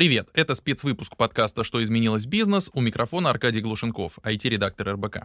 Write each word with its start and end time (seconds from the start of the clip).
Привет, 0.00 0.30
это 0.32 0.54
спецвыпуск 0.54 1.14
подкаста 1.14 1.62
«Что 1.62 1.84
изменилось 1.84 2.24
бизнес?» 2.24 2.70
У 2.72 2.80
микрофона 2.80 3.28
Аркадий 3.28 3.60
Глушенков, 3.60 4.18
IT-редактор 4.24 4.94
РБК. 4.94 5.18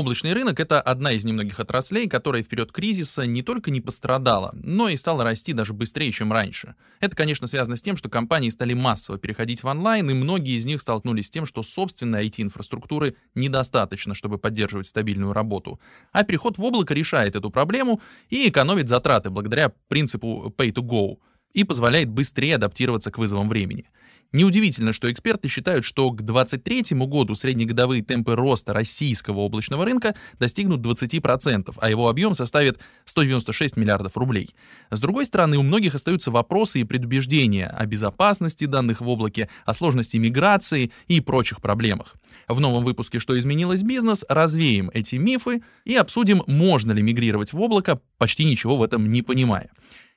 Облачный 0.00 0.32
рынок— 0.32 0.58
это 0.60 0.80
одна 0.80 1.12
из 1.12 1.26
немногих 1.26 1.60
отраслей, 1.60 2.08
которая 2.08 2.42
в 2.42 2.48
период 2.48 2.72
кризиса 2.72 3.26
не 3.26 3.42
только 3.42 3.70
не 3.70 3.82
пострадала, 3.82 4.50
но 4.54 4.88
и 4.88 4.96
стала 4.96 5.24
расти 5.24 5.52
даже 5.52 5.74
быстрее, 5.74 6.10
чем 6.10 6.32
раньше. 6.32 6.74
Это, 7.00 7.14
конечно, 7.14 7.46
связано 7.46 7.76
с 7.76 7.82
тем, 7.82 7.98
что 7.98 8.08
компании 8.08 8.48
стали 8.48 8.72
массово 8.72 9.18
переходить 9.18 9.62
в 9.62 9.66
онлайн, 9.66 10.08
и 10.08 10.14
многие 10.14 10.56
из 10.56 10.64
них 10.64 10.80
столкнулись 10.80 11.26
с 11.26 11.30
тем, 11.30 11.44
что 11.44 11.62
собственной 11.62 12.26
IT-инфраструктуры 12.26 13.14
недостаточно, 13.34 14.14
чтобы 14.14 14.38
поддерживать 14.38 14.86
стабильную 14.86 15.34
работу. 15.34 15.78
А 16.12 16.24
переход 16.24 16.56
в 16.56 16.64
облако 16.64 16.94
решает 16.94 17.36
эту 17.36 17.50
проблему 17.50 18.00
и 18.30 18.48
экономит 18.48 18.88
затраты 18.88 19.28
благодаря 19.28 19.70
принципу 19.88 20.50
pay 20.56 20.72
to 20.72 20.82
go 20.82 21.18
и 21.52 21.62
позволяет 21.62 22.08
быстрее 22.08 22.54
адаптироваться 22.54 23.10
к 23.10 23.18
вызовам 23.18 23.50
времени. 23.50 23.84
Неудивительно, 24.32 24.92
что 24.92 25.10
эксперты 25.10 25.48
считают, 25.48 25.84
что 25.84 26.08
к 26.10 26.22
2023 26.22 26.96
году 27.06 27.34
среднегодовые 27.34 28.02
темпы 28.02 28.36
роста 28.36 28.72
российского 28.72 29.40
облачного 29.40 29.84
рынка 29.84 30.14
достигнут 30.38 30.80
20%, 30.80 31.74
а 31.76 31.90
его 31.90 32.08
объем 32.08 32.34
составит 32.34 32.78
196 33.06 33.76
миллиардов 33.76 34.16
рублей. 34.16 34.50
С 34.90 35.00
другой 35.00 35.26
стороны, 35.26 35.58
у 35.58 35.62
многих 35.62 35.96
остаются 35.96 36.30
вопросы 36.30 36.80
и 36.80 36.84
предубеждения 36.84 37.66
о 37.66 37.86
безопасности 37.86 38.66
данных 38.66 39.00
в 39.00 39.08
облаке, 39.08 39.48
о 39.64 39.74
сложности 39.74 40.16
миграции 40.16 40.92
и 41.08 41.20
прочих 41.20 41.60
проблемах. 41.60 42.14
В 42.46 42.60
новом 42.60 42.84
выпуске 42.84 43.18
«Что 43.18 43.36
изменилось 43.36 43.82
бизнес» 43.82 44.24
развеем 44.28 44.90
эти 44.94 45.16
мифы 45.16 45.62
и 45.84 45.96
обсудим, 45.96 46.42
можно 46.46 46.92
ли 46.92 47.02
мигрировать 47.02 47.52
в 47.52 47.60
облако, 47.60 48.00
почти 48.16 48.44
ничего 48.44 48.76
в 48.76 48.82
этом 48.82 49.10
не 49.10 49.22
понимая. 49.22 49.70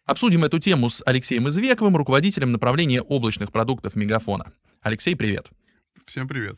Обсудим 0.06 0.44
эту 0.44 0.60
тему 0.60 0.90
с 0.90 1.02
Алексеем 1.06 1.48
Извековым, 1.48 1.96
руководителем 1.96 2.52
направления 2.52 3.02
облачных 3.02 3.54
продуктов 3.54 3.96
Мегафона. 3.96 4.52
Алексей, 4.82 5.16
привет. 5.16 5.50
Всем 6.06 6.28
привет. 6.28 6.58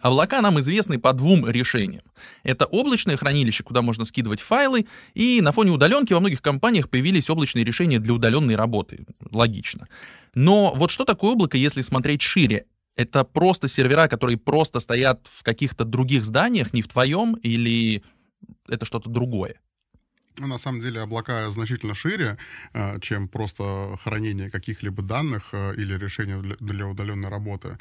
Облака 0.00 0.40
нам 0.40 0.58
известны 0.60 0.98
по 0.98 1.12
двум 1.12 1.46
решениям. 1.46 2.04
Это 2.42 2.64
облачное 2.64 3.18
хранилище, 3.18 3.64
куда 3.64 3.82
можно 3.82 4.06
скидывать 4.06 4.40
файлы, 4.40 4.86
и 5.12 5.42
на 5.42 5.52
фоне 5.52 5.72
удаленки 5.72 6.14
во 6.14 6.20
многих 6.20 6.40
компаниях 6.40 6.88
появились 6.88 7.28
облачные 7.28 7.66
решения 7.66 7.98
для 7.98 8.14
удаленной 8.14 8.56
работы. 8.56 9.06
Логично. 9.30 9.86
Но 10.34 10.72
вот 10.74 10.90
что 10.90 11.04
такое 11.04 11.32
облако, 11.32 11.58
если 11.58 11.82
смотреть 11.82 12.22
шире? 12.22 12.64
Это 12.94 13.24
просто 13.24 13.68
сервера, 13.68 14.08
которые 14.08 14.38
просто 14.38 14.80
стоят 14.80 15.26
в 15.30 15.42
каких-то 15.42 15.84
других 15.84 16.24
зданиях, 16.24 16.72
не 16.72 16.80
в 16.80 16.88
твоем, 16.88 17.34
или 17.34 18.02
это 18.68 18.86
что-то 18.86 19.10
другое? 19.10 19.56
Ну, 20.38 20.46
на 20.46 20.58
самом 20.58 20.80
деле 20.80 21.00
облака 21.00 21.50
значительно 21.50 21.94
шире, 21.94 22.36
э, 22.74 22.98
чем 23.00 23.26
просто 23.26 23.96
хранение 24.02 24.50
каких-либо 24.50 25.02
данных 25.02 25.50
э, 25.52 25.74
или 25.76 25.96
решения 25.96 26.38
для 26.60 26.86
удаленной 26.86 27.30
работы. 27.30 27.78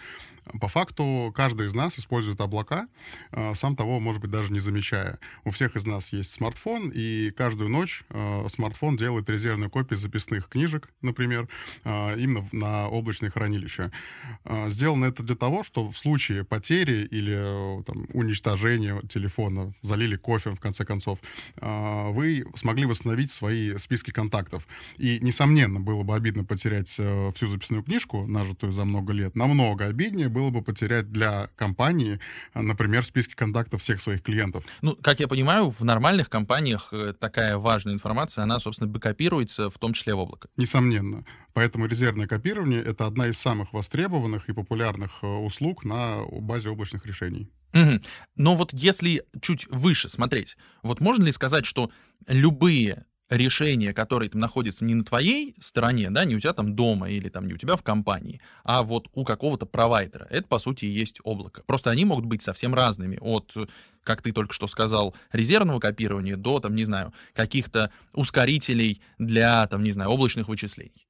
По 0.62 0.70
факту 0.70 1.34
каждый 1.36 1.68
из 1.68 1.74
нас 1.74 2.00
использует 2.00 2.40
облака, 2.40 2.88
э, 3.32 3.56
сам 3.56 3.76
того, 3.76 4.00
может 4.00 4.22
быть, 4.22 4.32
даже 4.32 4.54
не 4.54 4.60
замечая. 4.60 5.20
У 5.44 5.52
всех 5.52 5.76
из 5.76 5.86
нас 5.86 6.14
есть 6.14 6.32
смартфон, 6.32 6.92
и 6.94 7.32
каждую 7.32 7.70
ночь 7.70 8.04
смартфон 8.50 8.96
делает 8.96 9.30
резервные 9.30 9.70
копии 9.70 9.96
записных 9.96 10.48
книжек, 10.48 10.90
например, 11.02 11.48
именно 11.84 12.46
на 12.52 12.88
облачные 12.88 13.30
хранилища. 13.30 13.92
Сделано 14.68 15.06
это 15.06 15.24
для 15.24 15.36
того, 15.36 15.64
что 15.64 15.90
в 15.90 15.98
случае 15.98 16.44
потери 16.44 17.08
или 17.12 17.84
там, 17.84 18.06
уничтожения 18.14 19.02
телефона, 19.08 19.74
залили 19.82 20.16
кофе, 20.16 20.52
в 20.52 20.60
конце 20.60 20.86
концов, 20.86 21.20
вы 21.58 22.45
смогли 22.56 22.86
восстановить 22.86 23.32
свои 23.32 23.78
списки 23.78 24.12
контактов. 24.12 24.68
И, 24.98 25.20
несомненно, 25.22 25.80
было 25.80 26.04
бы 26.04 26.16
обидно 26.16 26.44
потерять 26.44 26.96
э, 26.98 27.32
всю 27.34 27.48
записную 27.48 27.84
книжку, 27.84 28.26
нажитую 28.28 28.72
за 28.72 28.86
много 28.86 29.14
лет. 29.14 29.36
Намного 29.36 29.86
обиднее 29.86 30.30
было 30.30 30.50
бы 30.50 30.62
потерять 30.62 31.12
для 31.12 31.50
компании, 31.56 32.20
э, 32.54 32.62
например, 32.62 33.04
списки 33.04 33.34
контактов 33.34 33.82
всех 33.82 34.02
своих 34.02 34.22
клиентов. 34.22 34.64
Ну, 34.82 34.96
как 35.02 35.20
я 35.20 35.28
понимаю, 35.28 35.70
в 35.70 35.82
нормальных 35.84 36.30
компаниях 36.30 36.90
э, 36.92 37.14
такая 37.20 37.58
важная 37.58 37.94
информация, 37.94 38.44
она, 38.44 38.60
собственно, 38.60 38.90
бэкопируется, 38.90 39.70
в 39.70 39.78
том 39.78 39.94
числе 39.94 40.16
в 40.16 40.20
облако. 40.20 40.50
Несомненно. 40.58 41.26
Поэтому 41.54 41.86
резервное 41.86 42.28
копирование— 42.28 42.84
это 42.86 43.06
одна 43.06 43.28
из 43.28 43.38
самых 43.38 43.74
востребованных 43.74 44.50
и 44.50 44.54
популярных 44.54 45.24
услуг 45.24 45.86
на 45.86 46.18
базе 46.42 46.70
облачных 46.70 47.06
решений. 47.06 47.50
Угу. 47.76 48.02
Но 48.38 48.56
вот 48.56 48.74
если 48.74 49.24
чуть 49.42 49.68
выше 49.68 50.10
смотреть, 50.10 50.58
вот 50.82 51.02
можно 51.02 51.26
ли 51.26 51.32
сказать, 51.32 51.66
что 51.66 51.92
любые 52.28 53.06
решения, 53.30 53.94
которые 53.94 54.30
там 54.30 54.40
находятся 54.40 54.86
не 54.86 54.94
на 54.94 55.04
твоей 55.04 55.56
стороне, 55.60 56.10
да, 56.10 56.26
не 56.26 56.36
у 56.36 56.40
тебя 56.40 56.54
там 56.54 56.76
дома 56.76 57.10
или 57.10 57.30
там 57.30 57.48
не 57.48 57.54
у 57.54 57.58
тебя 57.58 57.76
в 57.76 57.82
компании, 57.82 58.40
а 58.64 58.84
вот 58.84 59.10
у 59.14 59.24
какого-то 59.24 59.66
провайдера. 59.66 60.28
Это, 60.30 60.48
по 60.48 60.60
сути, 60.60 60.86
и 60.86 60.90
есть 60.90 61.20
облако. 61.24 61.64
Просто 61.66 61.90
они 61.90 62.06
могут 62.06 62.26
быть 62.26 62.42
совсем 62.42 62.76
разными. 62.76 63.18
От, 63.20 63.54
как 64.04 64.22
ты 64.22 64.32
только 64.32 64.54
что 64.54 64.68
сказал, 64.68 65.16
резервного 65.32 65.80
копирования 65.80 66.38
до, 66.38 66.60
там, 66.60 66.76
не 66.76 66.86
знаю, 66.86 67.14
каких-то 67.34 67.92
ускорителей 68.14 69.02
для, 69.18 69.66
там, 69.68 69.84
не 69.84 69.92
знаю, 69.92 70.12
облачных 70.12 70.48
вычислений. 70.48 71.08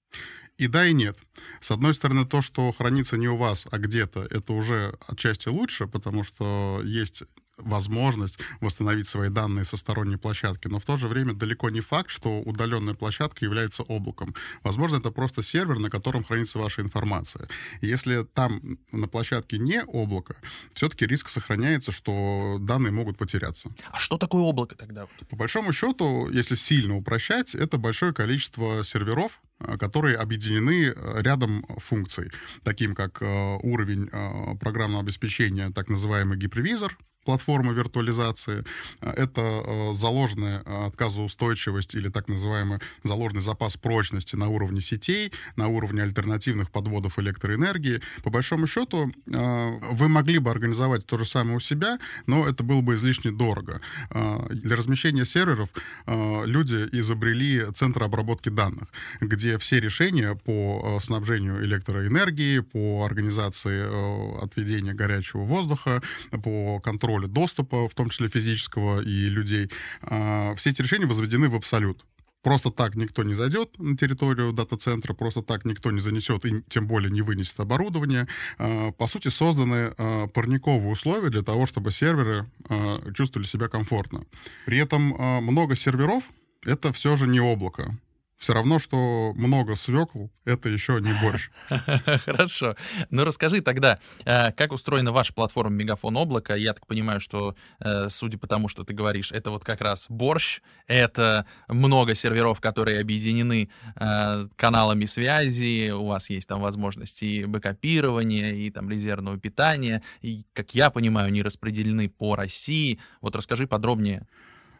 И 0.57 0.67
да, 0.67 0.85
и 0.85 0.93
нет. 0.93 1.17
С 1.59 1.71
одной 1.71 1.93
стороны, 1.93 2.25
то, 2.25 2.41
что 2.41 2.71
хранится 2.71 3.17
не 3.17 3.27
у 3.27 3.35
вас, 3.35 3.65
а 3.71 3.77
где-то, 3.77 4.23
это 4.23 4.53
уже 4.53 4.97
отчасти 5.07 5.49
лучше, 5.49 5.85
потому 5.85 6.23
что 6.23 6.81
есть 6.83 7.23
возможность 7.57 8.37
восстановить 8.61 9.07
свои 9.07 9.29
данные 9.29 9.63
со 9.63 9.77
сторонней 9.77 10.17
площадки, 10.17 10.67
но 10.67 10.79
в 10.79 10.85
то 10.85 10.97
же 10.97 11.07
время 11.07 11.33
далеко 11.33 11.69
не 11.69 11.81
факт, 11.81 12.09
что 12.09 12.39
удаленная 12.41 12.93
площадка 12.93 13.45
является 13.45 13.83
облаком. 13.83 14.35
Возможно, 14.63 14.97
это 14.97 15.11
просто 15.11 15.43
сервер, 15.43 15.79
на 15.79 15.89
котором 15.89 16.23
хранится 16.23 16.59
ваша 16.59 16.81
информация. 16.81 17.47
Если 17.81 18.23
там 18.23 18.77
на 18.91 19.07
площадке 19.07 19.57
не 19.57 19.83
облако, 19.83 20.35
все-таки 20.73 21.05
риск 21.05 21.29
сохраняется, 21.29 21.91
что 21.91 22.57
данные 22.59 22.91
могут 22.91 23.17
потеряться. 23.17 23.69
А 23.91 23.99
что 23.99 24.17
такое 24.17 24.41
облако 24.41 24.75
тогда? 24.75 25.07
По 25.29 25.35
большому 25.35 25.73
счету, 25.73 26.29
если 26.29 26.55
сильно 26.55 26.95
упрощать, 26.95 27.55
это 27.55 27.77
большое 27.77 28.13
количество 28.13 28.83
серверов, 28.83 29.41
э, 29.59 29.77
которые 29.77 30.17
объединены 30.17 30.87
э, 30.87 31.21
рядом 31.21 31.65
функций, 31.77 32.31
таким 32.63 32.95
как 32.95 33.21
э, 33.21 33.25
уровень 33.63 34.09
программного 34.59 35.01
обеспечения, 35.01 35.69
так 35.71 35.89
называемый 35.89 36.37
гипервизор, 36.37 36.97
платформы 37.25 37.73
виртуализации. 37.73 38.63
А, 39.01 39.11
это 39.11 39.41
э, 39.41 39.93
заложенная 39.93 40.61
э, 40.63 40.85
отказоустойчивость 40.85 41.95
или 41.95 42.09
так 42.09 42.29
называемый 42.29 42.79
заложенный 43.03 43.41
запас 43.41 43.75
прочности 43.77 44.35
на 44.35 44.47
уровне 44.47 44.79
сетей, 44.79 45.33
на 45.57 45.67
уровне 45.67 46.03
альтернативных 46.03 46.71
подводов 46.71 47.19
электроэнергии. 47.19 48.01
По 48.23 48.29
большому 48.29 48.67
счету, 48.67 49.11
э, 49.27 49.79
вы 49.91 50.07
могли 50.07 50.37
бы 50.37 50.51
организовать 50.51 51.05
то 51.05 51.17
же 51.17 51.25
самое 51.25 51.57
у 51.57 51.59
себя, 51.59 51.97
но 52.27 52.47
это 52.47 52.63
было 52.63 52.81
бы 52.81 52.95
излишне 52.95 53.31
дорого. 53.31 53.81
Для 54.49 54.75
размещения 54.75 55.25
серверов 55.25 55.69
люди 56.05 56.87
изобрели 56.91 57.65
центр 57.73 58.03
обработки 58.03 58.49
данных, 58.49 58.89
где 59.19 59.57
все 59.57 59.79
решения 59.79 60.35
по 60.35 60.99
снабжению 61.01 61.63
электроэнергии, 61.63 62.59
по 62.59 63.03
организации 63.05 64.43
отведения 64.43 64.93
горячего 64.93 65.41
воздуха, 65.41 66.01
по 66.43 66.79
контролю 66.79 67.14
контроля 67.15 67.27
доступа, 67.27 67.87
в 67.87 67.93
том 67.93 68.09
числе 68.09 68.27
физического 68.27 69.01
и 69.01 69.29
людей, 69.29 69.69
а, 70.01 70.53
все 70.55 70.69
эти 70.71 70.81
решения 70.81 71.05
возведены 71.05 71.47
в 71.47 71.55
абсолют. 71.55 72.05
Просто 72.43 72.69
так 72.69 72.95
никто 72.95 73.23
не 73.23 73.33
зайдет 73.33 73.79
на 73.79 73.97
территорию 73.97 74.53
дата-центра, 74.53 75.13
просто 75.13 75.41
так 75.41 75.65
никто 75.65 75.91
не 75.91 75.99
занесет 76.01 76.45
и 76.45 76.63
тем 76.69 76.85
более 76.85 77.11
не 77.11 77.23
вынесет 77.23 77.59
оборудование. 77.59 78.27
А, 78.57 78.91
по 78.91 79.07
сути, 79.07 79.29
созданы 79.29 79.93
а, 79.97 80.27
парниковые 80.27 80.91
условия 80.91 81.29
для 81.29 81.41
того, 81.41 81.65
чтобы 81.65 81.91
серверы 81.91 82.45
чувствовали 83.15 83.47
себя 83.47 83.67
комфортно. 83.67 84.23
При 84.65 84.77
этом 84.77 85.01
много 85.43 85.75
серверов— 85.75 86.23
это 86.65 86.91
все 86.91 87.15
же 87.15 87.27
не 87.27 87.39
облако 87.39 87.97
все 88.37 88.53
равно, 88.53 88.79
что 88.79 89.33
много 89.35 89.75
свекл, 89.75 90.27
это 90.43 90.69
еще 90.69 90.99
не 90.99 91.13
борщ. 91.21 91.49
Хорошо. 92.25 92.75
Ну 93.09 93.23
расскажи 93.23 93.61
тогда, 93.61 93.99
э, 94.25 94.51
как 94.51 94.73
устроена 94.73 95.11
ваша 95.11 95.33
платформа 95.33 95.75
Мегафон 95.75 96.17
Облако? 96.17 96.55
Я 96.55 96.73
так 96.73 96.85
понимаю, 96.85 97.19
что, 97.19 97.55
э, 97.79 98.09
судя 98.09 98.37
по 98.37 98.47
тому, 98.47 98.67
что 98.67 98.83
ты 98.83 98.93
говоришь, 98.93 99.31
это 99.31 99.51
вот 99.51 99.63
как 99.63 99.81
раз 99.81 100.07
борщ, 100.09 100.61
это 100.87 101.45
много 101.69 102.13
серверов, 102.13 102.59
которые 102.59 102.99
объединены 102.99 103.69
э, 103.95 104.47
каналами 104.55 105.05
связи, 105.05 105.91
у 105.91 106.05
вас 106.05 106.29
есть 106.29 106.47
там 106.47 106.61
возможности 106.61 107.45
бэкопирования, 107.45 108.53
и 108.53 108.69
там 108.69 108.89
резервного 108.89 109.39
питания, 109.39 110.03
и, 110.21 110.45
как 110.53 110.75
я 110.75 110.89
понимаю, 110.89 111.27
они 111.27 111.41
распределены 111.41 112.09
по 112.09 112.35
России. 112.35 112.99
Вот 113.21 113.35
расскажи 113.35 113.65
подробнее. 113.65 114.27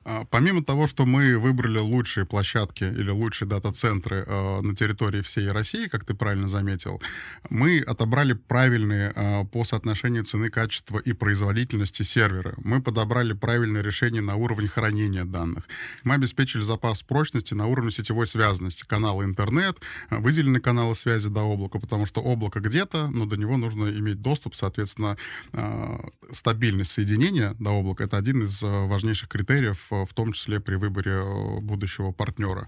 А, 0.07 0.23
помимо 0.29 0.63
того, 0.63 0.85
что 0.85 1.05
мы 1.07 1.37
выбрали 1.39 1.79
лучшие 1.79 2.27
площадки 2.27 2.83
или 2.83 3.09
лучшие 3.09 3.49
дата-центры 3.49 4.23
э, 4.25 4.61
на 4.61 4.75
территории 4.75 5.21
всей 5.21 5.49
России, 5.49 5.87
как 5.87 6.05
ты 6.05 6.13
правильно 6.13 6.47
заметил, 6.47 7.01
мы 7.49 7.79
отобрали 7.79 8.33
правильные 8.33 9.11
э, 9.15 9.45
по 9.45 9.63
соотношению 9.65 10.23
цены, 10.23 10.51
качества 10.51 10.99
и 10.99 11.13
производительности 11.13 12.03
серверы. 12.03 12.53
Мы 12.57 12.83
подобрали 12.83 13.33
правильное 13.33 13.81
решение 13.81 14.21
на 14.21 14.35
уровне 14.35 14.67
хранения 14.67 15.25
данных. 15.25 15.63
Мы 16.03 16.13
обеспечили 16.13 16.61
запас 16.61 17.01
прочности 17.01 17.55
на 17.55 17.65
уровне 17.65 17.89
сетевой 17.89 18.27
связанности. 18.27 18.83
Каналы 18.85 19.23
интернет, 19.23 19.79
выделены 20.11 20.59
каналы 20.59 20.95
связи 20.95 21.29
до 21.29 21.41
облака, 21.41 21.79
потому 21.79 22.05
что 22.05 22.21
облако 22.21 22.59
где-то, 22.59 23.07
но 23.07 23.25
до 23.25 23.37
него 23.37 23.57
нужно 23.57 23.89
иметь 23.89 24.21
доступ, 24.21 24.53
соответственно, 24.53 25.17
стабильность 26.31 26.91
соединения 26.91 27.55
до 27.59 27.71
облака— 27.71 28.03
это 28.05 28.17
один 28.17 28.43
из 28.43 28.61
важнейших 28.61 29.29
критериев 29.29 29.89
в 30.03 30.13
том 30.13 30.33
числе 30.33 30.59
при 30.59 30.75
выборе 30.75 31.11
э, 31.11 31.59
будущего 31.61 32.11
партнера. 32.11 32.67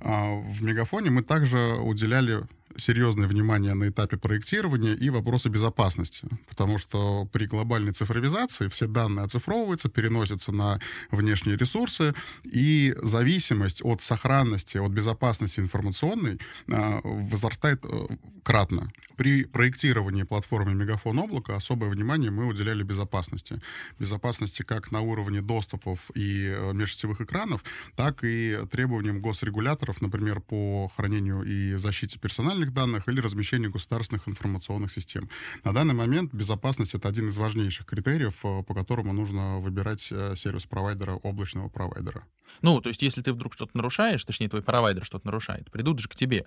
А, 0.00 0.36
в 0.36 0.62
Мегафоне 0.62 1.10
мы 1.10 1.22
также 1.22 1.58
уделяли 1.76 2.44
серьезное 2.76 3.26
внимание 3.26 3.74
на 3.74 3.88
этапе 3.88 4.16
проектирования 4.16 4.94
и 4.94 5.10
вопросы 5.10 5.48
безопасности, 5.48 6.26
потому 6.48 6.78
что 6.78 7.28
при 7.32 7.46
глобальной 7.46 7.92
цифровизации 7.92 8.68
все 8.68 8.86
данные 8.86 9.24
оцифровываются, 9.24 9.88
переносятся 9.88 10.52
на 10.52 10.80
внешние 11.10 11.56
ресурсы, 11.56 12.14
и 12.44 12.94
зависимость 13.02 13.82
от 13.84 14.02
сохранности, 14.02 14.78
от 14.78 14.90
безопасности 14.90 15.60
информационной 15.60 16.38
а, 16.70 17.00
возрастает 17.04 17.84
э, 17.84 18.06
кратно. 18.42 18.92
При 19.16 19.44
проектировании 19.44 20.22
платформы 20.22 20.74
Мегафон 20.74 21.18
облака 21.18 21.56
особое 21.56 21.90
внимание 21.90 22.30
мы 22.30 22.46
уделяли 22.46 22.82
безопасности. 22.82 23.60
Безопасности 23.98 24.62
как 24.62 24.90
на 24.90 25.00
уровне 25.00 25.40
доступов 25.42 26.10
и 26.14 26.46
э, 26.46 26.72
межсетевых 26.72 27.20
экранов, 27.20 27.64
так 27.94 28.24
и 28.24 28.58
требованиям 28.70 29.20
госрегуляторов, 29.20 30.00
например, 30.00 30.40
по 30.40 30.90
хранению 30.96 31.42
и 31.42 31.76
защите 31.76 32.18
персональных 32.18 32.61
данных 32.70 33.08
или 33.08 33.20
размещению 33.20 33.70
государственных 33.70 34.28
информационных 34.28 34.92
систем. 34.92 35.28
На 35.64 35.72
данный 35.72 35.94
момент 35.94 36.32
безопасность— 36.32 36.94
это 36.94 37.08
один 37.08 37.28
из 37.28 37.36
важнейших 37.36 37.86
критериев, 37.86 38.44
э, 38.44 38.62
по 38.62 38.74
которому 38.74 39.12
нужно 39.12 39.58
выбирать 39.58 40.08
э, 40.10 40.34
сервис-провайдера, 40.36 41.14
облачного 41.14 41.68
провайдера. 41.68 42.24
Ну, 42.62 42.80
то 42.80 42.88
есть 42.88 43.02
если 43.02 43.22
ты 43.22 43.32
вдруг 43.32 43.54
что-то 43.54 43.76
нарушаешь, 43.76 44.24
точнее, 44.24 44.48
твой 44.48 44.62
провайдер 44.62 45.04
что-то 45.04 45.26
нарушает, 45.26 45.70
придут 45.70 45.98
же 45.98 46.08
к 46.08 46.14
тебе. 46.14 46.46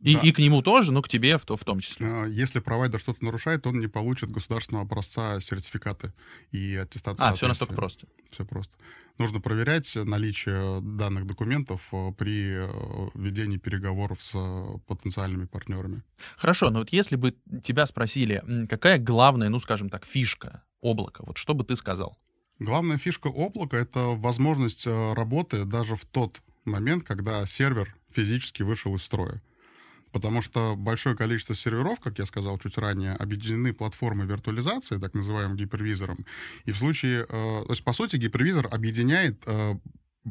И, 0.00 0.14
да. 0.14 0.20
и 0.20 0.30
к 0.30 0.38
нему 0.38 0.62
тоже, 0.62 0.92
но 0.92 1.02
к 1.02 1.08
тебе 1.08 1.38
в, 1.38 1.44
в 1.44 1.64
том 1.64 1.80
числе. 1.80 2.06
А, 2.06 2.24
если 2.26 2.60
провайдер 2.60 3.00
что-то 3.00 3.24
нарушает, 3.24 3.66
он 3.66 3.80
не 3.80 3.88
получит 3.88 4.30
государственного 4.30 4.84
образца 4.84 5.40
сертификаты 5.40 6.12
и 6.52 6.76
аттестации. 6.76 7.24
А, 7.24 7.34
все 7.34 7.48
настолько 7.48 7.74
просто. 7.74 8.06
Все 8.30 8.44
просто. 8.44 8.74
Нужно 9.18 9.40
проверять 9.40 9.96
наличие 9.96 10.80
данных 10.80 11.26
документов 11.26 11.88
э, 11.92 12.12
при 12.16 12.56
э, 12.56 12.68
ведении 13.14 13.56
переговоров 13.56 14.22
с 14.22 14.30
э, 14.34 14.78
потенциальными 14.86 15.46
партнерами. 15.46 16.04
Хорошо, 16.36 16.70
но 16.70 16.78
вот 16.78 16.90
если 16.90 17.16
бы 17.16 17.34
тебя 17.64 17.86
спросили, 17.86 18.42
какая 18.68 18.98
главная, 18.98 19.48
ну, 19.48 19.58
скажем 19.58 19.90
так, 19.90 20.06
фишка 20.06 20.62
облака, 20.80 21.24
вот 21.26 21.36
что 21.36 21.54
бы 21.54 21.64
ты 21.64 21.74
сказал? 21.74 22.16
Главная 22.60 22.96
фишка 22.96 23.26
облака— 23.26 23.76
это 23.78 24.00
возможность 24.00 24.86
работы 24.86 25.64
даже 25.64 25.96
в 25.96 26.04
тот 26.04 26.40
момент, 26.64 27.02
когда 27.02 27.44
сервер 27.44 27.96
физически 28.12 28.62
вышел 28.62 28.94
из 28.94 29.02
строя 29.02 29.42
потому 30.12 30.42
что 30.42 30.74
большое 30.76 31.16
количество 31.16 31.54
серверов, 31.54 32.00
как 32.00 32.18
я 32.18 32.26
сказал 32.26 32.58
чуть 32.58 32.78
ранее, 32.78 33.12
объединены 33.12 33.72
платформой 33.72 34.26
виртуализации, 34.26 34.98
так 34.98 35.14
называемым 35.14 35.56
гипервизором. 35.56 36.18
И 36.64 36.70
в 36.72 36.78
случае, 36.78 37.22
э, 37.22 37.26
то 37.28 37.70
есть, 37.70 37.84
по 37.84 37.92
сути, 37.92 38.16
гипервизор 38.16 38.68
объединяет 38.70 39.42
э, 39.46 39.74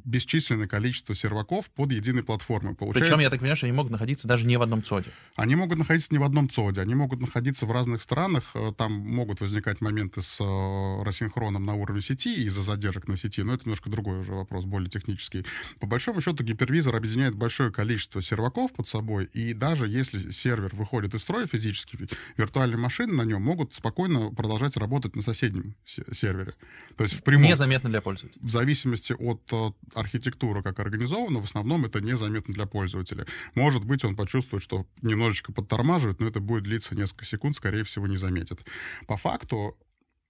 бесчисленное 0.05 0.67
количество 0.67 1.15
серваков 1.15 1.69
под 1.71 1.91
единой 1.91 2.23
платформой. 2.23 2.75
Получается, 2.75 3.13
Причем, 3.13 3.23
я 3.23 3.29
так 3.29 3.39
понимаю, 3.39 3.57
что 3.57 3.65
они 3.65 3.75
могут 3.75 3.91
находиться 3.91 4.27
даже 4.27 4.45
не 4.47 4.57
в 4.57 4.61
одном 4.61 4.83
ЦОДе. 4.83 5.11
Они 5.35 5.55
могут 5.55 5.77
находиться 5.77 6.09
не 6.11 6.17
в 6.17 6.23
одном 6.23 6.49
ЦОДе, 6.49 6.81
они 6.81 6.95
могут 6.95 7.21
находиться 7.21 7.65
в 7.65 7.71
разных 7.71 8.01
странах, 8.01 8.51
э, 8.55 8.71
там 8.77 8.91
могут 8.93 9.41
возникать 9.41 9.81
моменты 9.81 10.21
с 10.21 10.39
э, 10.39 11.03
рассинхроном 11.03 11.65
на 11.65 11.73
уровне 11.75 12.01
сети 12.01 12.45
из-за 12.45 12.63
задержек 12.63 13.07
на 13.07 13.17
сети, 13.17 13.43
но 13.43 13.53
это 13.53 13.65
немножко 13.65 13.89
другой 13.89 14.19
уже 14.19 14.33
вопрос, 14.33 14.65
более 14.65 14.89
технический. 14.89 15.45
По 15.79 15.87
большому 15.87 16.21
счету 16.21 16.43
гипервизор 16.43 16.95
объединяет 16.95 17.35
большое 17.35 17.71
количество 17.71 18.21
серваков 18.21 18.73
под 18.73 18.87
собой, 18.87 19.25
и 19.33 19.53
даже 19.53 19.87
если 19.87 20.31
сервер 20.31 20.73
выходит 20.73 21.13
из 21.13 21.21
строя 21.21 21.47
физически, 21.47 21.97
виртуальные 22.37 22.77
машины 22.77 23.13
на 23.13 23.23
нем 23.23 23.41
могут 23.41 23.73
спокойно 23.73 24.31
продолжать 24.31 24.77
работать 24.77 25.15
на 25.15 25.21
соседнем 25.21 25.75
сервере. 25.85 26.53
То 26.95 27.03
есть 27.03 27.15
в 27.15 27.23
прямом... 27.23 27.47
Незаметно 27.47 27.89
для 27.89 28.01
пользователя. 28.01 28.41
В 28.41 28.49
зависимости 28.49 29.13
от 29.13 29.41
э, 29.51 29.71
архитектура 29.93 30.61
как 30.61 30.79
организована, 30.79 31.39
в 31.39 31.45
основном 31.45 31.85
это 31.85 32.01
незаметно 32.01 32.53
для 32.53 32.65
пользователя. 32.65 33.25
Может 33.55 33.85
быть, 33.85 34.03
он 34.03 34.15
почувствует, 34.15 34.63
что 34.63 34.85
немножечко 35.01 35.51
подтормаживает, 35.51 36.19
но 36.19 36.27
это 36.27 36.39
будет 36.39 36.63
длиться 36.63 36.95
несколько 36.95 37.25
секунд, 37.25 37.55
скорее 37.55 37.83
всего, 37.83 38.07
не 38.07 38.17
заметит. 38.17 38.65
По 39.07 39.17
факту 39.17 39.77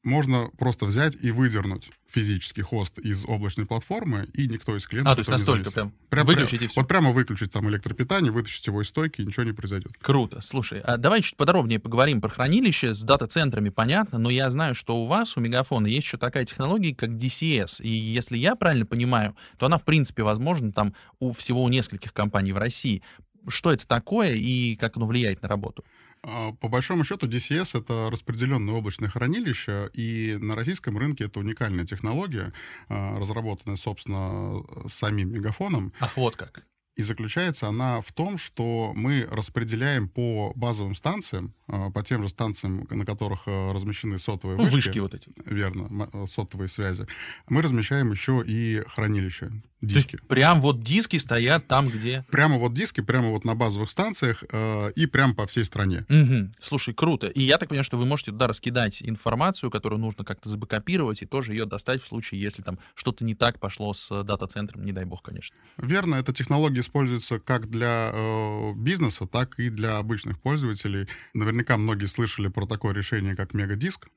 можно 0.07 0.49
просто 0.57 0.85
взять 0.85 1.15
и 1.21 1.31
выдернуть 1.31 1.91
физический 2.09 2.61
хост 2.61 2.97
из 2.97 3.25
облачной 3.25 3.65
платформы, 3.65 4.27
и 4.33 4.47
никто 4.47 4.75
из 4.75 4.87
клиентов... 4.87 5.11
А, 5.11 5.15
то 5.15 5.19
есть 5.19 5.29
настолько 5.29 5.71
прям, 5.71 5.93
прям 6.09 6.25
выключить 6.25 6.61
и 6.61 6.67
все? 6.67 6.79
Вот 6.79 6.87
прямо 6.87 7.11
выключить 7.11 7.51
там 7.51 7.69
электропитание, 7.69 8.31
вытащить 8.31 8.65
его 8.65 8.81
из 8.81 8.87
стойки, 8.87 9.21
и 9.21 9.25
ничего 9.25 9.43
не 9.43 9.51
произойдет. 9.51 9.91
Круто. 10.01 10.39
Слушай, 10.41 10.79
а 10.79 10.97
давай 10.97 11.21
чуть 11.21 11.35
подробнее 11.35 11.79
поговорим 11.79 12.21
про 12.21 12.29
хранилище. 12.29 12.93
С 12.93 13.03
дата-центрами 13.03 13.69
понятно, 13.69 14.17
но 14.17 14.29
я 14.29 14.49
знаю, 14.49 14.73
что 14.73 14.97
у 14.97 15.05
вас, 15.05 15.35
у 15.35 15.41
Мегафона, 15.41 15.87
есть 15.87 16.07
еще 16.07 16.17
такая 16.17 16.45
технология, 16.45 16.95
как 16.95 17.09
DCS. 17.11 17.81
И 17.83 17.89
если 17.89 18.37
я 18.37 18.55
правильно 18.55 18.85
понимаю, 18.85 19.35
то 19.57 19.65
она, 19.65 19.77
в 19.77 19.83
принципе, 19.83 20.23
возможна 20.23 20.71
там 20.71 20.93
у 21.19 21.33
всего 21.33 21.61
у 21.63 21.67
нескольких 21.67 22.13
компаний 22.13 22.53
в 22.53 22.57
России. 22.57 23.03
Что 23.49 23.71
это 23.71 23.85
такое 23.85 24.33
и 24.33 24.75
как 24.77 24.95
оно 24.95 25.05
влияет 25.05 25.41
на 25.41 25.49
работу? 25.49 25.83
А, 26.23 26.51
по 26.53 26.67
большому 26.67 27.03
счету 27.03 27.27
DCS— 27.27 27.79
это 27.81 28.09
распределенное 28.11 28.75
облачное 28.75 29.09
хранилище, 29.09 29.89
и 29.93 30.37
на 30.39 30.55
российском 30.55 30.97
рынке 30.97 31.25
это 31.25 31.39
уникальная 31.39 31.85
технология, 31.85 32.53
а, 32.89 33.17
разработанная, 33.19 33.77
собственно, 33.77 34.63
самим 34.87 35.33
Мегафоном. 35.33 35.93
Ах, 35.99 36.17
вот 36.17 36.35
как. 36.35 36.65
И 36.97 37.03
заключается 37.03 37.67
она 37.67 38.01
в 38.01 38.11
том, 38.11 38.37
что 38.37 38.91
мы 38.95 39.27
распределяем 39.31 40.09
по 40.09 40.51
базовым 40.55 40.95
станциям, 40.95 41.53
а, 41.67 41.91
по 41.91 42.03
тем 42.03 42.23
же 42.23 42.29
станциям, 42.29 42.87
на 42.89 43.05
которых 43.05 43.45
размещены 43.45 44.19
сотовые 44.19 44.57
вышки. 44.57 44.75
Вышки 44.75 44.99
вот 44.99 45.13
эти. 45.13 45.29
Верно, 45.45 46.27
сотовые 46.27 46.69
связи. 46.69 47.07
Мы 47.49 47.61
размещаем 47.61 48.11
еще 48.11 48.43
и 48.45 48.83
хранилище 48.87 49.51
диски. 49.81 50.11
То 50.11 50.17
есть 50.17 50.27
прям 50.27 50.61
вот 50.61 50.81
диски 50.81 51.17
стоят 51.17 51.67
там, 51.67 51.89
где... 51.89 52.25
Прямо 52.31 52.57
вот 52.57 52.73
диски, 52.73 53.01
прямо 53.01 53.29
вот 53.29 53.45
на 53.45 53.55
базовых 53.55 53.89
станциях 53.91 54.43
э, 54.49 54.91
и 54.95 55.05
прямо 55.05 55.35
по 55.35 55.45
всей 55.45 55.65
стране. 55.65 56.05
Угу. 56.09 56.51
Слушай, 56.59 56.93
круто. 56.93 57.27
И 57.27 57.41
я 57.41 57.57
так 57.57 57.69
понимаю, 57.69 57.83
что 57.83 57.97
вы 57.97 58.05
можете 58.05 58.31
туда 58.31 58.47
раскидать 58.47 59.01
информацию, 59.03 59.69
которую 59.69 59.99
нужно 59.99 60.23
как-то 60.23 60.49
забэкопировать, 60.49 61.21
и 61.21 61.25
тоже 61.25 61.53
ее 61.53 61.65
достать 61.65 62.01
в 62.01 62.07
случае, 62.07 62.41
если 62.41 62.63
там 62.63 62.79
что-то 62.95 63.23
не 63.23 63.35
так 63.35 63.59
пошло 63.59 63.93
с 63.93 64.23
дата-центром, 64.23 64.83
не 64.83 64.91
дай 64.91 65.05
бог, 65.05 65.21
конечно. 65.21 65.55
Верно, 65.77 66.15
эта 66.15 66.33
технология 66.33 66.81
используется 66.87 67.39
как 67.39 67.69
для 67.69 68.11
э, 68.13 68.73
бизнеса, 68.75 69.27
так 69.27 69.59
и 69.59 69.69
для 69.69 69.97
обычных 69.97 70.39
пользователей. 70.39 71.07
Наверняка 71.33 71.77
многие 71.77 72.07
слышали 72.07 72.47
про 72.47 72.65
такое 72.65 72.93
решение, 72.93 73.35
как 73.35 73.53
мегадиск. 73.53 74.07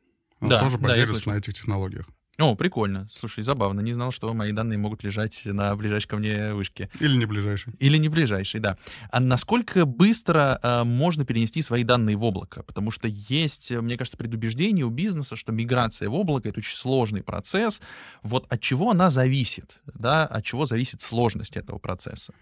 Да, 0.41 0.61
тоже 0.61 0.79
базируется 0.79 1.27
да, 1.27 1.33
на 1.33 1.39
этих 1.39 1.55
технологиях. 1.55 2.07
О, 2.41 2.55
прикольно. 2.55 3.07
Слушай, 3.13 3.45
забавно. 3.45 3.81
Не 3.81 3.93
знал, 3.93 4.13
что 4.13 4.33
мои 4.33 4.53
данные 4.53 4.79
могут 4.79 5.05
лежать 5.05 5.43
на 5.45 5.77
ближайшей 5.77 6.09
ко 6.09 6.17
мне 6.17 6.55
вышке. 6.55 6.89
Или 6.99 7.17
не 7.17 7.27
ближайшей. 7.27 7.75
Или 7.79 7.99
не 7.99 8.09
ближайшей, 8.09 8.61
да. 8.61 8.79
А 9.11 9.21
насколько 9.21 9.85
быстро 9.85 10.59
э, 10.63 10.85
можно 10.85 11.27
перенести 11.27 11.61
свои 11.61 11.85
данные 11.85 12.17
в 12.17 12.25
облако? 12.25 12.63
Потому 12.63 12.93
что 12.93 13.09
есть, 13.09 13.71
мне 13.71 13.99
кажется, 13.99 14.17
предубеждение 14.17 14.87
у 14.87 14.91
бизнеса, 14.91 15.37
что 15.37 15.53
миграция 15.53 16.09
в 16.09 16.15
облако— 16.15 16.49
это 16.51 16.61
очень 16.61 16.77
сложный 16.77 17.23
процесс. 17.23 17.83
Вот 18.23 18.51
от 18.51 18.61
чего 18.63 18.91
она 18.91 19.11
зависит? 19.11 19.79
Да? 19.93 20.25
От 20.25 20.43
чего 20.43 20.65
зависит 20.65 21.03
сложность 21.03 21.59
этого 21.59 21.79
процесса? 21.79 22.33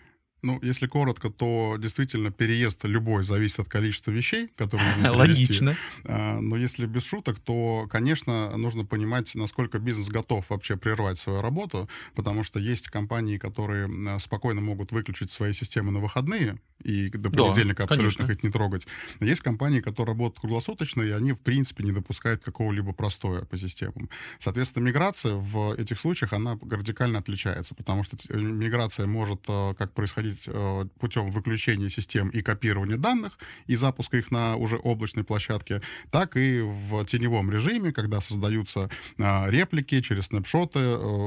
Ну, 0.42 0.58
если 0.62 0.86
коротко, 0.86 1.30
то 1.30 1.76
действительно 1.78 2.30
переезд 2.30 2.84
любой 2.84 3.24
зависит 3.24 3.58
от 3.60 3.68
количества 3.68 4.10
вещей, 4.10 4.48
которые 4.56 4.88
нужно 4.96 5.12
Логично. 5.18 5.76
А, 6.04 6.38
но 6.40 6.56
если 6.56 6.86
без 6.86 7.04
шуток, 7.04 7.40
то, 7.40 7.86
конечно, 7.90 8.56
нужно 8.56 8.84
понимать, 8.84 9.34
насколько 9.34 9.78
бизнес 9.78 10.08
готов 10.08 10.48
вообще 10.50 10.76
прервать 10.76 11.18
свою 11.18 11.40
работу, 11.40 11.88
потому 12.14 12.44
что 12.44 12.60
есть 12.60 12.88
компании, 12.88 13.38
которые 13.38 14.18
спокойно 14.20 14.60
могут 14.60 14.92
выключить 14.92 15.30
свои 15.30 15.52
системы 15.52 15.90
на 15.90 15.98
выходные, 15.98 16.58
и 16.82 17.08
до 17.10 17.30
понедельника 17.30 17.78
да, 17.78 17.84
абсолютно 17.84 18.24
конечно. 18.24 18.32
их 18.32 18.42
не 18.44 18.50
трогать. 18.50 18.86
Но 19.20 19.26
есть 19.26 19.40
компании, 19.40 19.80
которые 19.80 20.14
работают 20.14 20.40
круглосуточно, 20.40 21.02
и 21.02 21.10
они, 21.10 21.32
в 21.32 21.40
принципе, 21.40 21.84
не 21.84 21.92
допускают 21.92 22.44
какого-либо 22.44 22.92
простоя 22.92 23.42
по 23.42 23.58
системам. 23.58 24.08
Соответственно, 24.38 24.84
миграция 24.84 25.34
в 25.34 25.74
этих 25.74 25.98
случаях, 25.98 26.32
она 26.32 26.58
радикально 26.70 27.18
отличается, 27.18 27.74
потому 27.74 28.04
что 28.04 28.16
э, 28.28 28.36
миграция 28.36 29.06
может 29.06 29.44
э, 29.48 29.74
как 29.76 29.92
происходить 29.92 30.27
э, 30.46 30.84
путем 30.98 31.30
выключения 31.30 31.88
систем 31.88 32.28
и 32.28 32.42
копирования 32.42 32.96
данных, 32.96 33.38
и 33.66 33.76
запуска 33.76 34.16
их 34.18 34.30
на 34.30 34.56
уже 34.56 34.76
облачной 34.76 35.24
площадке, 35.24 35.82
так 36.10 36.36
и 36.36 36.60
в 36.60 37.04
теневом 37.04 37.50
режиме, 37.50 37.92
когда 37.92 38.20
создаются 38.20 38.90
реплики 39.18 40.00
через 40.00 40.26
снапшоты, 40.26 40.80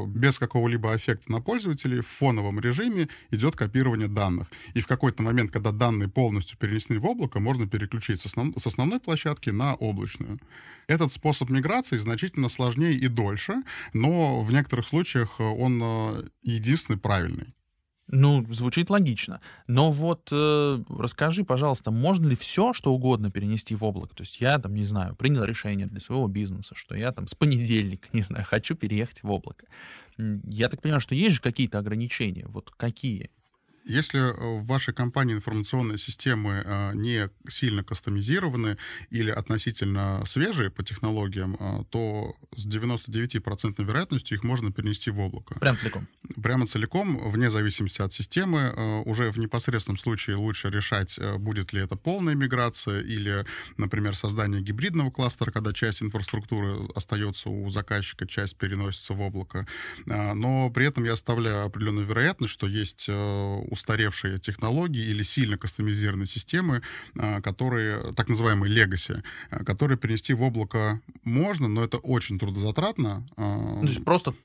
без 0.08 0.38
какого-либо 0.38 0.96
эффекта 0.96 1.32
на 1.32 1.42
пользователей, 1.42 2.02
в 2.02 2.08
фоновом 2.08 2.60
режиме 2.60 3.08
идет 3.32 3.56
копирование 3.56 4.08
данных. 4.08 4.48
И 4.74 4.82
в 4.82 4.88
какой-то 4.88 5.24
момент, 5.24 5.52
когда 5.52 5.72
данные 5.72 6.10
полностью 6.10 6.58
перенесены 6.58 7.00
в 7.00 7.06
облако, 7.06 7.40
можно 7.40 7.68
переключить 7.68 8.20
с, 8.22 8.26
основ... 8.26 8.54
с 8.58 8.68
основной 8.68 9.00
площадки 9.00 9.50
на 9.50 9.76
облачную. 9.76 10.40
Этот 10.88 11.12
способ 11.12 11.50
миграции 11.50 11.98
значительно 11.98 12.50
сложнее 12.50 12.94
и 12.94 13.08
дольше, 13.08 13.64
но 13.94 14.42
в 14.42 14.52
некоторых 14.52 14.88
случаях 14.88 15.40
он 15.40 15.82
э, 15.84 16.24
единственный 16.44 16.98
правильный. 16.98 17.54
Ну, 18.12 18.46
звучит 18.50 18.90
логично. 18.90 19.40
Но 19.68 19.90
вот 19.90 20.30
э, 20.32 20.80
расскажи, 20.90 21.46
пожалуйста, 21.46 21.92
можно 21.92 22.28
ли 22.28 22.36
все, 22.36 22.74
что 22.74 22.94
угодно 22.94 23.32
перенести 23.32 23.74
в 23.74 23.84
облако? 23.86 24.14
То 24.14 24.24
есть 24.24 24.42
я 24.42 24.60
там, 24.60 24.76
не 24.76 24.84
знаю, 24.84 25.16
принял 25.16 25.46
решение 25.46 25.88
для 25.88 26.02
своего 26.02 26.28
бизнеса, 26.28 26.76
что 26.76 26.96
я 26.96 27.14
там 27.14 27.28
с 27.28 27.36
понедельника, 27.36 28.10
не 28.14 28.22
знаю, 28.22 28.46
хочу 28.46 28.76
переехать 28.76 29.24
в 29.24 29.32
облако. 29.32 29.66
Я 30.18 30.68
так 30.68 30.82
понимаю, 30.82 31.00
что 31.00 31.16
есть 31.16 31.36
же 31.36 31.42
какие-то 31.42 31.80
ограничения. 31.80 32.46
Вот 32.48 32.70
какие? 32.72 33.32
Если 33.86 34.20
э, 34.20 34.62
в 34.62 34.66
вашей 34.66 34.94
компании 34.94 35.34
информационные 35.34 35.98
системы 35.98 36.62
э, 36.64 36.92
не 36.94 37.30
сильно 37.50 37.84
кастомизированы 37.84 38.78
или 39.10 39.32
относительно 39.32 40.24
свежие 40.26 40.70
по 40.70 40.84
технологиям, 40.84 41.58
э, 41.60 41.84
то 41.90 42.36
с 42.56 42.68
99% 42.68 43.84
вероятностью 43.84 44.38
их 44.38 44.44
можно 44.44 44.72
перенести 44.72 45.10
в 45.10 45.20
облако. 45.20 45.60
Прямо 45.60 45.78
целиком? 45.78 46.08
Прямо 46.42 46.68
целиком, 46.68 47.30
вне 47.32 47.50
зависимости 47.50 48.02
от 48.02 48.14
системы. 48.14 49.02
Уже 49.06 49.32
в 49.32 49.38
непосредственном 49.38 49.98
случае 49.98 50.36
лучше 50.36 50.70
решать, 50.70 51.20
будет 51.40 51.74
ли 51.74 51.82
это 51.82 51.96
полная 51.96 52.36
миграция 52.36 53.02
или, 53.02 53.46
например, 53.78 54.16
создание 54.16 54.62
гибридного 54.62 55.12
кластера, 55.12 55.52
когда 55.52 55.74
часть 55.74 56.02
инфраструктуры 56.02 56.78
остается 56.96 57.50
у 57.50 57.70
заказчика, 57.70 58.28
часть 58.28 58.56
переносится 58.58 59.14
в 59.14 59.22
облако. 59.22 59.68
Но 60.06 60.70
при 60.70 60.86
этом 60.86 61.04
я 61.04 61.14
оставляю 61.14 61.66
определенную 61.66 62.06
вероятность, 62.06 62.54
что 62.54 62.68
есть 62.68 63.10
устаревшие 63.72 64.38
технологии 64.40 65.04
или 65.04 65.24
сильно 65.24 65.58
кастомизированные 65.58 66.28
системы, 66.28 66.82
а, 67.18 67.42
которые, 67.42 68.14
так 68.14 68.28
называемые 68.30 68.72
legacy, 68.72 69.24
а, 69.50 69.64
которые 69.64 69.98
перенести 69.98 70.34
в 70.34 70.44
облако 70.44 71.02
можно, 71.24 71.68
но 71.68 71.84
это 71.84 71.98
очень 71.98 72.38
трудозатратно. 72.38 73.26
А, 73.38 73.82
То 73.82 73.88
есть 73.88 74.06
просто 74.06 74.36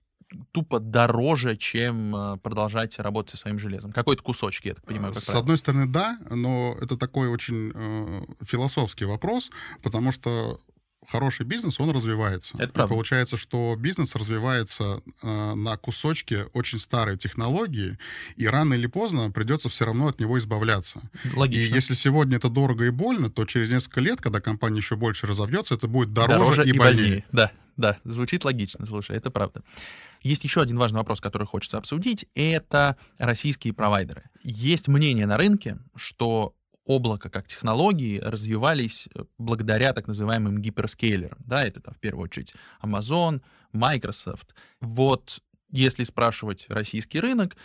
тупо 0.53 0.81
дороже, 0.81 1.57
чем 1.57 2.39
продолжать 2.43 2.99
работать 2.99 3.33
со 3.33 3.37
своим 3.37 3.59
железом. 3.59 3.93
Какой-то 3.93 4.23
кусочки, 4.23 4.69
я 4.69 4.75
так 4.75 4.85
понимаю. 4.85 5.13
Как 5.13 5.23
С 5.23 5.27
правило. 5.27 5.43
одной 5.43 5.59
стороны, 5.59 5.87
да, 5.87 6.19
но 6.31 6.77
это 6.81 6.97
такой 6.97 7.29
очень 7.29 7.71
э, 7.75 8.23
философский 8.45 9.05
вопрос, 9.05 9.51
потому 9.83 10.11
что 10.11 10.61
хороший 11.09 11.47
бизнес, 11.47 11.81
он 11.81 11.91
развивается. 11.91 12.55
Это 12.59 12.73
правда. 12.73 12.93
И 12.93 12.97
получается, 12.97 13.37
что 13.37 13.75
бизнес 13.79 14.15
развивается 14.15 15.03
э, 15.23 15.55
на 15.55 15.77
кусочке 15.77 16.45
очень 16.53 16.79
старой 16.79 17.17
технологии, 17.17 17.99
и 18.37 18.47
рано 18.47 18.75
или 18.75 18.87
поздно 18.87 19.31
придется 19.31 19.69
все 19.69 19.85
равно 19.87 20.09
от 20.09 20.21
него 20.21 20.39
избавляться. 20.39 21.01
Логично. 21.35 21.73
И 21.73 21.75
если 21.75 21.95
сегодня 21.95 22.37
это 22.37 22.49
дорого 22.49 22.85
и 22.85 22.91
больно, 22.91 23.31
то 23.31 23.45
через 23.45 23.71
несколько 23.71 24.01
лет, 24.01 24.21
когда 24.21 24.41
компания 24.41 24.79
еще 24.79 24.97
больше 24.97 25.27
разовьется, 25.27 25.75
это 25.75 25.89
будет 25.89 26.13
дороже, 26.13 26.39
дороже 26.39 26.65
и, 26.65 26.71
и 26.71 26.79
больнее. 26.79 27.03
больнее. 27.03 27.25
Да, 27.33 27.53
да, 27.77 27.97
звучит 28.05 28.45
логично, 28.45 28.87
слушай, 28.87 29.17
это 29.17 29.31
правда. 29.31 29.63
Есть 30.23 30.45
еще 30.45 30.63
один 30.63 30.79
важный 30.79 30.99
вопрос, 30.99 31.21
который 31.21 31.47
хочется 31.47 31.79
обсудить, 31.79 32.27
это 32.35 32.97
российские 33.19 33.75
провайдеры. 33.75 34.25
Есть 34.43 34.89
мнение 34.89 35.27
на 35.27 35.37
рынке, 35.37 35.79
что 35.95 36.55
облако 36.87 37.29
как 37.29 37.49
технологии 37.49 38.19
развивались 38.19 39.09
э, 39.15 39.25
благодаря 39.39 39.93
так 39.93 40.07
называемым 40.07 40.59
гиперскейлерам. 40.59 41.39
Да, 41.45 41.67
это 41.67 41.81
там 41.81 41.95
в 41.95 41.99
первую 41.99 42.25
очередь 42.25 42.55
Amazon, 42.81 43.43
Microsoft. 43.73 44.55
Вот 44.81 45.43
если 45.71 46.05
спрашивать 46.05 46.67
российский 46.69 47.21
рынок, 47.21 47.57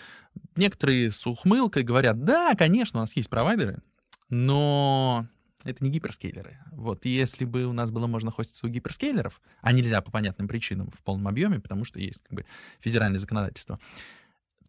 некоторые 0.55 1.11
с 1.11 1.25
ухмылкой 1.27 1.83
говорят, 1.83 2.23
да, 2.23 2.55
конечно, 2.55 2.99
у 2.99 3.03
нас 3.03 3.15
есть 3.15 3.29
провайдеры, 3.29 3.81
но 4.29 5.27
это 5.63 5.83
не 5.83 5.91
гиперскейлеры. 5.91 6.57
Вот 6.71 7.05
если 7.05 7.45
бы 7.45 7.65
у 7.65 7.73
нас 7.73 7.91
было 7.91 8.07
можно 8.07 8.31
хоститься 8.31 8.65
у 8.65 8.69
гиперскейлеров, 8.69 9.39
а 9.61 9.71
нельзя 9.71 10.01
по 10.01 10.11
понятным 10.11 10.47
причинам 10.47 10.89
в 10.89 11.03
полном 11.03 11.27
объеме, 11.27 11.59
потому 11.59 11.85
что 11.85 11.99
есть 11.99 12.23
как 12.23 12.33
бы 12.33 12.45
федеральное 12.79 13.19
законодательство, 13.19 13.79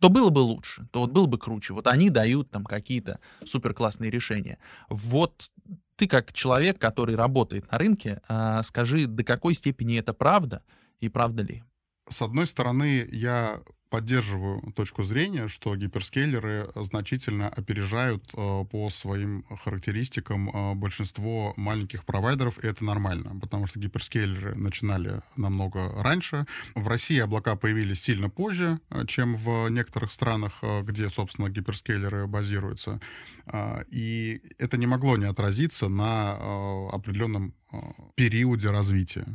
то 0.02 0.08
было 0.08 0.30
бы 0.30 0.40
лучше, 0.40 0.88
то 0.90 1.02
вот 1.02 1.12
было 1.12 1.26
бы 1.26 1.38
круче. 1.38 1.74
Вот 1.74 1.86
они 1.86 2.10
дают 2.10 2.50
там 2.50 2.64
какие-то 2.64 3.20
супер 3.44 3.72
классные 3.72 4.10
решения. 4.10 4.58
Вот 4.88 5.52
ты 5.94 6.08
как 6.08 6.32
человек, 6.32 6.80
который 6.80 7.14
работает 7.14 7.70
на 7.70 7.78
рынке, 7.78 8.20
а, 8.26 8.64
скажи, 8.64 9.06
до 9.06 9.22
какой 9.22 9.54
степени 9.54 9.96
это 10.00 10.12
правда 10.12 10.64
и 10.98 11.08
правда 11.08 11.44
ли? 11.44 11.62
С 12.08 12.20
одной 12.20 12.48
стороны, 12.48 13.08
я 13.12 13.60
поддерживаю 13.92 14.72
точку 14.74 15.02
зрения, 15.02 15.48
что 15.48 15.76
гиперскейлеры 15.76 16.66
значительно 16.76 17.50
опережают 17.50 18.24
э, 18.34 18.64
по 18.70 18.88
своим 18.88 19.44
характеристикам 19.62 20.48
э, 20.48 20.74
большинство 20.74 21.52
маленьких 21.58 22.06
провайдеров, 22.06 22.58
и 22.64 22.66
это 22.66 22.86
нормально, 22.86 23.38
потому 23.38 23.66
что 23.66 23.78
гиперскейлеры 23.78 24.54
начинали 24.54 25.20
намного 25.36 25.92
раньше. 26.02 26.46
В 26.74 26.88
России 26.88 27.18
облака 27.18 27.54
появились 27.54 28.00
сильно 28.00 28.30
позже, 28.30 28.80
э, 28.88 29.04
чем 29.06 29.36
в 29.36 29.68
некоторых 29.68 30.10
странах, 30.10 30.60
э, 30.62 30.80
где, 30.84 31.10
собственно, 31.10 31.50
гиперскейлеры 31.50 32.26
базируются. 32.26 32.98
Э, 33.44 33.84
и 33.90 34.40
это 34.56 34.78
не 34.78 34.86
могло 34.86 35.18
не 35.18 35.26
отразиться 35.26 35.88
на 35.88 36.88
определенном 36.92 37.54
периоде 38.14 38.70
развития. 38.70 39.26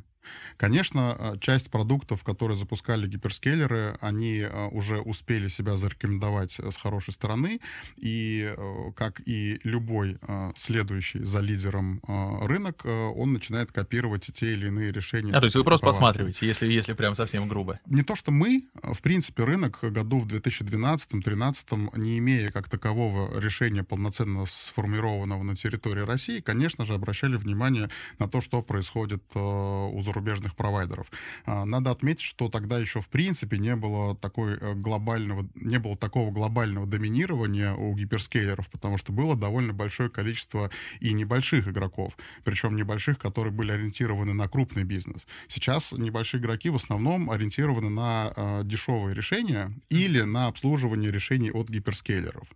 Конечно, 0.58 1.16
э, 1.18 1.40
часть 1.40 1.70
продуктов, 1.70 2.24
которые 2.24 2.58
запускали 2.58 3.08
гиперскейлеры, 3.08 3.98
они 4.02 4.40
э, 4.40 4.68
уже 4.70 5.00
успели 5.00 5.48
себя 5.48 5.78
зарекомендовать 5.78 6.60
э, 6.60 6.72
с 6.72 6.76
хорошей 6.76 7.14
стороны, 7.14 7.60
и 7.96 8.54
как 8.96 9.22
и 9.26 9.60
любой 9.64 10.18
следующий 10.56 11.24
за 11.24 11.40
лидером 11.40 12.02
рынок, 12.08 12.86
он 12.86 13.34
начинает 13.34 13.72
копировать 13.72 14.30
те 14.34 14.54
или 14.54 14.68
иные 14.68 14.92
решения. 14.92 15.34
А, 15.34 15.40
то 15.40 15.46
есть 15.46 15.56
вы 15.56 15.64
просто 15.64 15.86
посматриваете, 15.86 16.48
если, 16.48 16.68
если 16.68 16.94
прям 16.94 17.16
совсем 17.16 17.48
грубо? 17.48 17.80
Не 17.86 18.04
то, 18.04 18.16
что 18.16 18.32
мы, 18.32 18.68
в 18.82 19.02
принципе, 19.02 19.44
рынок 19.44 19.80
году 19.82 20.20
в 20.20 20.28
2012-2013, 20.28 21.98
не 21.98 22.18
имея 22.20 22.50
как 22.50 22.70
такового 22.70 23.40
решения 23.40 23.84
полноценно 23.84 24.46
сформированного 24.46 25.44
на 25.44 25.56
территории 25.56 26.02
России, 26.02 26.40
конечно 26.40 26.86
же, 26.86 26.94
обращали 26.94 27.36
внимание 27.36 27.90
на 28.20 28.28
то, 28.28 28.42
что 28.42 28.62
происходит 28.62 29.24
у 29.36 30.02
зарубежных 30.02 30.17
зарубежных 30.18 30.56
провайдеров. 30.56 31.12
А, 31.46 31.66
надо 31.66 31.92
отметить, 31.92 32.24
что 32.24 32.50
тогда 32.50 32.80
еще 32.80 33.02
в 33.02 33.10
принципе 33.10 33.58
не 33.58 33.76
было 33.76 34.16
такой 34.16 34.58
э, 34.60 34.74
глобального, 34.74 35.48
не 35.56 35.80
было 35.80 35.96
такого 35.96 36.32
глобального 36.32 36.88
доминирования 36.88 37.74
у 37.74 37.96
гиперскейлеров, 37.96 38.70
потому 38.70 38.98
что 38.98 39.14
было 39.14 39.36
довольно 39.36 39.74
большое 39.74 40.10
количество 40.10 40.70
и 41.00 41.14
небольших 41.14 41.68
игроков, 41.68 42.18
причем 42.44 42.76
небольших, 42.76 43.20
которые 43.20 43.54
были 43.54 43.72
ориентированы 43.72 44.34
на 44.34 44.48
крупный 44.48 44.84
бизнес. 44.84 45.28
Сейчас 45.48 45.92
небольшие 45.92 46.42
игроки 46.42 46.70
в 46.70 46.76
основном 46.76 47.30
ориентированы 47.30 47.90
на 47.90 48.34
э, 48.36 48.62
дешевые 48.64 49.16
решения 49.16 49.72
или 49.90 50.22
на 50.22 50.48
обслуживание 50.48 51.12
решений 51.12 51.52
от 51.52 51.70
гиперскейлеров. 51.70 52.48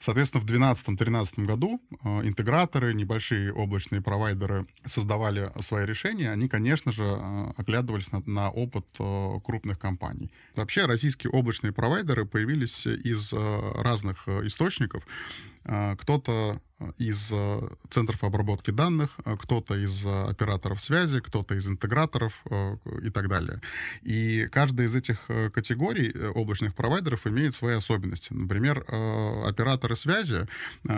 Соответственно, 0.00 0.42
в 0.42 0.46
2012-2013 0.46 1.44
году 1.44 1.78
э, 2.02 2.26
интеграторы, 2.26 2.94
небольшие 2.94 3.52
облачные 3.52 4.00
провайдеры 4.00 4.66
создавали 4.86 5.52
свои 5.60 5.84
решения. 5.84 6.30
Они, 6.30 6.48
конечно 6.48 6.90
же, 6.90 7.04
э, 7.04 7.52
оглядывались 7.58 8.10
на, 8.10 8.22
на 8.24 8.50
опыт 8.50 8.86
э, 8.98 9.40
крупных 9.44 9.78
компаний. 9.78 10.30
Вообще, 10.56 10.86
российские 10.86 11.30
облачные 11.32 11.72
провайдеры 11.74 12.24
появились 12.24 12.86
из 12.86 13.32
разных 13.32 14.26
источников. 14.28 15.06
Кто-то 15.62 16.60
из 16.96 17.32
центров 17.90 18.24
обработки 18.24 18.70
данных, 18.70 19.10
кто-то 19.40 19.76
из 19.76 20.04
операторов 20.06 20.80
связи, 20.80 21.20
кто-то 21.20 21.54
из 21.54 21.68
интеграторов 21.68 22.42
и 23.02 23.10
так 23.10 23.28
далее. 23.28 23.60
И 24.00 24.48
каждая 24.50 24.86
из 24.86 24.94
этих 24.94 25.28
категорий 25.52 26.12
облачных 26.34 26.74
провайдеров 26.74 27.26
имеет 27.26 27.54
свои 27.54 27.74
особенности. 27.74 28.32
Например, 28.32 28.84
операторы 29.90 29.96
связи 29.96 30.46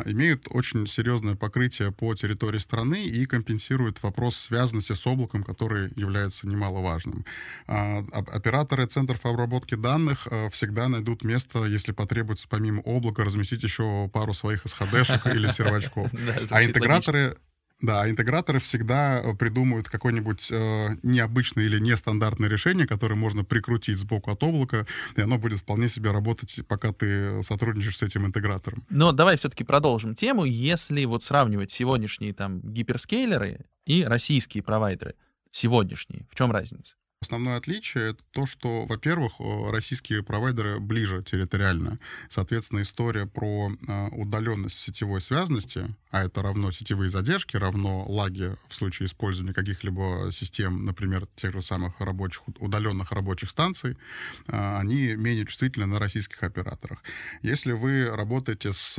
имеют 0.06 0.46
очень 0.50 0.86
серьезное 0.86 1.34
покрытие 1.34 1.92
по 1.92 2.14
территории 2.14 2.58
страны 2.58 3.04
и 3.04 3.26
компенсируют 3.26 4.02
вопрос 4.02 4.36
связанности 4.36 4.92
с 4.92 5.06
облаком, 5.06 5.42
который 5.42 5.90
является 5.96 6.46
немаловажным. 6.46 7.24
Операторы 7.66 8.86
центров 8.86 9.24
обработки 9.26 9.74
данных 9.74 10.26
всегда 10.50 10.88
найдут 10.88 11.24
место, 11.24 11.64
если 11.64 11.92
потребуется 11.92 12.46
помимо 12.48 12.80
облака 12.82 13.24
разместить 13.24 13.62
еще 13.62 14.08
пару 14.12 14.34
своих 14.34 14.64
SHD-шек 14.64 15.34
или 15.34 15.48
сервачков. 15.52 16.10
А 16.50 16.64
интеграторы 16.64 17.36
да, 17.82 18.08
интеграторы 18.08 18.60
всегда 18.60 19.22
придумают 19.38 19.88
какое-нибудь 19.88 20.50
э, 20.50 20.88
необычное 21.02 21.64
или 21.64 21.80
нестандартное 21.80 22.48
решение, 22.48 22.86
которое 22.86 23.16
можно 23.16 23.44
прикрутить 23.44 23.98
сбоку 23.98 24.30
от 24.30 24.42
облака, 24.42 24.86
и 25.16 25.20
оно 25.20 25.36
будет 25.36 25.58
вполне 25.58 25.88
себе 25.88 26.12
работать, 26.12 26.60
пока 26.68 26.92
ты 26.92 27.42
сотрудничаешь 27.42 27.98
с 27.98 28.02
этим 28.02 28.24
интегратором. 28.24 28.82
Но 28.88 29.12
давай 29.12 29.36
все-таки 29.36 29.64
продолжим 29.64 30.14
тему. 30.14 30.44
Если 30.44 31.04
вот 31.04 31.24
сравнивать 31.24 31.72
сегодняшние 31.72 32.32
там 32.32 32.60
гиперскейлеры 32.60 33.66
и 33.84 34.04
российские 34.04 34.62
провайдеры, 34.62 35.16
сегодняшние, 35.50 36.26
в 36.30 36.36
чем 36.36 36.52
разница? 36.52 36.94
Основное 37.22 37.56
отличие 37.56 38.10
это 38.10 38.24
то, 38.32 38.46
что, 38.46 38.84
во-первых, 38.84 39.34
российские 39.70 40.24
провайдеры 40.24 40.80
ближе 40.80 41.22
территориально. 41.22 42.00
Соответственно, 42.28 42.82
история 42.82 43.26
про 43.26 43.70
а, 43.86 44.08
удаленность 44.08 44.76
сетевой 44.76 45.20
связанности, 45.20 45.86
а 46.10 46.24
это 46.24 46.42
равно 46.42 46.72
сетевые 46.72 47.10
задержки, 47.10 47.56
равно 47.56 48.04
лаги 48.08 48.56
в 48.66 48.74
случае 48.74 49.06
использования 49.06 49.54
каких-либо 49.54 50.30
систем, 50.32 50.84
например, 50.84 51.28
тех 51.36 51.52
же 51.52 51.62
самых 51.62 52.00
рабочих, 52.00 52.42
удаленных 52.58 53.12
рабочих 53.12 53.50
станций, 53.50 53.96
а, 54.48 54.80
они 54.80 55.14
менее 55.14 55.46
чувствительны 55.46 55.86
на 55.86 56.00
российских 56.00 56.42
операторах. 56.42 57.04
Если 57.42 57.70
вы 57.70 58.10
работаете 58.10 58.72
с 58.72 58.96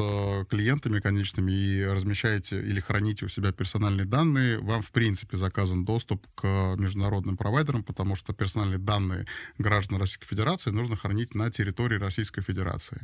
клиентами 0.50 1.02
конечными 1.02 1.52
и 1.52 1.84
размещаете 1.84 2.62
или 2.62 2.80
храните 2.80 3.26
у 3.26 3.28
себя 3.28 3.52
персональные 3.52 4.06
данные, 4.06 4.60
вам, 4.60 4.82
в 4.82 4.94
принципе, 4.94 5.36
заказан 5.36 5.84
доступ 5.84 6.26
к 6.36 6.48
международным 6.78 7.36
провайдерам, 7.36 7.84
потому 7.84 8.13
потому 8.14 8.18
что 8.18 8.34
персональные 8.34 8.78
данные 8.78 9.26
граждан 9.58 10.00
Российской 10.00 10.28
Федерации 10.28 10.72
нужно 10.72 10.96
хранить 10.96 11.36
на 11.36 11.50
территории 11.50 11.98
Российской 11.98 12.42
Федерации. 12.42 13.02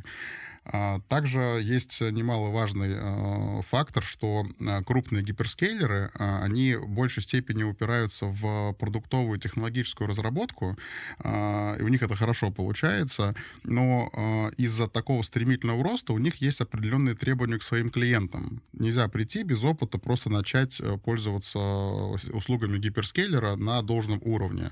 А, 0.64 1.00
также 1.08 1.40
есть 1.62 2.00
немаловажный 2.00 2.94
а, 2.94 3.62
фактор, 3.62 4.04
что 4.04 4.46
а, 4.60 4.82
крупные 4.82 5.22
гиперскейлеры, 5.22 6.10
они 6.14 6.74
в 6.74 6.88
большей 6.88 7.22
степени 7.22 7.62
упираются 7.62 8.26
в 8.26 8.74
продуктовую 8.74 9.38
технологическую 9.38 10.08
разработку, 10.08 10.76
и 11.24 11.82
у 11.82 11.88
них 11.88 12.02
это 12.02 12.14
хорошо 12.14 12.50
получается, 12.50 13.34
но 13.64 14.50
из-за 14.56 14.88
такого 14.88 15.22
стремительного 15.22 15.82
роста 15.82 16.12
у 16.12 16.18
них 16.18 16.36
есть 16.36 16.60
определенные 16.60 17.14
требования 17.14 17.58
к 17.58 17.62
своим 17.62 17.90
клиентам. 17.90 18.62
Нельзя 18.72 19.08
прийти 19.08 19.42
без 19.42 19.62
опыта 19.62 19.98
просто 19.98 20.30
начать 20.30 20.80
э, 20.80 20.98
пользоваться 20.98 21.58
услугами 22.32 22.78
гиперскейлера 22.78 23.56
на 23.56 23.82
должном 23.82 24.20
уровне. 24.22 24.70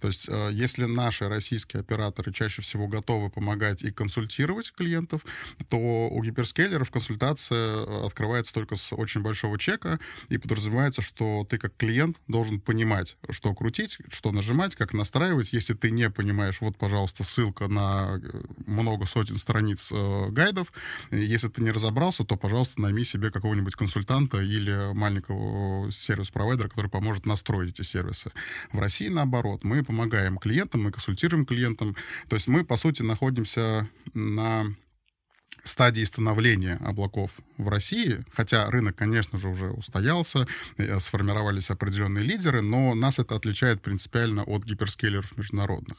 То 0.00 0.08
есть 0.08 0.28
если 0.52 0.84
наши 0.84 1.28
российские 1.28 1.80
операторы 1.80 2.32
чаще 2.32 2.62
всего 2.62 2.88
готовы 2.88 3.30
помогать 3.30 3.82
и 3.82 3.90
консультировать 3.90 4.72
клиентов, 4.72 5.22
то 5.68 5.76
у 5.78 6.22
гиперскейлеров 6.22 6.90
консультация 6.90 7.76
э, 7.76 8.06
открывается 8.06 8.52
только 8.52 8.76
с 8.76 8.92
очень 8.92 9.22
большого 9.22 9.58
чека, 9.58 9.98
и 10.28 10.38
подразумевается, 10.38 11.02
что 11.02 11.46
ты 11.48 11.58
как 11.58 11.76
клиент 11.76 12.16
должен 12.28 12.60
понимать, 12.60 13.16
что 13.30 13.54
крутить, 13.54 13.98
что 14.08 14.32
нажимать, 14.32 14.74
как 14.76 14.92
настраивать. 14.92 15.52
Если 15.52 15.74
ты 15.74 15.90
не 15.90 16.10
понимаешь, 16.10 16.60
вот, 16.60 16.76
пожалуйста, 16.76 17.24
ссылка 17.24 17.68
на 17.68 18.20
э, 18.22 18.40
много 18.66 19.06
сотен 19.06 19.36
страниц 19.36 19.90
э, 19.92 20.28
гайдов. 20.30 20.72
Если 21.10 21.48
ты 21.48 21.62
не 21.62 21.70
разобрался, 21.70 22.24
то, 22.24 22.36
пожалуйста, 22.36 22.80
найми 22.80 23.04
себе 23.04 23.30
какого-нибудь 23.30 23.74
консультанта 23.74 24.40
или 24.40 24.92
маленького 24.94 25.90
сервис-провайдера, 25.90 26.68
который 26.68 26.90
поможет 26.90 27.26
настроить 27.26 27.78
эти 27.78 27.86
сервисы. 27.86 28.30
В 28.72 28.78
России, 28.78 29.08
наоборот, 29.08 29.64
мы 29.64 29.84
помогаем 29.84 30.38
клиентам, 30.38 30.82
мы 30.82 30.92
консультируем 30.92 31.46
клиентам. 31.46 31.96
То 32.28 32.36
есть 32.36 32.48
мы, 32.48 32.64
по 32.64 32.76
сути, 32.76 33.02
находимся 33.02 33.88
на 34.14 34.64
стадии 35.64 36.04
становления 36.04 36.78
облаков 36.84 37.32
в 37.56 37.68
России, 37.68 38.24
хотя 38.32 38.70
рынок, 38.70 38.96
конечно 38.96 39.38
же, 39.38 39.48
уже 39.48 39.70
устоялся, 39.70 40.46
э, 40.76 40.98
сформировались 41.00 41.70
определенные 41.70 42.24
лидеры, 42.24 42.62
но 42.62 42.94
нас 42.94 43.18
это 43.18 43.36
отличает 43.36 43.82
принципиально 43.82 44.44
от 44.44 44.64
гиперскейлеров 44.64 45.36
международных. 45.36 45.98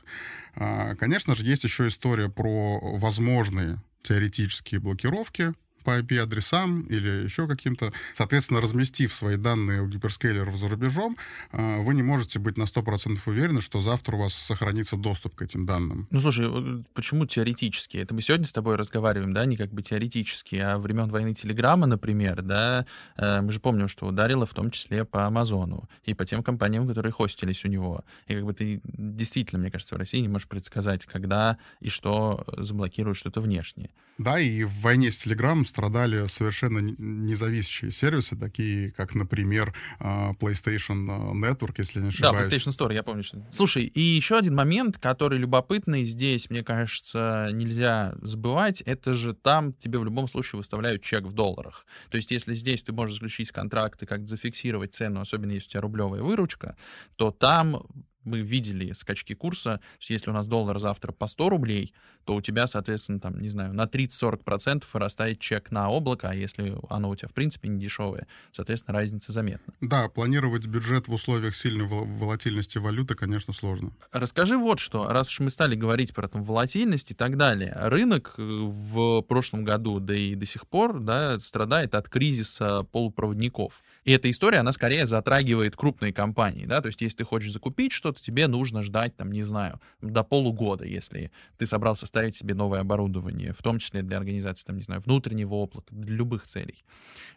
А, 0.56 0.96
конечно 0.96 1.36
же, 1.36 1.46
есть 1.46 1.64
еще 1.64 1.88
история 1.88 2.30
про 2.30 2.80
возможные 2.98 3.82
теоретические 4.04 4.80
блокировки 4.80 5.54
по 5.82 6.00
IP-адресам 6.00 6.82
или 6.84 7.24
еще 7.24 7.48
каким-то. 7.48 7.94
Соответственно, 8.14 8.62
разместив 8.62 9.14
свои 9.14 9.38
данные 9.38 9.82
у 9.82 9.88
гиперскейлеров 9.88 10.56
за 10.58 10.68
рубежом, 10.68 11.18
а, 11.52 11.82
вы 11.82 11.94
не 11.94 12.04
можете 12.04 12.40
быть 12.40 12.58
на 12.58 12.64
100% 12.64 13.20
уверены, 13.26 13.62
что 13.62 13.82
завтра 13.82 14.16
у 14.16 14.20
вас 14.20 14.34
сохранится 14.34 14.96
доступ 14.96 15.36
к 15.36 15.42
этим 15.42 15.66
данным. 15.66 16.08
Ну, 16.12 16.20
слушай, 16.20 16.48
э, 16.50 16.84
почему 16.94 17.26
теоретически? 17.26 17.98
Это 17.98 18.14
мы 18.14 18.22
сегодня 18.22 18.46
с 18.46 18.54
тобой 18.54 18.76
разговариваем, 18.76 19.34
да, 19.34 19.46
не 19.46 19.58
как 19.58 19.72
бы 19.72 19.82
теоретически, 19.82 20.56
а 20.56 20.78
времен 20.78 21.10
войны 21.10 21.34
Телеграма, 21.34 21.88
например, 21.88 22.42
да, 22.42 22.86
э, 23.18 23.42
мы 23.42 23.52
же 23.52 23.60
помним, 23.60 23.88
что 23.88 24.08
ударило 24.08 24.46
в 24.46 24.54
том 24.54 24.72
числе 24.72 25.06
по 25.06 25.26
Амазону 25.26 25.90
и 26.04 26.14
по 26.14 26.26
тем 26.26 26.44
компаниям, 26.44 26.88
которые 26.88 27.12
хостились 27.12 27.66
у 27.66 27.68
него. 27.68 28.04
И 28.28 28.36
как 28.36 28.46
бы 28.46 28.54
ты 28.54 28.82
действительно, 28.84 29.62
мне 29.62 29.72
кажется, 29.72 29.96
в 29.96 29.98
России 29.98 30.20
не 30.20 30.28
можешь 30.28 30.48
предсказать, 30.48 31.06
когда 31.06 31.58
и 31.80 31.90
что 31.90 32.46
заблокируют 32.58 33.18
что-то 33.18 33.42
внешнее. 33.42 33.90
Да, 34.18 34.40
и 34.40 34.64
в 34.64 34.82
войне 34.82 35.12
с 35.12 35.18
Телеграмом 35.18 35.66
страдали 35.72 36.28
совершенно 36.28 36.80
независящие 36.80 37.92
сервисы, 37.92 38.36
такие 38.36 38.92
как, 38.92 39.16
например, 39.16 39.74
а, 40.00 40.34
PlayStation 40.34 41.08
а, 41.10 41.34
Network, 41.34 41.76
если 41.78 42.02
не 42.02 42.10
ошибаюсь. 42.10 42.48
Да, 42.48 42.56
PlayStation 42.56 42.78
Store, 42.78 42.94
я 42.94 43.04
помню. 43.04 43.24
Что... 43.24 43.46
Слушай, 43.52 43.86
и 43.86 44.02
еще 44.02 44.38
один 44.38 44.56
момент, 44.56 44.98
который 44.98 45.40
любопытный 45.40 46.04
здесь, 46.04 46.50
мне 46.50 46.64
кажется, 46.64 47.50
нельзя 47.54 48.14
забывать, 48.22 48.82
это 48.82 49.14
же 49.14 49.34
там 49.34 49.74
тебе 49.74 49.98
в 50.00 50.06
любом 50.06 50.28
случае 50.28 50.58
выставляют 50.58 51.02
чек 51.02 51.24
в 51.24 51.34
долларах. 51.34 51.86
То 52.10 52.18
есть 52.18 52.32
если 52.32 52.54
здесь 52.54 52.84
ты 52.84 52.92
можешь 52.92 53.16
заключить 53.16 53.52
контракты, 53.52 54.06
как 54.06 54.28
зафиксировать 54.28 54.94
цену, 54.94 55.22
особенно 55.22 55.52
если 55.52 55.70
у 55.70 55.72
тебя 55.72 55.82
рублевая 55.82 56.22
выручка, 56.22 56.76
то 57.16 57.32
там 57.32 57.82
мы 58.24 58.42
видели 58.42 58.94
скачки 58.94 59.34
курса, 59.34 59.78
то 59.78 59.98
есть 60.00 60.10
если 60.10 60.30
у 60.30 60.34
нас 60.34 60.48
доллар 60.48 60.80
завтра 60.80 61.12
по 61.12 61.28
100 61.28 61.50
рублей, 61.50 61.94
то 62.26 62.36
у 62.36 62.42
тебя, 62.42 62.68
соответственно, 62.68 63.20
там, 63.20 63.40
не 63.40 63.50
знаю, 63.50 63.74
на 63.74 63.86
30-40% 63.86 64.84
вырастает 64.94 65.40
чек 65.40 65.72
на 65.72 65.90
облако, 65.90 66.30
а 66.30 66.36
если 66.36 66.76
оно 66.90 67.10
у 67.10 67.16
тебя, 67.16 67.30
в 67.30 67.34
принципе, 67.34 67.68
не 67.70 67.80
дешевое, 67.80 68.28
соответственно, 68.52 68.98
разница 68.98 69.32
заметна. 69.32 69.74
Да, 69.82 70.08
планировать 70.08 70.68
бюджет 70.68 71.08
в 71.08 71.14
условиях 71.14 71.56
сильной 71.56 71.88
волатильности 71.88 72.78
валюты, 72.78 73.16
конечно, 73.16 73.54
сложно. 73.54 73.92
Расскажи 74.12 74.58
вот 74.58 74.80
что, 74.80 75.08
раз 75.08 75.28
уж 75.28 75.40
мы 75.40 75.50
стали 75.50 75.76
говорить 75.76 76.14
про 76.14 76.28
там 76.28 76.44
волатильность 76.44 77.12
и 77.12 77.14
так 77.14 77.38
далее, 77.38 77.74
рынок 77.76 78.36
э, 78.38 78.42
в 78.42 79.22
прошлом 79.24 79.64
году, 79.64 80.00
да 80.00 80.16
и 80.16 80.36
до 80.36 80.46
сих 80.46 80.68
пор, 80.68 81.00
да, 81.00 81.40
страдает 81.40 81.96
от 81.96 82.08
кризиса 82.10 82.84
полупроводников. 82.84 83.82
И 84.04 84.12
эта 84.12 84.30
история, 84.32 84.60
она 84.60 84.72
скорее 84.72 85.06
затрагивает 85.06 85.76
крупные 85.76 86.12
компании, 86.12 86.66
да, 86.66 86.82
то 86.82 86.88
есть 86.88 87.02
если 87.02 87.18
ты 87.18 87.24
хочешь 87.24 87.52
закупить 87.52 87.92
что-то, 87.92 88.22
тебе 88.22 88.48
нужно 88.48 88.82
ждать, 88.82 89.16
там, 89.16 89.32
не 89.32 89.44
знаю, 89.44 89.80
до 90.02 90.24
полугода, 90.24 90.86
если 90.86 91.32
ты 91.58 91.68
собрался 91.68 92.08
ставить 92.08 92.36
себе 92.36 92.56
новое 92.56 92.80
оборудование, 92.80 93.54
в 93.54 93.62
том 93.62 93.78
числе 93.78 94.02
для 94.02 94.18
организации, 94.18 94.66
там, 94.66 94.78
не 94.78 94.84
знаю, 94.84 95.02
внутреннего 95.02 95.54
облака, 95.54 95.88
для 95.92 96.16
любых 96.16 96.46
целей. 96.46 96.84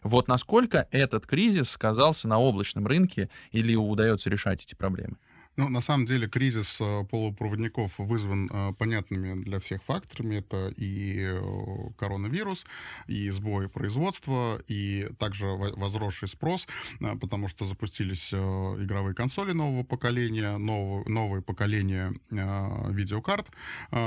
Вот 0.01 0.27
насколько 0.27 0.87
этот 0.91 1.27
кризис 1.27 1.69
сказался 1.69 2.27
на 2.27 2.39
облачном 2.39 2.87
рынке 2.87 3.29
или 3.51 3.75
удается 3.75 4.29
решать 4.31 4.63
эти 4.63 4.73
проблемы? 4.73 5.17
Ну, 5.57 5.69
на 5.69 5.79
самом 5.79 6.05
деле, 6.05 6.27
кризис 6.27 6.79
э, 6.81 7.05
полупроводников 7.09 7.97
вызван 7.97 8.49
э, 8.51 8.73
понятными 8.73 9.41
для 9.41 9.59
всех 9.59 9.83
факторами. 9.83 10.37
Это 10.37 10.73
и 10.75 11.19
э, 11.21 11.41
коронавирус, 11.97 12.65
и 13.07 13.29
сбой 13.29 13.69
производства, 13.69 14.61
и 14.67 15.07
также 15.17 15.47
возросший 15.47 16.27
спрос, 16.27 16.67
потому 17.21 17.47
что 17.47 17.65
запустились 17.65 18.33
игровые 18.33 19.15
консоли 19.15 19.53
нового 19.53 19.83
поколения, 19.83 20.57
нового, 20.57 21.07
новое 21.07 21.41
поколение 21.41 22.13
видеокарт, 22.29 23.47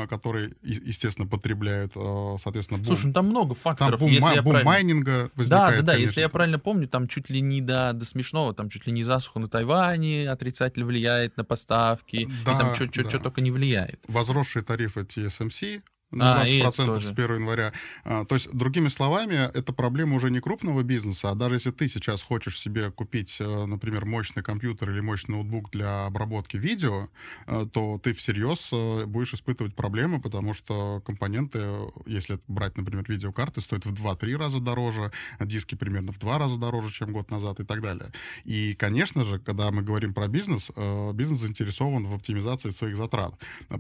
которые, 0.08 0.54
естественно, 0.62 1.26
потребляют, 1.26 1.92
соответственно, 1.94 2.78
бум, 2.78 2.87
Слушай, 2.87 3.06
ну 3.06 3.12
там 3.12 3.26
много 3.26 3.54
факторов. 3.54 3.92
Там 3.92 4.00
бум, 4.00 4.11
если 4.11 4.40
бум 4.40 4.52
правильно... 4.52 4.64
майнинга 4.64 5.30
возникает. 5.34 5.48
Да, 5.48 5.70
да, 5.70 5.82
да. 5.82 5.92
Конечно. 5.92 6.08
Если 6.08 6.20
я 6.20 6.28
правильно 6.28 6.58
помню, 6.58 6.88
там 6.88 7.08
чуть 7.08 7.30
ли 7.30 7.40
не 7.40 7.61
до, 7.61 7.92
до 7.94 8.04
смешного, 8.04 8.54
там 8.54 8.68
чуть 8.68 8.87
ли 8.87 8.92
не 8.92 9.02
засуха 9.02 9.38
на 9.38 9.48
Тайване 9.48 10.30
отрицательно 10.30 10.87
влияет 10.87 11.38
на 11.38 11.44
поставки, 11.44 12.29
да, 12.44 12.53
и 12.53 12.59
там 12.59 12.74
что 12.74 13.03
да. 13.05 13.18
только 13.18 13.40
не 13.40 13.51
влияет. 13.51 14.05
Возросшие 14.09 14.62
тарифы 14.62 15.01
TSMC 15.01 15.83
на 16.10 16.46
20% 16.46 16.96
а, 16.96 17.00
с 17.00 17.10
1 17.10 17.34
января. 17.34 17.72
А, 18.04 18.24
то 18.24 18.34
есть, 18.34 18.50
другими 18.52 18.88
словами, 18.88 19.50
это 19.52 19.72
проблема 19.72 20.16
уже 20.16 20.30
не 20.30 20.40
крупного 20.40 20.82
бизнеса, 20.82 21.30
а 21.30 21.34
даже 21.34 21.56
если 21.56 21.70
ты 21.70 21.88
сейчас 21.88 22.22
хочешь 22.22 22.58
себе 22.58 22.90
купить, 22.90 23.36
э, 23.40 23.66
например, 23.66 24.06
мощный 24.06 24.42
компьютер 24.42 24.90
или 24.90 25.00
мощный 25.00 25.32
ноутбук 25.32 25.70
для 25.70 26.06
обработки 26.06 26.56
видео, 26.56 27.08
э, 27.46 27.66
то 27.72 28.00
ты 28.02 28.12
всерьез 28.14 28.70
э, 28.72 29.04
будешь 29.04 29.34
испытывать 29.34 29.74
проблемы, 29.74 30.20
потому 30.20 30.54
что 30.54 31.02
компоненты, 31.04 31.62
если 32.06 32.38
брать, 32.48 32.76
например, 32.78 33.04
видеокарты, 33.06 33.60
стоят 33.60 33.84
в 33.84 33.92
2-3 33.92 34.36
раза 34.36 34.60
дороже, 34.60 35.12
диски 35.40 35.74
примерно 35.74 36.12
в 36.12 36.18
2 36.18 36.38
раза 36.38 36.58
дороже, 36.58 36.90
чем 36.90 37.12
год 37.12 37.30
назад 37.30 37.60
и 37.60 37.64
так 37.64 37.82
далее. 37.82 38.10
И, 38.44 38.74
конечно 38.74 39.24
же, 39.24 39.38
когда 39.38 39.70
мы 39.70 39.82
говорим 39.82 40.14
про 40.14 40.28
бизнес, 40.28 40.70
бизнес 41.14 41.40
заинтересован 41.40 42.04
в 42.04 42.14
оптимизации 42.14 42.70
своих 42.70 42.96
затрат. 42.96 43.34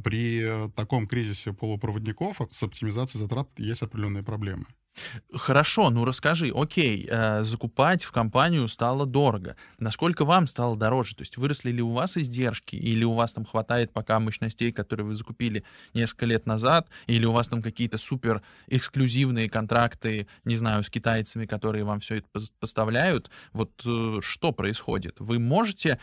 При 0.04 0.68
таком 0.74 1.06
кризисе 1.06 1.52
полупроводников 1.52 2.17
поставщиков 2.18 2.54
с 2.54 2.62
оптимизацией 2.62 3.22
затрат 3.22 3.48
есть 3.58 3.82
определенные 3.82 4.22
проблемы. 4.22 4.66
Хорошо, 5.32 5.90
ну 5.90 6.04
расскажи, 6.04 6.52
окей, 6.54 7.08
э, 7.10 7.42
закупать 7.44 8.04
в 8.04 8.12
компанию 8.12 8.68
стало 8.68 9.06
дорого. 9.06 9.56
Насколько 9.78 10.24
вам 10.24 10.46
стало 10.46 10.76
дороже? 10.76 11.14
То 11.14 11.22
есть 11.22 11.36
выросли 11.36 11.70
ли 11.70 11.82
у 11.82 11.90
вас 11.90 12.16
издержки, 12.16 12.76
или 12.76 13.04
у 13.04 13.14
вас 13.14 13.32
там 13.32 13.44
хватает 13.44 13.92
пока 13.92 14.18
мощностей, 14.20 14.72
которые 14.72 15.06
вы 15.06 15.14
закупили 15.14 15.64
несколько 15.94 16.26
лет 16.26 16.46
назад, 16.46 16.88
или 17.06 17.24
у 17.24 17.32
вас 17.32 17.48
там 17.48 17.62
какие-то 17.62 17.98
супер 17.98 18.42
эксклюзивные 18.66 19.48
контракты, 19.48 20.26
не 20.44 20.56
знаю, 20.56 20.82
с 20.82 20.90
китайцами, 20.90 21.46
которые 21.46 21.84
вам 21.84 22.00
все 22.00 22.16
это 22.16 22.28
поставляют? 22.60 23.30
Вот 23.52 23.70
э, 23.84 24.20
что 24.20 24.52
происходит? 24.52 25.16
Вы 25.18 25.38
можете 25.38 25.98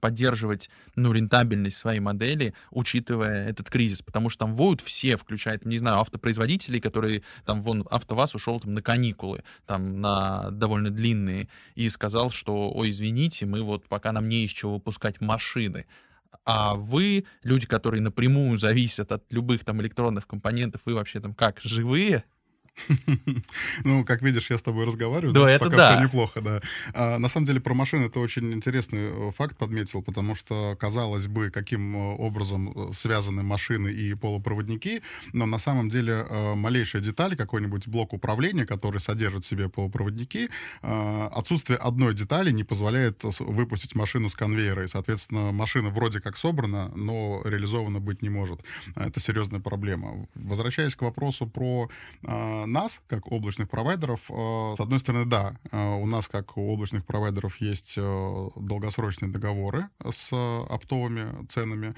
поддерживать, 0.00 0.70
ну, 0.96 1.12
рентабельность 1.12 1.76
своей 1.76 2.00
модели, 2.00 2.54
учитывая 2.70 3.48
этот 3.48 3.70
кризис? 3.70 4.02
Потому 4.02 4.30
что 4.30 4.40
там 4.46 4.54
воют 4.54 4.80
все, 4.80 5.16
включая, 5.16 5.60
не 5.64 5.78
знаю, 5.78 5.98
автопроизводителей, 5.98 6.80
которые 6.80 7.22
там 7.44 7.60
вон 7.60 7.86
АвтоВАЗ 7.90 8.27
раз 8.28 8.34
ушел 8.34 8.60
там 8.60 8.74
на 8.74 8.82
каникулы, 8.82 9.42
там 9.66 10.00
на 10.00 10.50
довольно 10.50 10.90
длинные, 10.90 11.48
и 11.74 11.88
сказал, 11.88 12.30
что, 12.30 12.70
ой, 12.70 12.90
извините, 12.90 13.46
мы 13.46 13.62
вот 13.62 13.88
пока 13.88 14.12
нам 14.12 14.28
не 14.28 14.44
из 14.44 14.50
чего 14.50 14.74
выпускать 14.74 15.20
машины. 15.20 15.86
А 16.44 16.74
вы, 16.74 17.24
люди, 17.42 17.66
которые 17.66 18.02
напрямую 18.02 18.58
зависят 18.58 19.12
от 19.12 19.32
любых 19.32 19.64
там 19.64 19.80
электронных 19.80 20.26
компонентов, 20.26 20.82
вы 20.84 20.94
вообще 20.94 21.20
там 21.20 21.34
как, 21.34 21.60
живые? 21.60 22.24
Ну, 23.84 24.04
как 24.04 24.22
видишь, 24.22 24.50
я 24.50 24.58
с 24.58 24.62
тобой 24.62 24.86
разговариваю, 24.86 25.32
да, 25.32 25.50
это 25.50 25.64
пока 25.64 25.76
да. 25.76 25.94
все 25.94 26.04
неплохо, 26.04 26.40
да. 26.40 26.60
А, 26.94 27.18
на 27.18 27.28
самом 27.28 27.46
деле 27.46 27.60
про 27.60 27.74
машины 27.74 28.06
это 28.06 28.20
очень 28.20 28.52
интересный 28.52 29.28
э, 29.28 29.30
факт 29.36 29.56
подметил, 29.56 30.02
потому 30.02 30.34
что, 30.34 30.76
казалось 30.78 31.26
бы, 31.26 31.50
каким 31.50 31.96
э, 31.96 32.16
образом 32.16 32.72
э, 32.74 32.92
связаны 32.92 33.42
машины 33.42 33.88
и 33.88 34.14
полупроводники, 34.14 35.02
но 35.32 35.46
на 35.46 35.58
самом 35.58 35.88
деле 35.88 36.26
малейшая 36.54 37.02
деталь, 37.02 37.36
какой-нибудь 37.36 37.88
блок 37.88 38.12
управления, 38.12 38.66
который 38.66 39.00
содержит 39.00 39.44
в 39.44 39.48
себе 39.48 39.68
полупроводники, 39.68 40.48
отсутствие 40.82 41.78
одной 41.78 42.14
детали 42.14 42.50
не 42.50 42.64
позволяет 42.64 43.22
выпустить 43.40 43.94
машину 43.94 44.30
с 44.30 44.34
конвейера, 44.34 44.84
и, 44.84 44.86
соответственно, 44.86 45.52
машина 45.52 45.90
вроде 45.90 46.20
как 46.20 46.36
собрана, 46.36 46.90
но 46.94 47.42
реализована 47.44 48.00
быть 48.00 48.22
не 48.22 48.28
может. 48.28 48.60
Это 48.96 49.20
серьезная 49.20 49.60
проблема. 49.60 50.26
Возвращаясь 50.34 50.94
к 50.94 51.02
вопросу 51.02 51.46
про 51.46 51.88
нас, 52.68 53.00
как 53.06 53.32
облачных 53.32 53.68
провайдеров, 53.68 54.30
э, 54.30 54.74
с 54.76 54.80
одной 54.80 55.00
стороны, 55.00 55.24
да, 55.24 55.56
э, 55.70 55.94
у 55.96 56.06
нас, 56.06 56.28
как 56.28 56.56
у 56.56 56.72
облачных 56.72 57.04
провайдеров, 57.04 57.60
есть 57.60 57.94
э, 57.96 58.48
долгосрочные 58.56 59.30
договоры 59.30 59.88
с 60.08 60.32
оптовыми 60.32 61.46
ценами, 61.46 61.94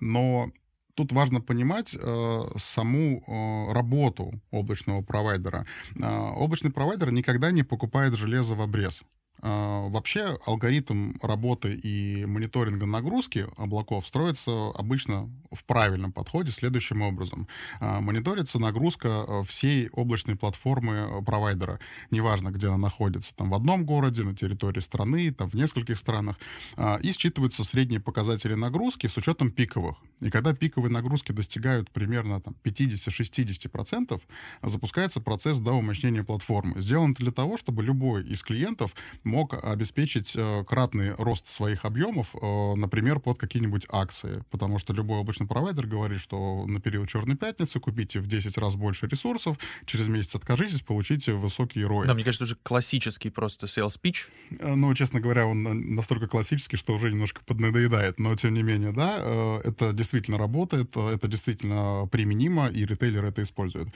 но 0.00 0.50
тут 0.98 1.12
важно 1.12 1.40
понимать 1.40 1.96
э, 1.96 2.44
саму 2.56 3.22
э, 3.24 3.72
работу 3.72 4.32
облачного 4.50 5.00
провайдера. 5.02 5.64
Э, 5.94 6.32
облачный 6.36 6.72
провайдер 6.72 7.12
никогда 7.12 7.52
не 7.52 7.62
покупает 7.62 8.14
железо 8.14 8.56
в 8.56 8.60
обрез. 8.60 9.02
А, 9.40 9.88
вообще 9.88 10.38
алгоритм 10.46 11.14
работы 11.22 11.74
и 11.74 12.24
мониторинга 12.26 12.86
нагрузки 12.86 13.46
облаков 13.56 14.06
строится 14.06 14.70
обычно 14.74 15.30
в 15.52 15.64
правильном 15.64 16.12
подходе 16.12 16.52
следующим 16.52 17.02
образом. 17.02 17.46
А, 17.80 18.00
мониторится 18.00 18.58
нагрузка 18.58 19.24
э, 19.26 19.42
всей 19.46 19.88
облачной 19.90 20.36
платформы 20.36 21.22
провайдера, 21.24 21.78
неважно, 22.10 22.50
где 22.50 22.68
она 22.68 22.76
находится, 22.76 23.34
там 23.34 23.50
в 23.50 23.54
одном 23.54 23.84
городе, 23.84 24.22
на 24.22 24.34
территории 24.34 24.80
страны, 24.80 25.30
там 25.32 25.48
в 25.48 25.54
нескольких 25.54 25.98
странах, 25.98 26.36
а, 26.76 26.96
и 26.96 27.12
считываются 27.12 27.64
средние 27.64 28.00
показатели 28.00 28.54
нагрузки 28.54 29.06
с 29.06 29.16
учетом 29.16 29.50
пиковых. 29.50 29.96
И 30.20 30.30
когда 30.30 30.52
пиковые 30.54 30.92
нагрузки 30.92 31.32
достигают 31.32 31.90
примерно 31.90 32.40
там, 32.40 32.54
50-60%, 32.64 34.20
запускается 34.62 35.20
процесс 35.20 35.58
доумощнения 35.58 36.24
платформы. 36.24 36.80
Сделан 36.80 37.14
для 37.14 37.30
того, 37.30 37.56
чтобы 37.56 37.82
любой 37.82 38.26
из 38.26 38.42
клиентов 38.42 38.94
мог 39.28 39.54
обеспечить 39.62 40.32
э, 40.34 40.64
кратный 40.66 41.14
рост 41.14 41.46
своих 41.46 41.84
объемов, 41.84 42.34
э, 42.34 42.74
например, 42.74 43.20
под 43.20 43.38
какие-нибудь 43.38 43.86
акции. 43.90 44.42
Потому 44.50 44.78
что 44.78 44.92
любой 44.92 45.20
обычный 45.20 45.46
провайдер 45.46 45.86
говорит, 45.86 46.20
что 46.20 46.64
на 46.66 46.80
период 46.80 47.08
Черной 47.08 47.36
пятницы 47.36 47.78
купите 47.78 48.18
в 48.18 48.26
10 48.26 48.58
раз 48.58 48.74
больше 48.74 49.06
ресурсов, 49.06 49.58
через 49.84 50.08
месяц 50.08 50.34
откажитесь, 50.34 50.82
получите 50.82 51.32
высокий 51.32 51.80
ROI. 51.80 52.06
Да, 52.06 52.14
мне 52.14 52.24
кажется, 52.24 52.44
уже 52.44 52.56
классический 52.56 53.30
просто 53.30 53.66
sales 53.66 54.00
pitch. 54.02 54.28
Э, 54.58 54.74
ну, 54.74 54.92
честно 54.94 55.20
говоря, 55.20 55.46
он 55.46 55.94
настолько 55.94 56.26
классический, 56.26 56.76
что 56.76 56.94
уже 56.94 57.12
немножко 57.12 57.42
поднадоедает. 57.44 58.18
Но, 58.18 58.34
тем 58.34 58.54
не 58.54 58.62
менее, 58.62 58.92
да, 58.92 59.60
это 59.64 59.92
действительно 59.92 60.38
работает, 60.38 60.96
это 60.96 61.28
действительно 61.28 62.08
применимо, 62.10 62.68
и 62.68 62.84
ритейлеры 62.84 63.28
это 63.28 63.42
используют. 63.42 63.88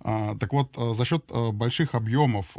А, 0.00 0.36
так 0.36 0.52
вот, 0.52 0.76
за 0.76 1.04
счет 1.04 1.24
больших 1.52 1.94
объемов 1.94 2.56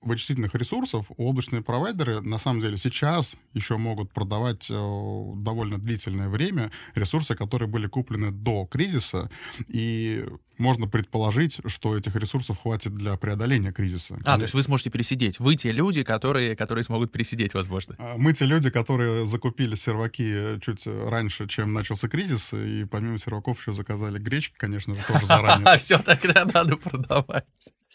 вычислительных 0.00 0.54
ресурсов 0.54 1.06
облачные 1.16 1.62
провайдеры 1.62 2.20
на 2.20 2.38
самом 2.38 2.60
деле 2.60 2.76
сейчас 2.76 3.36
еще 3.52 3.76
могут 3.76 4.12
продавать 4.12 4.68
э, 4.70 4.74
довольно 5.36 5.78
длительное 5.78 6.28
время 6.28 6.70
ресурсы, 6.94 7.34
которые 7.34 7.68
были 7.68 7.86
куплены 7.88 8.30
до 8.30 8.66
кризиса, 8.66 9.30
и 9.66 10.24
можно 10.56 10.86
предположить, 10.86 11.60
что 11.66 11.96
этих 11.96 12.14
ресурсов 12.16 12.60
хватит 12.60 12.94
для 12.94 13.16
преодоления 13.16 13.72
кризиса. 13.72 14.18
А, 14.24 14.36
то 14.36 14.42
есть 14.42 14.54
вы 14.54 14.62
сможете 14.62 14.90
пересидеть. 14.90 15.38
Вы 15.38 15.54
те 15.54 15.72
люди, 15.72 16.02
которые, 16.02 16.56
которые 16.56 16.84
смогут 16.84 17.12
пересидеть, 17.12 17.54
возможно. 17.54 17.94
А, 17.98 18.16
мы 18.16 18.32
те 18.32 18.44
люди, 18.44 18.70
которые 18.70 19.26
закупили 19.26 19.74
серваки 19.74 20.58
чуть 20.60 20.86
раньше, 20.86 21.46
чем 21.46 21.72
начался 21.72 22.08
кризис, 22.08 22.52
и 22.52 22.84
помимо 22.84 23.18
серваков 23.18 23.60
еще 23.60 23.72
заказали 23.72 24.18
гречки, 24.18 24.54
конечно 24.56 24.94
же, 24.94 25.02
тоже 25.06 25.26
заранее. 25.26 25.78
Все, 25.78 25.98
тогда 25.98 26.44
надо 26.44 26.76
продавать. 26.76 27.44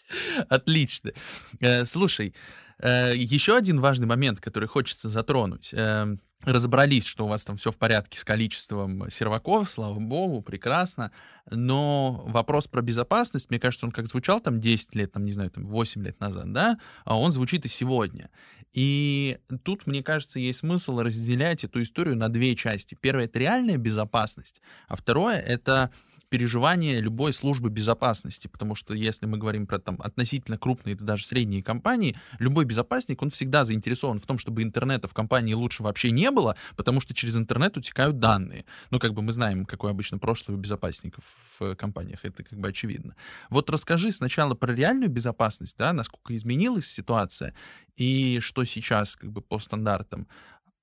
Отлично. 0.48 1.12
Э, 1.60 1.84
слушай, 1.84 2.34
э, 2.78 3.14
еще 3.16 3.56
один 3.56 3.80
важный 3.80 4.06
момент, 4.06 4.40
который 4.40 4.68
хочется 4.68 5.08
затронуть. 5.08 5.70
Э, 5.72 6.16
разобрались, 6.42 7.06
что 7.06 7.24
у 7.24 7.28
вас 7.28 7.44
там 7.44 7.56
все 7.56 7.70
в 7.70 7.78
порядке 7.78 8.18
с 8.18 8.24
количеством 8.24 9.10
серваков, 9.10 9.70
слава 9.70 9.98
богу, 9.98 10.42
прекрасно. 10.42 11.10
Но 11.50 12.22
вопрос 12.26 12.66
про 12.66 12.82
безопасность, 12.82 13.50
мне 13.50 13.58
кажется, 13.58 13.86
он 13.86 13.92
как 13.92 14.06
звучал 14.06 14.40
там 14.40 14.60
10 14.60 14.94
лет, 14.94 15.12
там, 15.12 15.24
не 15.24 15.32
знаю, 15.32 15.50
там 15.50 15.66
8 15.66 16.02
лет 16.04 16.20
назад, 16.20 16.52
да, 16.52 16.78
а 17.04 17.18
он 17.18 17.32
звучит 17.32 17.64
и 17.64 17.68
сегодня. 17.68 18.30
И 18.72 19.38
тут, 19.62 19.86
мне 19.86 20.02
кажется, 20.02 20.38
есть 20.38 20.60
смысл 20.60 20.98
разделять 20.98 21.64
эту 21.64 21.82
историю 21.82 22.16
на 22.16 22.28
две 22.28 22.56
части. 22.56 22.96
Первое— 23.00 23.24
это 23.26 23.38
реальная 23.38 23.78
безопасность, 23.78 24.60
а 24.88 24.96
второе— 24.96 25.38
это 25.38 25.90
переживание 26.28 27.00
любой 27.00 27.32
службы 27.32 27.70
безопасности, 27.70 28.48
потому 28.48 28.74
что 28.74 28.94
если 28.94 29.26
мы 29.26 29.38
говорим 29.38 29.66
про 29.66 29.78
там 29.78 29.96
относительно 30.00 30.58
крупные, 30.58 30.94
это 30.94 31.04
даже 31.04 31.26
средние 31.26 31.62
компании, 31.62 32.16
любой 32.38 32.64
безопасник, 32.64 33.22
он 33.22 33.30
всегда 33.30 33.64
заинтересован 33.64 34.20
в 34.20 34.26
том, 34.26 34.38
чтобы 34.38 34.62
интернета 34.62 35.08
в 35.08 35.14
компании 35.14 35.54
лучше 35.54 35.82
вообще 35.82 36.10
не 36.10 36.30
было, 36.30 36.56
потому 36.76 37.00
что 37.00 37.14
через 37.14 37.36
интернет 37.36 37.76
утекают 37.76 38.18
данные. 38.18 38.64
Ну, 38.90 38.98
как 38.98 39.14
бы 39.14 39.22
мы 39.22 39.32
знаем, 39.32 39.64
какое 39.64 39.92
обычно 39.92 40.18
прошлое 40.18 40.56
у 40.56 40.60
безопасников 40.60 41.24
в 41.58 41.74
компаниях, 41.76 42.24
это 42.24 42.42
как 42.42 42.58
бы 42.58 42.68
очевидно. 42.68 43.14
Вот 43.50 43.70
расскажи 43.70 44.10
сначала 44.10 44.54
про 44.54 44.74
реальную 44.74 45.10
безопасность, 45.10 45.76
да, 45.78 45.92
насколько 45.92 46.34
изменилась 46.34 46.86
ситуация, 46.86 47.54
и 47.96 48.40
что 48.40 48.64
сейчас 48.64 49.16
как 49.16 49.30
бы 49.30 49.40
по 49.40 49.58
стандартам. 49.58 50.26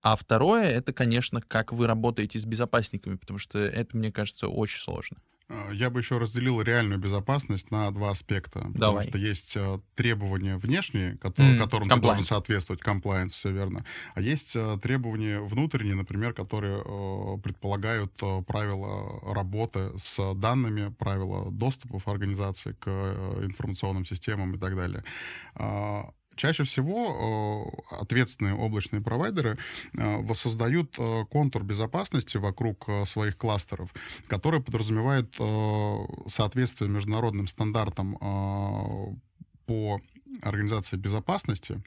А 0.02 0.16
второе, 0.16 0.70
это, 0.70 0.94
конечно, 0.94 1.42
как 1.42 1.72
вы 1.72 1.88
работаете 1.88 2.40
с 2.40 2.46
безопасниками, 2.46 3.16
потому 3.16 3.40
что 3.40 3.60
это, 3.60 3.96
мне 3.96 4.12
кажется, 4.12 4.48
очень 4.48 4.80
сложно. 4.80 5.18
Э, 5.52 5.72
я 5.74 5.90
бы 5.90 6.00
еще 6.00 6.18
разделил 6.18 6.62
реальную 6.62 7.00
безопасность 7.00 7.72
на 7.72 7.92
два 7.92 8.12
аспекта. 8.12 8.62
Давай. 8.74 9.06
Потому 9.06 9.10
что 9.10 9.18
есть 9.18 9.56
э, 9.56 9.80
требования 9.96 10.58
внешние, 10.58 11.18
которые, 11.18 11.58
mm, 11.58 11.60
которым 11.60 11.88
compliance. 11.88 11.96
ты 11.96 12.02
должен 12.02 12.24
соответствовать, 12.24 12.82
compliance, 12.82 13.30
все 13.30 13.52
верно. 13.52 13.86
А 14.14 14.22
есть 14.22 14.56
э, 14.56 14.78
требования 14.82 15.40
внутренние, 15.40 15.96
например, 15.96 16.34
которые 16.34 16.82
предполагают 17.44 18.14
правила 18.48 19.34
работы 19.34 19.92
с 19.98 20.34
данными, 20.36 20.94
правила 20.98 21.52
доступов 21.52 22.08
организации 22.08 22.74
к 22.74 22.88
информационным 23.42 24.06
системам 24.06 24.56
и 24.56 24.58
так 24.58 24.76
далее. 24.76 25.04
Чаще 26.42 26.64
всего 26.64 27.72
ответственные 27.92 28.56
облачные 28.56 29.00
провайдеры 29.00 29.60
воссоздают 29.94 30.98
контур 31.30 31.64
безопасности 31.64 32.38
вокруг 32.38 32.90
своих 33.06 33.38
кластеров, 33.38 33.94
который 34.26 34.60
подразумевает 34.60 35.36
соответствие 36.28 36.90
международным 36.90 37.46
стандартам 37.48 38.18
по 39.68 40.02
организации 40.42 40.98
безопасности, 40.98 41.80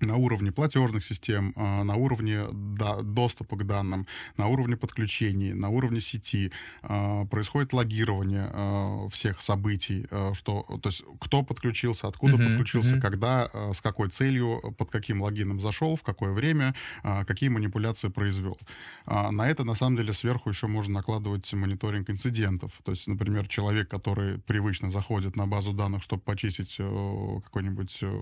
на 0.00 0.16
уровне 0.16 0.52
платежных 0.52 1.04
систем, 1.04 1.52
а, 1.56 1.84
на 1.84 1.94
уровне 1.94 2.44
доступа 2.52 3.56
к 3.56 3.66
данным, 3.66 4.06
на 4.36 4.48
уровне 4.48 4.76
подключений, 4.76 5.52
на 5.52 5.68
уровне 5.68 6.00
сети 6.00 6.52
а, 6.82 7.24
происходит 7.26 7.72
логирование 7.72 8.50
а, 8.52 9.08
всех 9.10 9.40
событий, 9.40 10.06
что, 10.34 10.62
то 10.82 10.88
есть 10.88 11.04
кто 11.20 11.42
подключился, 11.42 12.08
откуда 12.08 12.34
uh-huh, 12.34 12.48
подключился, 12.48 12.96
uh-huh. 12.96 13.00
когда, 13.00 13.48
с 13.72 13.80
какой 13.80 14.08
целью, 14.08 14.60
под 14.78 14.90
каким 14.90 15.22
логином 15.22 15.60
зашел, 15.60 15.96
в 15.96 16.02
какое 16.02 16.32
время, 16.32 16.74
какие 17.26 17.48
манипуляции 17.48 18.08
произвел. 18.08 18.58
На 19.06 19.48
это, 19.48 19.64
на 19.64 19.74
самом 19.74 19.96
деле, 19.96 20.12
сверху 20.12 20.48
еще 20.48 20.66
можно 20.66 20.94
накладывать 20.94 21.52
мониторинг 21.52 22.10
инцидентов. 22.10 22.80
То 22.84 22.92
есть, 22.92 23.06
например, 23.08 23.48
человек, 23.48 23.88
который 23.88 24.38
привычно 24.38 24.90
заходит 24.90 25.36
на 25.36 25.46
базу 25.46 25.72
данных, 25.72 26.02
чтобы 26.02 26.22
почистить 26.22 26.76
э, 26.78 27.40
какую-нибудь 27.44 27.98
э, 28.02 28.20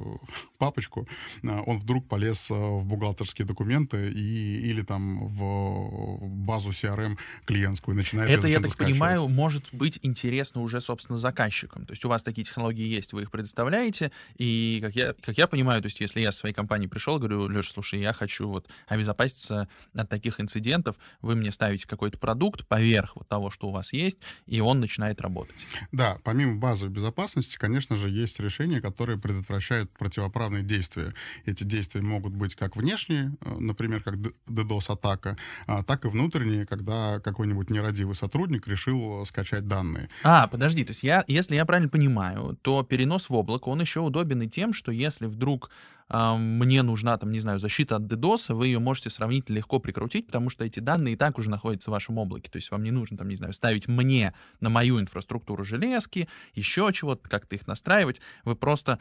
папочку, 0.58 1.06
он 1.42 1.71
вдруг 1.78 2.08
полез 2.08 2.50
э, 2.50 2.54
в 2.54 2.84
бухгалтерские 2.86 3.46
документы 3.46 4.10
и, 4.10 4.70
или 4.70 4.82
там 4.82 5.28
в 5.28 6.18
базу 6.22 6.70
CRM 6.70 7.18
клиентскую, 7.44 7.96
начинает 7.96 8.30
это, 8.30 8.48
я 8.48 8.60
так 8.60 8.76
понимаю, 8.76 9.28
может 9.28 9.64
быть 9.72 9.98
интересно 10.02 10.62
уже, 10.62 10.80
собственно, 10.80 11.18
заказчикам. 11.18 11.86
То 11.86 11.92
есть 11.92 12.04
у 12.04 12.08
вас 12.08 12.22
такие 12.22 12.44
технологии 12.44 12.86
есть, 12.86 13.12
вы 13.12 13.22
их 13.22 13.30
предоставляете, 13.30 14.12
и, 14.36 14.80
как 14.82 14.94
я, 14.94 15.14
как 15.14 15.38
я 15.38 15.46
понимаю, 15.46 15.82
то 15.82 15.86
есть 15.86 16.00
если 16.00 16.20
я 16.20 16.32
с 16.32 16.38
своей 16.38 16.54
компанией 16.54 16.88
пришел, 16.88 17.18
говорю, 17.18 17.48
Леша, 17.48 17.72
слушай, 17.72 18.00
я 18.00 18.12
хочу 18.12 18.48
вот 18.48 18.68
обезопаситься 18.88 19.68
от 19.94 20.08
таких 20.08 20.40
инцидентов, 20.40 20.96
вы 21.20 21.34
мне 21.34 21.52
ставите 21.52 21.86
какой-то 21.86 22.18
продукт 22.18 22.66
поверх 22.66 23.16
вот 23.16 23.28
того, 23.28 23.50
что 23.50 23.68
у 23.68 23.72
вас 23.72 23.92
есть, 23.92 24.18
и 24.46 24.60
он 24.60 24.80
начинает 24.80 25.20
работать. 25.20 25.56
Да, 25.92 26.18
помимо 26.24 26.56
базовой 26.56 26.92
безопасности, 26.92 27.56
конечно 27.56 27.96
же, 27.96 28.10
есть 28.10 28.40
решения, 28.40 28.80
которые 28.80 29.18
предотвращают 29.18 29.90
противоправные 29.92 30.62
действия. 30.62 31.14
И 31.44 31.51
эти 31.52 31.64
действия 31.64 32.02
могут 32.02 32.34
быть 32.34 32.54
как 32.54 32.76
внешние, 32.76 33.34
э, 33.40 33.56
например, 33.58 34.02
как 34.02 34.16
DDoS-атака, 34.46 35.36
а, 35.66 35.82
так 35.82 36.04
и 36.04 36.08
внутренние, 36.08 36.66
когда 36.66 37.20
какой-нибудь 37.20 37.70
нерадивый 37.70 38.14
сотрудник 38.14 38.66
решил 38.66 39.24
скачать 39.26 39.68
данные. 39.68 40.08
А, 40.24 40.46
подожди, 40.48 40.84
то 40.84 40.90
есть 40.90 41.02
я, 41.02 41.24
если 41.28 41.54
я 41.54 41.64
правильно 41.64 41.88
понимаю, 41.88 42.58
то 42.62 42.82
перенос 42.82 43.28
в 43.28 43.34
облако, 43.34 43.68
он 43.68 43.80
еще 43.80 44.00
удобен 44.00 44.42
и 44.42 44.48
тем, 44.48 44.72
что 44.72 44.90
если 44.90 45.26
вдруг 45.26 45.70
э, 46.08 46.36
мне 46.36 46.82
нужна, 46.82 47.16
там, 47.18 47.32
не 47.32 47.40
знаю, 47.40 47.58
защита 47.58 47.96
от 47.96 48.02
DDoS, 48.02 48.54
вы 48.54 48.66
ее 48.68 48.78
можете 48.78 49.10
сравнительно 49.10 49.56
легко 49.56 49.78
прикрутить, 49.78 50.26
потому 50.26 50.50
что 50.50 50.64
эти 50.64 50.80
данные 50.80 51.14
и 51.14 51.16
так 51.16 51.38
уже 51.38 51.50
находятся 51.50 51.90
в 51.90 51.92
вашем 51.92 52.18
облаке. 52.18 52.50
То 52.50 52.56
есть 52.56 52.70
вам 52.70 52.82
не 52.82 52.90
нужно, 52.90 53.16
там, 53.16 53.28
не 53.28 53.36
знаю, 53.36 53.52
ставить 53.52 53.88
мне 53.88 54.34
на 54.60 54.68
мою 54.68 55.00
инфраструктуру 55.00 55.64
железки, 55.64 56.28
еще 56.54 56.90
чего-то, 56.92 57.28
как-то 57.28 57.56
их 57.56 57.66
настраивать. 57.66 58.20
Вы 58.44 58.56
просто 58.56 58.98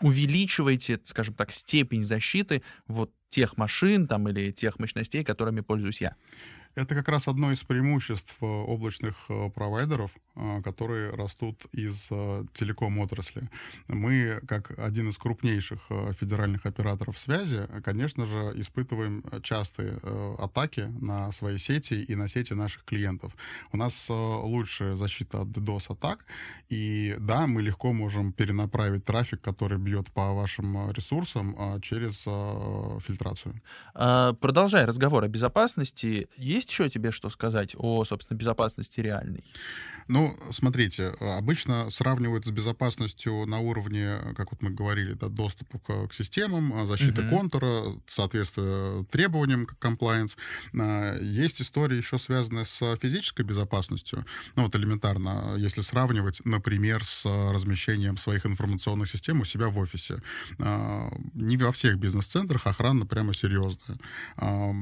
увеличиваете, 0.00 1.00
скажем 1.04 1.34
так, 1.34 1.52
степень 1.52 2.02
защиты 2.02 2.62
вот 2.86 3.12
тех 3.30 3.56
машин 3.56 4.06
там 4.06 4.28
или 4.28 4.52
тех 4.52 4.78
мощностей, 4.78 5.24
которыми 5.24 5.60
пользуюсь 5.60 6.00
я. 6.00 6.16
Это 6.74 6.94
как 6.96 7.08
раз 7.08 7.28
одно 7.28 7.52
из 7.52 7.62
преимуществ 7.62 8.36
э, 8.40 8.44
облачных 8.44 9.14
э, 9.28 9.50
провайдеров, 9.54 10.10
э, 10.34 10.60
которые 10.62 11.10
растут 11.10 11.66
из 11.72 12.08
телеком-отрасли. 12.52 13.48
Мы, 13.88 14.40
как 14.46 14.76
один 14.78 15.10
из 15.10 15.16
крупнейших 15.16 15.80
федеральных 16.18 16.66
операторов 16.66 17.18
связи, 17.18 17.68
конечно 17.84 18.26
же, 18.26 18.52
испытываем 18.56 19.24
частые 19.42 19.98
атаки 20.38 20.90
на 21.00 21.32
свои 21.32 21.58
сети 21.58 21.94
и 21.94 22.14
на 22.14 22.28
сети 22.28 22.54
наших 22.54 22.84
клиентов. 22.84 23.36
У 23.72 23.76
нас 23.76 24.06
лучшая 24.08 24.96
защита 24.96 25.42
от 25.42 25.48
DDoS-атак, 25.48 26.24
и 26.68 27.16
да, 27.18 27.46
мы 27.46 27.62
легко 27.62 27.92
можем 27.92 28.32
перенаправить 28.32 29.04
трафик, 29.04 29.40
который 29.40 29.78
бьет 29.78 30.10
по 30.12 30.32
вашим 30.32 30.90
ресурсам 30.90 31.80
через 31.80 32.22
фильтрацию. 33.04 33.60
А, 33.94 34.32
продолжая 34.32 34.86
разговор 34.86 35.24
о 35.24 35.28
безопасности, 35.28 36.28
есть 36.36 36.63
есть 36.64 36.70
еще 36.70 36.88
тебе 36.88 37.12
что 37.12 37.30
сказать 37.30 37.74
о, 37.76 38.04
собственно, 38.04 38.38
безопасности 38.38 39.00
реальной? 39.00 39.44
Ну, 40.08 40.36
смотрите, 40.50 41.14
обычно 41.20 41.90
сравнивают 41.90 42.46
с 42.46 42.50
безопасностью 42.50 43.46
на 43.46 43.58
уровне, 43.58 44.18
как 44.36 44.52
вот 44.52 44.62
мы 44.62 44.70
говорили, 44.70 45.14
да, 45.14 45.28
доступа 45.28 45.78
к, 45.78 46.08
к 46.08 46.14
системам, 46.14 46.86
защиты 46.86 47.22
uh-huh. 47.22 47.30
контура, 47.30 47.82
соответствие 48.06 49.04
требованиям 49.10 49.66
как 49.66 49.78
compliance. 49.78 50.36
А, 50.78 51.18
есть 51.20 51.60
история 51.60 51.96
еще 51.96 52.18
связанная 52.18 52.64
с 52.64 52.96
физической 52.96 53.42
безопасностью. 53.42 54.24
Ну, 54.56 54.64
вот 54.64 54.76
элементарно, 54.76 55.54
если 55.56 55.80
сравнивать, 55.80 56.40
например, 56.44 57.04
с 57.04 57.24
размещением 57.24 58.16
своих 58.16 58.46
информационных 58.46 59.08
систем 59.08 59.40
у 59.40 59.44
себя 59.44 59.68
в 59.68 59.78
офисе. 59.78 60.22
А, 60.58 61.10
не 61.34 61.56
во 61.56 61.72
всех 61.72 61.98
бизнес-центрах 61.98 62.66
охрана 62.66 63.06
прямо 63.06 63.34
серьезная. 63.34 63.98
А, 64.36 64.72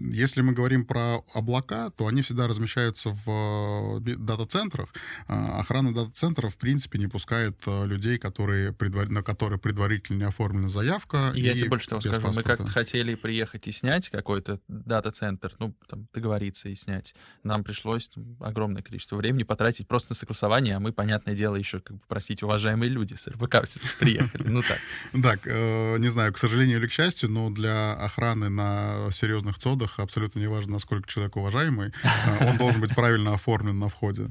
если 0.00 0.40
мы 0.40 0.52
говорим 0.52 0.84
про 0.84 1.18
облака, 1.34 1.90
то 1.90 2.06
они 2.06 2.22
всегда 2.22 2.48
размещаются 2.48 3.10
в 3.10 4.00
дата 4.00 4.45
дата-центрах, 4.46 4.88
а, 5.28 5.60
охрана 5.60 5.92
дата-центров, 5.92 6.54
в 6.54 6.58
принципе, 6.58 6.98
не 6.98 7.08
пускает 7.08 7.56
а, 7.66 7.84
людей, 7.84 8.18
которые 8.18 8.72
предвар... 8.72 9.10
на 9.10 9.22
которые 9.22 9.58
предварительно 9.58 10.18
не 10.18 10.24
оформлена 10.24 10.68
заявка. 10.68 11.32
И 11.34 11.40
я 11.40 11.54
тебе 11.54 11.68
больше 11.68 11.88
того 11.88 12.00
скажу, 12.00 12.16
паспорта. 12.20 12.36
мы 12.36 12.42
как-то 12.42 12.72
хотели 12.72 13.14
приехать 13.14 13.66
и 13.68 13.72
снять 13.72 14.08
какой-то 14.08 14.60
дата-центр, 14.68 15.52
ну, 15.58 15.74
там, 15.88 16.08
договориться 16.12 16.68
и 16.68 16.74
снять. 16.74 17.14
Нам 17.42 17.64
пришлось 17.64 18.08
там, 18.08 18.36
огромное 18.40 18.82
количество 18.82 19.16
времени 19.16 19.42
потратить 19.42 19.88
просто 19.88 20.12
на 20.12 20.14
согласование, 20.14 20.76
а 20.76 20.80
мы, 20.80 20.92
понятное 20.92 21.34
дело, 21.34 21.56
еще, 21.56 21.80
как 21.80 21.96
бы, 21.96 22.02
простите, 22.08 22.46
уважаемые 22.46 22.88
люди 22.88 23.14
с 23.14 23.26
РБК 23.26 23.64
все-таки 23.64 23.94
приехали. 23.98 24.48
Ну 24.48 24.62
так. 24.62 24.78
Так, 25.26 25.40
э, 25.46 25.98
не 25.98 26.08
знаю, 26.08 26.32
к 26.32 26.38
сожалению 26.38 26.78
или 26.78 26.86
к 26.86 26.92
счастью, 26.92 27.30
но 27.30 27.50
для 27.50 27.94
охраны 27.94 28.48
на 28.48 29.10
серьезных 29.12 29.58
цодах 29.58 29.98
абсолютно 29.98 30.38
не 30.38 30.46
важно, 30.46 30.74
насколько 30.74 31.08
человек 31.08 31.36
уважаемый, 31.36 31.92
э, 32.02 32.48
он 32.48 32.56
должен 32.58 32.80
быть 32.80 32.94
правильно 32.94 33.34
оформлен 33.34 33.78
на 33.78 33.88
входе. 33.88 34.30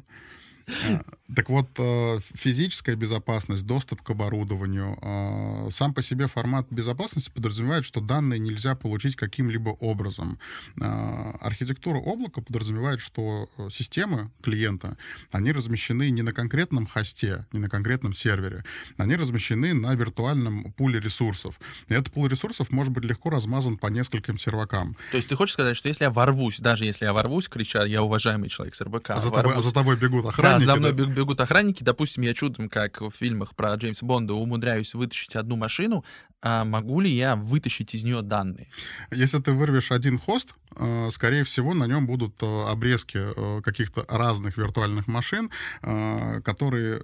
Э, 0.68 1.00
так 1.36 1.50
вот, 1.50 1.68
э, 1.78 2.20
физическая 2.34 2.96
безопасность, 2.96 3.66
доступ 3.66 4.02
к 4.02 4.10
оборудованию, 4.10 4.98
э, 5.02 5.72
сам 5.72 5.94
по 5.94 6.02
себе 6.02 6.28
формат 6.28 6.68
безопасности 6.70 7.32
подразумевает, 7.34 7.86
что 7.86 8.02
данные 8.02 8.40
нельзя 8.40 8.76
получить 8.76 9.16
каким-либо 9.16 9.70
образом. 9.70 10.40
Архитектура 10.80 11.98
облака 11.98 12.42
подразумевает, 12.42 13.00
что 13.00 13.50
системы 13.72 14.32
клиента, 14.42 14.98
они 15.32 15.52
размещены 15.52 16.10
не 16.10 16.22
на 16.22 16.32
конкретном 16.32 16.88
хосте, 16.88 17.46
не 17.52 17.60
на 17.60 17.70
конкретном 17.70 18.14
сервере, 18.14 18.64
они 18.98 19.16
размещены 19.16 19.74
на 19.74 19.96
виртуальном 19.96 20.74
пуле 20.74 21.00
ресурсов. 21.00 21.60
И 21.88 21.94
этот 21.94 22.14
пул 22.14 22.28
ресурсов 22.28 22.72
может 22.72 22.94
быть 22.94 23.06
легко 23.06 23.30
размазан 23.30 23.78
по 23.78 23.88
нескольким 23.88 24.38
сервакам. 24.38 24.96
То 25.12 25.18
есть 25.18 25.30
ты 25.30 25.36
хочешь 25.36 25.54
сказать, 25.54 25.78
что 25.78 25.88
если 25.88 26.06
я 26.06 26.12
ворвусь, 26.12 26.60
даже 26.60 26.86
если 26.86 27.06
я 27.06 27.14
ворвусь, 27.14 27.48
крича, 27.48 27.86
я 27.86 28.04
уважаемый 28.04 28.50
человек 28.50 28.76
с 28.76 28.82
РБК, 28.82 29.12
а 29.12 29.20
за, 29.20 29.30
ворвусь, 29.30 29.36
тобой, 29.36 29.54
а 29.56 29.62
за 29.62 29.74
тобой 29.74 29.96
бегут 29.96 30.26
охранники. 30.26 30.55
Да, 30.60 30.66
за 30.66 30.76
мной 30.76 30.94
да? 30.94 31.06
бегут 31.06 31.42
охранники. 31.42 31.84
Допустим, 31.84 32.24
я 32.24 32.34
чудом, 32.34 32.70
как 32.70 33.02
в 33.02 33.12
фильмах 33.12 33.56
про 33.56 33.74
Джеймса 33.76 34.06
Бонда, 34.06 34.34
умудряюсь 34.34 34.94
вытащить 34.94 35.36
одну 35.36 35.56
машину, 35.56 36.04
а 36.42 36.64
могу 36.64 37.00
ли 37.00 37.10
я 37.10 37.36
вытащить 37.36 37.96
из 37.96 38.04
нее 38.04 38.22
данные? 38.22 38.68
Если 39.12 39.40
ты 39.40 39.52
вырвешь 39.52 39.92
один 39.92 40.20
хост, 40.20 40.54
э, 40.76 41.10
скорее 41.12 41.44
всего, 41.44 41.74
на 41.74 41.86
нем 41.86 42.06
будут 42.06 42.42
э, 42.44 42.66
обрезки 42.68 43.18
э, 43.18 43.62
каких-то 43.62 44.06
разных 44.08 44.58
виртуальных 44.58 45.08
машин, 45.08 45.50
которые 45.82 47.04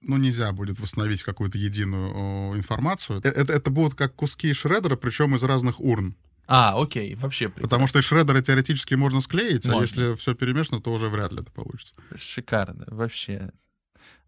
ну, 0.00 0.16
нельзя 0.16 0.52
будет 0.52 0.80
восстановить 0.80 1.22
какую-то 1.22 1.58
единую 1.58 2.56
информацию. 2.56 3.20
Это, 3.22 3.52
это 3.52 3.70
будут 3.70 3.94
как 3.94 4.14
куски 4.14 4.52
шредера, 4.52 4.96
причем 4.96 5.36
из 5.36 5.42
разных 5.44 5.80
урн. 5.80 6.16
А, 6.54 6.78
окей, 6.78 7.14
вообще 7.14 7.48
прекрасно. 7.48 7.66
Потому 7.66 7.86
что 7.86 8.02
шредеры 8.02 8.42
теоретически 8.42 8.92
можно 8.92 9.22
склеить, 9.22 9.64
а 9.64 9.70
можно. 9.70 9.80
а 9.80 9.82
если 9.82 10.14
все 10.16 10.34
перемешано, 10.34 10.82
то 10.82 10.92
уже 10.92 11.08
вряд 11.08 11.32
ли 11.32 11.40
это 11.40 11.50
получится. 11.50 11.94
Шикарно, 12.14 12.84
вообще. 12.88 13.52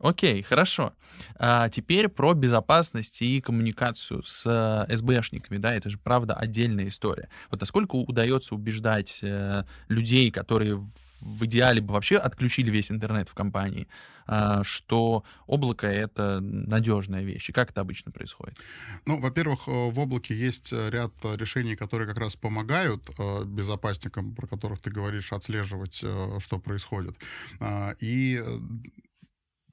Окей, 0.05 0.43
хорошо. 0.43 0.93
А 1.37 1.71
теперь 1.71 2.09
про 2.09 2.35
безопасность 2.35 3.23
и 3.23 3.41
коммуникацию 3.41 4.23
с 4.23 4.45
э, 4.45 4.97
СБшниками, 4.97 5.57
да, 5.57 5.73
это 5.73 5.89
же 5.89 5.97
правда 5.97 6.35
отдельная 6.35 6.89
история. 6.89 7.31
Вот 7.51 7.61
насколько 7.61 7.97
удается 7.97 8.55
убеждать 8.55 9.21
э, 9.23 9.63
людей, 9.89 10.31
которые 10.31 10.75
в 11.23 11.47
идеале 11.47 11.81
бы 11.81 11.95
вообще 11.95 12.17
отключили 12.17 12.71
весь 12.71 12.91
интернет 12.91 13.31
в 13.31 13.35
компании, 13.35 13.89
э, 14.27 14.61
что 14.63 15.25
облако— 15.47 15.87
это 15.89 16.39
надежная 16.41 17.23
вещь. 17.23 17.49
И 17.49 17.53
как 17.53 17.71
это 17.71 17.81
обычно 17.81 18.13
происходит? 18.13 18.59
Ну, 19.07 19.19
во-первых, 19.19 19.61
э, 19.69 19.71
в 19.71 19.99
облаке 19.99 20.35
есть 20.35 20.71
ряд 20.71 21.13
решений, 21.23 21.77
которые 21.77 22.07
как 22.07 22.19
раз 22.19 22.37
помогают 22.37 23.09
э, 23.19 23.45
безопасникам, 23.47 24.35
про 24.35 24.47
которых 24.47 24.81
ты 24.81 24.91
говоришь, 24.91 25.33
отслеживать, 25.33 26.01
э, 26.03 26.39
что 26.41 26.59
происходит. 26.59 27.17
Э, 27.59 27.95
и 28.01 28.45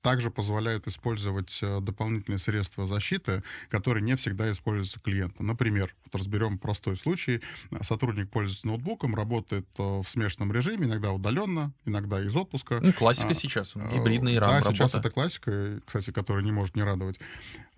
также 0.02 0.32
позволяют 0.32 0.88
использовать 0.88 1.60
э, 1.62 1.80
дополнительные 1.80 2.40
средства 2.40 2.88
защиты, 2.88 3.44
которые 3.70 4.04
не 4.04 4.16
всегда 4.16 4.52
используются 4.52 5.00
клиентом. 5.00 5.48
Например, 5.48 5.94
вот 6.06 6.16
разберем 6.20 6.58
простой 6.58 6.98
случай. 6.98 7.42
Сотрудник 7.82 8.30
пользуется 8.30 8.68
ноутбуком, 8.68 9.16
работает 9.16 9.68
э, 9.78 9.84
в 9.84 10.06
смешанном 10.06 10.52
режиме, 10.52 10.88
иногда 10.88 11.12
удаленно, 11.12 11.72
иногда 11.86 12.24
из 12.24 12.36
отпуска. 12.36 12.80
Ну, 12.82 12.94
классика 12.94 13.30
а, 13.30 13.34
сейчас, 13.34 13.76
гибридный 13.76 14.40
рам 14.40 14.50
Да, 14.50 14.58
работа. 14.58 14.76
сейчас 14.76 14.96
это 14.96 15.10
классика, 15.10 15.80
кстати, 15.86 16.12
которая 16.12 16.44
не 16.44 16.52
может 16.52 16.76
не 16.76 16.84
радовать. 16.84 17.20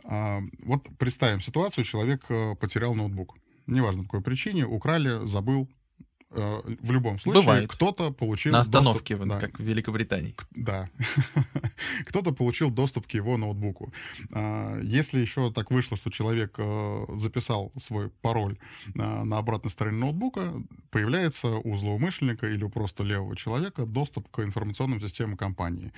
А, 0.05 0.41
вот 0.63 0.87
представим 0.97 1.41
ситуацию, 1.41 1.83
человек 1.83 2.25
потерял 2.59 2.95
ноутбук. 2.95 3.35
Неважно, 3.67 4.03
по 4.03 4.09
какой 4.09 4.21
причине, 4.21 4.65
украли, 4.65 5.25
забыл, 5.25 5.69
Э, 5.69 5.82
в 6.33 6.91
любом 6.91 7.19
случае 7.19 7.67
кто-то 7.67 8.11
получил... 8.11 8.53
На 8.53 8.59
остановке, 8.59 9.15
доступ, 9.15 9.33
да, 9.33 9.39
как 9.39 9.59
в 9.59 9.63
Великобритании. 9.63 10.35
Да. 10.51 10.89
кто-то 12.05 12.31
получил 12.31 12.69
доступ 12.71 13.07
к 13.07 13.11
его 13.11 13.37
ноутбуку. 13.37 13.93
А, 14.31 14.79
если 14.81 15.19
еще 15.19 15.51
так 15.51 15.71
вышло, 15.71 15.97
что 15.97 16.09
человек 16.09 16.55
э, 16.57 17.05
записал 17.15 17.71
свой 17.77 18.09
пароль 18.09 18.57
на 18.95 19.37
обратной 19.37 19.71
стороне 19.71 19.97
ноутбука, 19.97 20.53
появляется 20.89 21.47
у 21.47 21.75
злоумышленника 21.75 22.47
или 22.47 22.63
у 22.63 22.69
просто 22.69 23.03
левого 23.03 23.35
человека 23.35 23.85
доступ 23.85 24.29
к 24.29 24.39
информационным 24.39 25.01
системам 25.01 25.37
компании. 25.37 25.91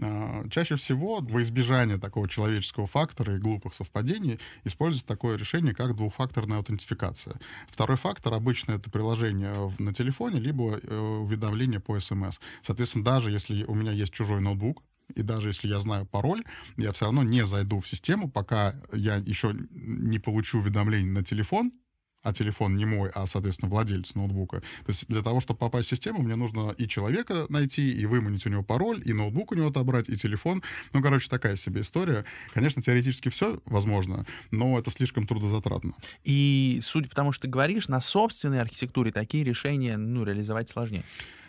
А, 0.00 0.46
чаще 0.50 0.76
всего 0.76 1.20
во 1.20 1.42
избежание 1.42 1.98
такого 1.98 2.28
человеческого 2.28 2.86
фактора 2.86 3.36
и 3.36 3.38
глупых 3.38 3.74
совпадений 3.74 4.38
используется 4.64 5.06
такое 5.06 5.36
решение, 5.36 5.74
как 5.74 5.96
двухфакторная 5.96 6.58
аутентификация. 6.58 7.36
Второй 7.68 7.96
фактор 7.96 8.34
обычно 8.34 8.72
это 8.72 8.90
приложение 8.90 9.52
в 9.52 9.80
на 9.82 9.92
телефоне, 9.92 10.40
либо 10.40 10.78
э, 10.82 10.96
уведомление 10.96 11.80
по 11.80 11.98
смс. 12.00 12.38
Соответственно, 12.62 13.04
даже 13.04 13.30
если 13.30 13.64
у 13.64 13.74
меня 13.74 13.92
есть 13.92 14.12
чужой 14.12 14.40
ноутбук, 14.40 14.82
и 15.14 15.22
даже 15.22 15.48
если 15.48 15.68
я 15.68 15.80
знаю 15.80 16.06
пароль, 16.06 16.42
я 16.76 16.92
все 16.92 17.06
равно 17.06 17.22
не 17.22 17.44
зайду 17.44 17.80
в 17.80 17.88
систему, 17.88 18.30
пока 18.30 18.74
я 18.92 19.16
еще 19.16 19.54
не 19.72 20.18
получу 20.18 20.58
уведомление 20.58 21.12
на 21.12 21.22
телефон, 21.22 21.72
а 22.22 22.32
телефон 22.32 22.76
не 22.76 22.84
мой, 22.84 23.10
а, 23.14 23.26
соответственно, 23.26 23.70
владелец 23.70 24.14
ноутбука. 24.14 24.60
То 24.60 24.88
есть 24.88 25.08
для 25.08 25.22
того, 25.22 25.40
чтобы 25.40 25.58
попасть 25.58 25.88
в 25.88 25.90
систему, 25.90 26.22
мне 26.22 26.36
нужно 26.36 26.70
и 26.78 26.86
человека 26.86 27.46
найти, 27.48 27.90
и 27.90 28.06
выманить 28.06 28.46
у 28.46 28.48
него 28.48 28.62
пароль, 28.62 29.02
и 29.04 29.12
ноутбук 29.12 29.52
у 29.52 29.54
него 29.54 29.68
отобрать, 29.68 30.08
и 30.08 30.16
телефон. 30.16 30.62
Ну, 30.92 31.02
короче, 31.02 31.28
такая 31.28 31.56
себе 31.56 31.82
история. 31.82 32.24
Конечно, 32.52 32.82
теоретически 32.82 33.28
все 33.28 33.60
возможно, 33.64 34.24
но 34.50 34.78
это 34.78 34.90
слишком 34.90 35.26
трудозатратно. 35.26 35.94
И, 36.24 36.80
судя 36.82 37.08
по 37.08 37.14
тому, 37.14 37.32
что 37.32 37.42
ты 37.42 37.48
говоришь, 37.48 37.88
на 37.88 38.00
собственной 38.00 38.60
архитектуре 38.60 39.12
такие 39.12 39.44
решения, 39.44 39.96
ну, 39.96 40.24
реализовать 40.24 40.68
сложнее. 40.68 41.04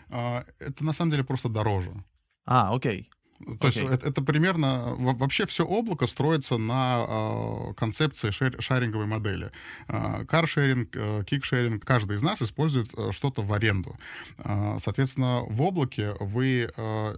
А, 0.09 0.45
это, 0.59 0.83
на 0.83 0.93
самом 0.93 1.12
деле, 1.12 1.23
просто 1.23 1.49
дороже. 1.49 1.91
А, 2.45 2.73
окей. 2.73 3.09
То 3.39 3.52
okay. 3.52 3.65
есть 3.65 3.78
это, 3.78 4.08
это 4.08 4.22
примерно... 4.22 4.96
Вообще 4.98 5.46
все 5.46 5.65
облако 5.65 6.08
строится 6.08 6.58
на 6.58 7.06
э, 7.08 7.74
концепции 7.76 8.32
шер, 8.32 8.62
шаринговой 8.62 9.06
модели. 9.06 9.52
Э, 9.88 10.26
каршеринг, 10.26 10.89
э, 10.96 11.24
кикшеринг. 11.26 11.84
Каждый 11.86 12.17
из 12.17 12.22
нас 12.22 12.41
использует 12.41 12.89
э, 12.98 13.12
что-то 13.12 13.41
в 13.41 13.52
аренду. 13.54 13.96
Э, 14.38 14.78
соответственно, 14.80 15.41
в 15.48 15.62
облаке 15.62 16.15
вы 16.19 16.72
э, 16.76 17.15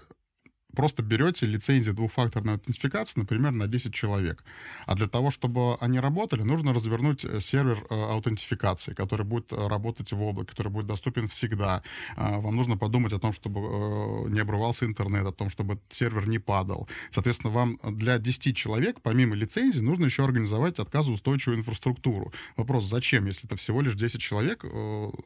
просто 0.76 1.04
берете 1.04 1.46
лицензии 1.46 1.92
двухфакторной 1.92 2.54
аутентификации, 2.54 3.20
например, 3.20 3.52
на 3.52 3.68
10 3.68 3.94
человек. 3.94 4.44
А 4.86 4.96
для 4.96 5.08
того, 5.08 5.32
чтобы 5.32 5.76
они 5.80 6.00
работали, 6.00 6.44
нужно 6.44 6.74
развернуть 6.74 7.26
э, 7.26 7.40
сервер 7.40 7.86
э, 7.90 7.96
аутентификации, 7.96 8.94
который 8.94 9.26
будет 9.26 9.52
э, 9.52 9.68
работать 9.68 10.12
в 10.12 10.22
облаке, 10.22 10.52
который 10.52 10.72
будет 10.72 10.88
доступен 10.88 11.28
всегда. 11.28 11.82
А, 12.16 12.40
вам 12.40 12.56
нужно 12.56 12.78
подумать 12.78 13.14
о 13.14 13.20
том, 13.20 13.34
чтобы 13.34 13.60
не 14.30 14.40
обрывался 14.40 14.86
интернет, 14.86 15.26
о 15.26 15.32
том, 15.32 15.50
чтобы 15.50 15.80
сервер 15.90 16.28
не 16.28 16.40
падал. 16.40 16.88
Соответственно, 17.10 17.54
вам 17.54 17.80
для 17.84 18.18
10 18.18 18.56
человек, 18.56 19.02
помимо 19.02 19.36
лицензии, 19.36 19.80
нужно 19.80 20.06
еще 20.06 20.24
организовать 20.24 20.80
отказоустойчивую 20.80 21.60
инфраструктуру. 21.60 22.34
Вопрос, 22.58 22.86
зачем, 22.86 23.26
если 23.26 23.48
это 23.48 23.56
всего 23.56 23.82
лишь 23.82 23.96
10 23.96 24.20
человек, 24.20 24.66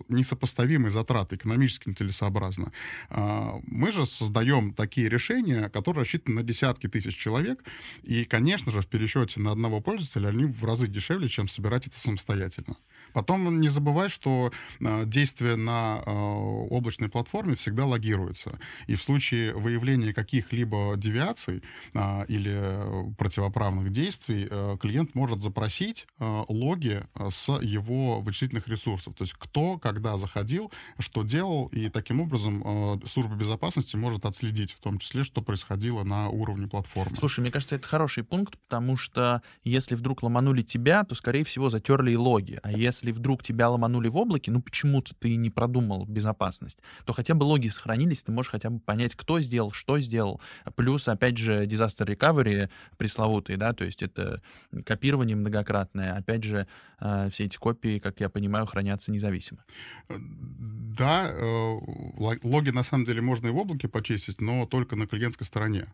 несопоставимые 0.07 0.91
затраты, 0.91 1.35
экономически 1.35 1.89
нецелесообразно. 1.89 2.71
А, 3.09 3.59
мы 3.65 3.91
же 3.91 4.05
создаем 4.05 4.73
такие 4.73 5.09
решения, 5.09 5.38
приложения, 5.39 5.69
которые 5.69 6.01
рассчитаны 6.01 6.37
на 6.37 6.43
десятки 6.43 6.87
тысяч 6.87 7.15
человек. 7.15 7.63
И, 8.03 8.25
конечно 8.25 8.71
же, 8.71 8.81
в 8.81 8.87
пересчете 8.87 9.39
на 9.39 9.51
одного 9.51 9.81
пользователя 9.81 10.29
они 10.29 10.45
в 10.45 10.63
разы 10.63 10.87
дешевле, 10.87 11.27
чем 11.27 11.47
собирать 11.47 11.87
это 11.87 11.99
самостоятельно. 11.99 12.75
Потом 13.13 13.59
не 13.59 13.67
забывай, 13.69 14.09
что 14.09 14.51
э, 14.79 15.05
действие 15.05 15.55
на 15.55 16.01
э, 16.05 16.11
облачной 16.11 17.09
платформе 17.09 17.55
всегда 17.55 17.85
логируется. 17.85 18.59
И 18.87 18.95
в 18.95 19.01
случае 19.01 19.53
выявления 19.53 20.13
каких-либо 20.13 20.93
девиаций 20.97 21.63
э, 21.93 22.25
или 22.27 23.13
противоправных 23.17 23.91
действий 23.91 24.49
клиент 24.79 25.15
может 25.15 25.41
запросить 25.41 26.07
логи 26.19 27.01
с 27.29 27.49
его 27.61 28.21
вычислительных 28.21 28.67
ресурсов. 28.67 29.13
То 29.15 29.23
есть 29.23 29.35
кто, 29.37 29.77
когда 29.77 30.17
заходил, 30.17 30.71
что 30.97 31.23
делал, 31.23 31.67
и 31.67 31.89
таким 31.89 32.21
образом 32.21 33.01
служба 33.07 33.35
безопасности 33.35 33.95
может 33.95 34.25
отследить 34.25 34.71
в 34.71 34.79
том 34.79 34.99
числе, 34.99 35.23
что 35.23 35.41
происходило 35.41 36.03
на 36.03 36.29
уровне 36.29 36.67
платформы. 36.67 37.15
Слушай, 37.17 37.41
мне 37.41 37.51
кажется, 37.51 37.75
это 37.75 37.87
хороший 37.87 38.23
пункт, 38.23 38.57
потому 38.57 38.97
что 38.97 39.41
если 39.63 39.95
вдруг 39.95 40.23
ломанули 40.23 40.61
тебя, 40.61 41.03
то, 41.03 41.15
скорее 41.15 41.43
всего, 41.43 41.69
затерли 41.69 42.11
и 42.11 42.15
логи. 42.15 42.59
А 42.63 42.71
если 42.71 42.98
если 42.99 43.11
вдруг 43.11 43.43
тебя 43.43 43.69
ломанули 43.69 44.09
в 44.09 44.17
облаке, 44.17 44.51
ну 44.51 44.61
почему-то 44.61 45.13
ты 45.15 45.35
не 45.35 45.49
продумал 45.49 46.05
безопасность, 46.05 46.79
то 47.05 47.13
хотя 47.13 47.33
бы 47.33 47.43
логи 47.43 47.69
сохранились, 47.69 48.23
ты 48.23 48.31
можешь 48.31 48.51
хотя 48.51 48.69
бы 48.69 48.79
понять, 48.79 49.15
кто 49.15 49.39
сделал, 49.39 49.71
что 49.71 49.99
сделал. 49.99 50.41
Плюс, 50.75 51.07
опять 51.07 51.37
же, 51.37 51.65
disaster 51.65 52.05
recovery 52.05 52.69
пресловутый, 52.97 53.57
да, 53.57 53.73
то 53.73 53.85
есть 53.85 54.03
это 54.03 54.41
копирование 54.85 55.35
многократное. 55.35 56.15
Опять 56.15 56.43
же, 56.43 56.67
э, 56.99 57.29
все 57.31 57.45
эти 57.45 57.57
копии, 57.57 57.99
как 57.99 58.19
я 58.19 58.29
понимаю, 58.29 58.65
хранятся 58.65 59.11
независимо. 59.11 59.63
Да, 60.09 61.29
э, 61.31 61.79
логи 62.43 62.71
на 62.71 62.83
самом 62.83 63.05
деле 63.05 63.21
можно 63.21 63.47
и 63.47 63.51
в 63.51 63.57
облаке 63.57 63.87
почистить, 63.87 64.41
но 64.41 64.65
только 64.65 64.95
на 64.95 65.07
клиентской 65.07 65.47
стороне 65.47 65.85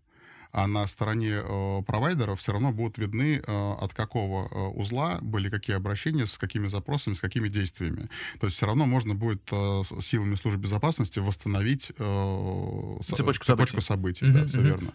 а 0.55 0.67
на 0.67 0.87
стороне 0.87 1.41
э, 1.43 1.81
провайдера 1.85 2.35
все 2.35 2.53
равно 2.53 2.71
будут 2.71 2.97
видны, 2.97 3.43
э, 3.45 3.73
от 3.81 3.93
какого 3.93 4.47
э, 4.49 4.79
узла 4.79 5.19
были 5.21 5.49
какие 5.49 5.75
обращения, 5.75 6.25
с 6.25 6.37
какими 6.37 6.67
запросами, 6.67 7.13
с 7.13 7.19
какими 7.19 7.49
действиями. 7.49 8.09
То 8.39 8.47
есть 8.47 8.55
все 8.55 8.65
равно 8.65 8.85
можно 8.85 9.15
будет 9.15 9.41
э, 9.51 9.81
силами 10.01 10.35
службы 10.35 10.61
безопасности 10.61 11.19
восстановить 11.19 11.91
э, 11.97 12.97
цепочку, 13.03 13.43
цепочку 13.43 13.81
событий. 13.81 14.25
событий 14.25 14.43
да, 14.43 14.47
все 14.47 14.61
верно. 14.61 14.93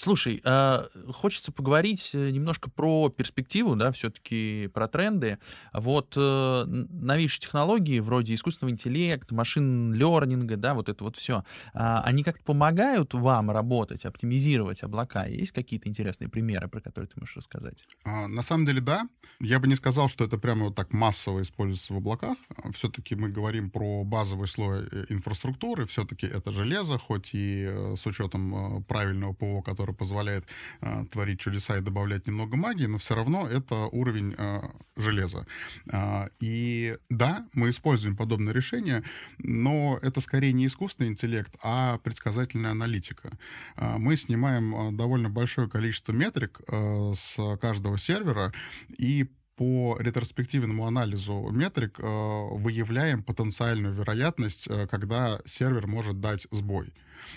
Слушай, 0.00 0.40
а, 0.44 0.86
хочется 1.12 1.52
поговорить 1.52 2.12
э, 2.14 2.30
немножко 2.30 2.70
про 2.70 3.10
перспективу, 3.10 3.76
да, 3.76 3.92
все-таки 3.92 4.70
про 4.72 4.88
тренды. 4.88 5.36
Вот 5.74 6.14
э, 6.16 6.64
новейшие 6.64 7.42
технологии 7.42 8.00
вроде 8.00 8.32
искусственного 8.32 8.72
интеллекта, 8.72 9.34
машин 9.34 9.92
лернинга, 9.92 10.56
да, 10.56 10.72
вот 10.72 10.88
это 10.88 11.04
вот 11.04 11.18
все, 11.18 11.44
а, 11.74 12.00
они 12.00 12.22
как-то 12.22 12.42
помогают 12.44 13.12
вам 13.12 13.50
работать, 13.50 14.06
оптимизировать 14.06 14.82
облака? 14.82 15.26
Есть 15.26 15.52
какие-то 15.52 15.86
интересные 15.86 16.30
примеры, 16.30 16.68
про 16.68 16.80
которые 16.80 17.08
ты 17.08 17.20
можешь 17.20 17.36
рассказать? 17.36 17.84
А, 18.04 18.26
на 18.26 18.40
самом 18.40 18.64
деле, 18.64 18.80
да. 18.80 19.06
Я 19.38 19.60
бы 19.60 19.68
не 19.68 19.74
сказал, 19.74 20.08
что 20.08 20.24
это 20.24 20.38
прямо 20.38 20.64
вот 20.66 20.76
так 20.76 20.94
массово 20.94 21.42
используется 21.42 21.92
в 21.92 21.98
облаках. 21.98 22.38
Все-таки 22.72 23.16
мы 23.16 23.28
говорим 23.28 23.70
про 23.70 24.02
базовый 24.04 24.48
слой 24.48 24.88
э, 24.90 25.04
инфраструктуры, 25.10 25.84
все-таки 25.84 26.26
это 26.26 26.52
железо, 26.52 26.96
хоть 26.96 27.34
и 27.34 27.66
с 27.96 28.06
учетом 28.06 28.82
правильного 28.84 29.34
ПО, 29.34 29.60
который 29.60 29.89
который 29.90 29.94
позволяет 29.94 30.44
э, 30.80 31.04
творить 31.10 31.40
чудеса 31.40 31.78
и 31.78 31.80
добавлять 31.80 32.26
немного 32.26 32.56
магии, 32.56 32.86
но 32.86 32.96
все 32.96 33.14
равно 33.14 33.48
это 33.48 33.74
уровень 33.92 34.34
э, 34.38 34.60
железа. 34.96 35.46
Э, 35.92 36.28
и 36.40 36.96
да, 37.10 37.46
мы 37.54 37.68
используем 37.70 38.16
подобные 38.16 38.54
решения, 38.54 39.02
но 39.38 39.98
это 40.02 40.20
скорее 40.20 40.52
не 40.52 40.66
искусственный 40.66 41.10
интеллект, 41.10 41.56
а 41.62 41.98
предсказательная 41.98 42.70
аналитика. 42.70 43.30
Э, 43.76 43.96
мы 43.98 44.16
снимаем 44.16 44.74
э, 44.74 44.92
довольно 44.96 45.28
большое 45.28 45.68
количество 45.68 46.12
метрик 46.12 46.60
э, 46.68 47.12
с 47.14 47.58
каждого 47.60 47.98
сервера 47.98 48.52
и 48.98 49.26
по 49.56 49.98
ретроспективному 50.00 50.86
анализу 50.86 51.50
метрик 51.52 52.00
э, 52.00 52.02
выявляем 52.02 53.22
потенциальную 53.22 53.94
вероятность, 53.94 54.66
э, 54.68 54.86
когда 54.86 55.40
сервер 55.44 55.86
может 55.86 56.20
дать 56.20 56.46
сбой. 56.50 56.92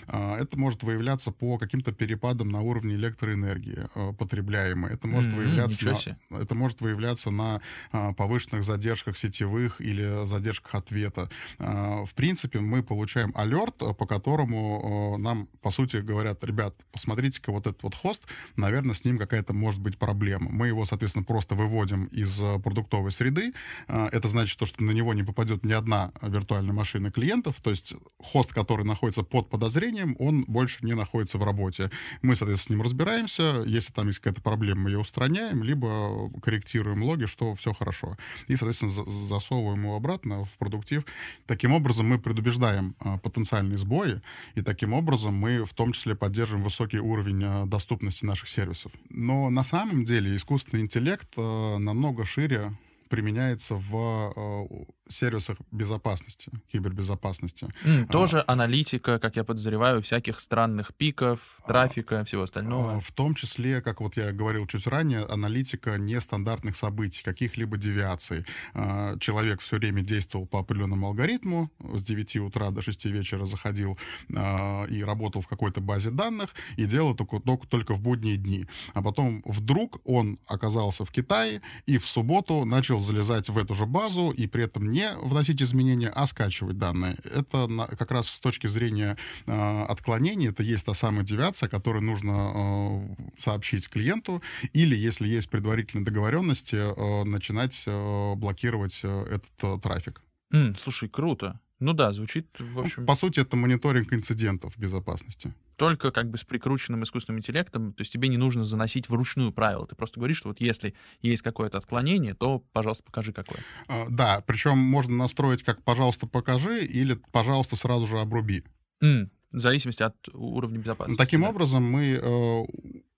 А, 0.06 0.38
это 0.38 0.58
может 0.58 0.82
выявляться 0.82 1.30
по 1.30 1.58
каким-то 1.58 1.92
перепадам 1.92 2.50
на 2.50 2.60
уровне 2.60 2.94
электроэнергии 2.94 3.86
а, 3.94 4.12
потребляемой. 4.12 4.94
Это 4.94 5.08
может, 5.08 5.32
mm-hmm, 5.32 5.36
выявляться 5.36 6.16
на, 6.30 6.38
это 6.38 6.54
может 6.54 6.80
выявляться 6.80 7.30
на 7.30 7.60
а, 7.92 8.12
повышенных 8.12 8.64
задержках 8.64 9.16
сетевых 9.16 9.80
или 9.80 10.26
задержках 10.26 10.74
ответа. 10.74 11.28
В 11.58 12.10
принципе, 12.14 12.60
мы 12.60 12.82
получаем 12.82 13.32
алерт, 13.34 13.76
по 13.78 14.06
которому 14.06 15.16
нам, 15.18 15.46
по 15.62 15.70
сути, 15.70 15.98
говорят, 15.98 16.44
ребят, 16.44 16.74
посмотрите-ка 16.92 17.52
вот 17.52 17.66
этот 17.66 17.82
вот 17.82 17.94
хост, 17.94 18.24
наверное, 18.56 18.94
с 18.94 19.04
ним 19.04 19.18
какая-то 19.18 19.52
может 19.52 19.80
быть 19.80 19.98
проблема. 19.98 20.50
Мы 20.50 20.68
его, 20.68 20.84
соответственно, 20.84 21.24
просто 21.24 21.54
выводим 21.54 22.06
из 22.06 22.38
продуктовой 22.62 23.10
среды. 23.10 23.52
Это 23.88 24.28
значит, 24.28 24.54
что 24.54 24.66
на 24.82 24.90
него 24.90 25.14
не 25.14 25.22
попадет 25.22 25.64
ни 25.64 25.72
одна 25.72 26.12
виртуальная 26.22 26.74
машина 26.74 27.10
клиентов, 27.10 27.60
то 27.60 27.70
есть 27.70 27.94
хост, 28.18 28.52
который 28.52 28.84
находится 28.84 29.22
под 29.22 29.48
подозрением, 29.48 29.73
подозрением, 29.74 30.16
он 30.18 30.44
больше 30.44 30.78
не 30.82 30.94
находится 30.94 31.38
в 31.38 31.44
работе. 31.44 31.90
Мы, 32.22 32.36
соответственно, 32.36 32.76
с 32.76 32.78
ним 32.78 32.82
разбираемся. 32.82 33.64
Если 33.66 33.92
там 33.92 34.06
есть 34.06 34.20
какая-то 34.20 34.40
проблема, 34.40 34.82
мы 34.82 34.90
ее 34.90 34.98
устраняем, 34.98 35.62
либо 35.62 36.30
корректируем 36.40 37.02
логи, 37.02 37.26
что 37.26 37.54
все 37.54 37.72
хорошо. 37.72 38.16
И, 38.46 38.56
соответственно, 38.56 38.92
засовываем 39.26 39.82
его 39.82 39.96
обратно 39.96 40.44
в 40.44 40.56
продуктив. 40.58 41.04
Таким 41.46 41.72
образом, 41.72 42.06
мы 42.06 42.18
предубеждаем 42.18 42.94
а, 43.00 43.18
потенциальные 43.18 43.78
сбои, 43.78 44.22
и 44.54 44.62
таким 44.62 44.92
образом 44.92 45.34
мы 45.34 45.64
в 45.64 45.74
том 45.74 45.92
числе 45.92 46.14
поддерживаем 46.14 46.64
высокий 46.64 46.98
уровень 46.98 47.42
а, 47.44 47.66
доступности 47.66 48.24
наших 48.24 48.48
сервисов. 48.48 48.92
Но 49.10 49.50
на 49.50 49.64
самом 49.64 50.04
деле 50.04 50.36
искусственный 50.36 50.82
интеллект 50.82 51.28
а, 51.36 51.78
намного 51.78 52.24
шире 52.24 52.72
применяется 53.08 53.74
в 53.74 54.86
сервисах 55.08 55.58
безопасности, 55.70 56.50
кибербезопасности. 56.72 57.68
Mm, 57.84 58.06
тоже 58.06 58.40
а, 58.40 58.52
аналитика, 58.52 59.18
как 59.18 59.36
я 59.36 59.44
подозреваю, 59.44 60.02
всяких 60.02 60.40
странных 60.40 60.94
пиков, 60.94 61.58
а, 61.64 61.68
трафика, 61.68 62.20
а, 62.20 62.24
всего 62.24 62.42
остального. 62.42 63.00
В 63.00 63.12
том 63.12 63.34
числе, 63.34 63.82
как 63.82 64.00
вот 64.00 64.16
я 64.16 64.32
говорил 64.32 64.66
чуть 64.66 64.86
ранее, 64.86 65.24
аналитика 65.24 65.98
нестандартных 65.98 66.76
событий, 66.76 67.22
каких-либо 67.22 67.76
девиаций. 67.76 68.46
А, 68.72 69.18
человек 69.18 69.60
все 69.60 69.76
время 69.76 70.02
действовал 70.02 70.46
по 70.46 70.60
определенному 70.60 71.06
алгоритму, 71.06 71.70
с 71.94 72.02
9 72.04 72.36
утра 72.36 72.70
до 72.70 72.82
6 72.82 73.04
вечера 73.06 73.44
заходил 73.44 73.98
а, 74.34 74.84
и 74.86 75.02
работал 75.02 75.42
в 75.42 75.48
какой-то 75.48 75.80
базе 75.80 76.10
данных, 76.10 76.50
и 76.76 76.86
делал 76.86 77.14
только, 77.14 77.40
только, 77.40 77.66
только 77.66 77.94
в 77.94 78.00
будние 78.00 78.36
дни. 78.36 78.66
А 78.94 79.02
потом 79.02 79.42
вдруг 79.44 80.00
он 80.04 80.38
оказался 80.46 81.04
в 81.04 81.10
Китае, 81.10 81.60
и 81.86 81.98
в 81.98 82.06
субботу 82.06 82.64
начал 82.64 82.98
залезать 82.98 83.48
в 83.48 83.58
эту 83.58 83.74
же 83.74 83.86
базу, 83.86 84.30
и 84.30 84.46
при 84.46 84.64
этом 84.64 84.93
не 84.94 85.12
вносить 85.16 85.60
изменения, 85.60 86.08
а 86.08 86.26
скачивать 86.26 86.78
данные. 86.78 87.16
Это 87.24 87.66
на, 87.66 87.86
как 87.86 88.10
раз 88.12 88.28
с 88.28 88.40
точки 88.40 88.68
зрения 88.68 89.16
э, 89.46 89.82
отклонений, 89.88 90.48
это 90.48 90.62
есть 90.62 90.86
та 90.86 90.94
самая 90.94 91.24
девиация, 91.24 91.68
которую 91.68 92.04
нужно 92.04 92.52
э, 92.54 93.14
сообщить 93.36 93.88
клиенту, 93.88 94.40
или, 94.72 94.96
если 94.96 95.26
есть 95.26 95.50
предварительные 95.50 96.04
договоренности, 96.04 96.76
э, 96.76 97.24
начинать 97.24 97.82
э, 97.86 98.34
блокировать 98.36 99.00
э, 99.02 99.24
этот 99.30 99.52
э, 99.62 99.80
трафик. 99.82 100.22
Mm, 100.52 100.78
слушай, 100.82 101.08
круто. 101.08 101.60
Ну 101.80 101.92
да, 101.92 102.12
звучит, 102.12 102.46
в 102.58 102.78
общем... 102.78 103.02
Ну, 103.02 103.06
по 103.06 103.16
сути, 103.16 103.40
это 103.40 103.56
мониторинг 103.56 104.12
инцидентов 104.12 104.78
безопасности 104.78 105.52
только 105.76 106.10
как 106.10 106.30
бы 106.30 106.38
с 106.38 106.44
прикрученным 106.44 107.04
искусственным 107.04 107.38
интеллектом, 107.40 107.92
то 107.92 108.02
есть 108.02 108.12
тебе 108.12 108.28
не 108.28 108.36
нужно 108.36 108.64
заносить 108.64 109.08
вручную 109.08 109.52
правила. 109.52 109.86
Ты 109.86 109.96
просто 109.96 110.20
говоришь, 110.20 110.38
что 110.38 110.48
вот 110.48 110.60
если 110.60 110.94
есть 111.22 111.42
какое-то 111.42 111.78
отклонение, 111.78 112.34
то, 112.34 112.60
пожалуйста, 112.72 113.04
покажи 113.04 113.32
какое. 113.32 113.60
А, 113.88 114.06
да, 114.08 114.42
причем 114.46 114.78
можно 114.78 115.16
настроить 115.16 115.62
как 115.62 115.82
«пожалуйста, 115.82 116.26
покажи» 116.26 116.84
или 116.84 117.14
«пожалуйста, 117.32 117.76
сразу 117.76 118.06
же 118.06 118.20
обруби». 118.20 118.64
Mm, 119.02 119.28
в 119.52 119.58
зависимости 119.58 120.02
от 120.02 120.16
уровня 120.32 120.78
безопасности. 120.78 121.18
Таким 121.18 121.42
да. 121.42 121.50
образом 121.50 121.84
мы 121.84 122.20
э, 122.20 122.64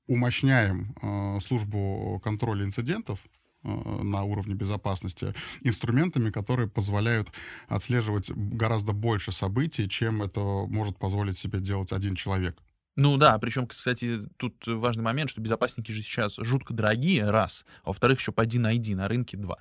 умощняем 0.07 0.95
э, 1.03 1.41
службу 1.41 2.21
контроля 2.23 2.65
инцидентов 2.65 3.25
на 3.63 4.23
уровне 4.23 4.55
безопасности 4.55 5.35
инструментами, 5.63 6.31
которые 6.31 6.69
позволяют 6.69 7.33
отслеживать 7.69 8.31
гораздо 8.31 8.93
больше 8.93 9.33
событий, 9.33 9.89
чем 9.89 10.23
это 10.23 10.41
может 10.41 10.99
позволить 10.99 11.39
себе 11.39 11.61
делать 11.61 11.93
один 11.93 12.15
человек. 12.15 12.57
Ну 12.97 13.19
да, 13.19 13.39
причем, 13.39 13.67
кстати, 13.67 14.21
тут 14.39 14.67
важный 14.67 15.03
момент, 15.03 15.31
что 15.31 15.43
безопасники 15.43 15.93
же 15.93 16.03
сейчас 16.03 16.37
жутко 16.37 16.73
дорогие, 16.73 17.29
раз, 17.29 17.67
а 17.85 17.89
во-вторых, 17.89 18.19
еще 18.19 18.33
по 18.33 18.43
один 18.43 18.67
ID 18.67 18.95
на 18.95 19.07
рынке 19.07 19.37
два. 19.37 19.59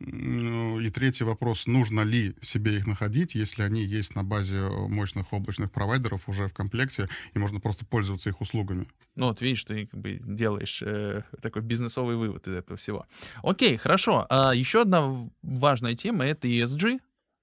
И 0.00 0.90
третий 0.90 1.24
вопрос, 1.24 1.66
нужно 1.66 2.02
ли 2.02 2.34
себе 2.42 2.76
их 2.76 2.86
находить, 2.86 3.34
если 3.34 3.62
они 3.62 3.82
есть 3.82 4.14
на 4.14 4.24
базе 4.24 4.68
мощных 4.88 5.32
облачных 5.32 5.70
провайдеров 5.72 6.28
уже 6.28 6.46
в 6.46 6.54
комплекте, 6.54 7.08
и 7.34 7.38
можно 7.38 7.60
просто 7.60 7.84
пользоваться 7.84 8.30
их 8.30 8.40
услугами. 8.40 8.86
Ну 9.16 9.26
вот 9.26 9.40
видишь, 9.40 9.64
ты 9.64 9.86
как 9.86 10.00
бы 10.00 10.20
делаешь 10.22 10.82
э, 10.82 11.22
такой 11.42 11.62
бизнесовый 11.62 12.16
вывод 12.16 12.46
из 12.46 12.54
этого 12.54 12.76
всего. 12.76 13.06
Окей, 13.42 13.76
хорошо. 13.76 14.26
А 14.30 14.52
еще 14.54 14.82
одна 14.82 15.28
важная 15.42 15.94
тема— 15.94 16.24
это 16.26 16.46
ESG, 16.46 17.00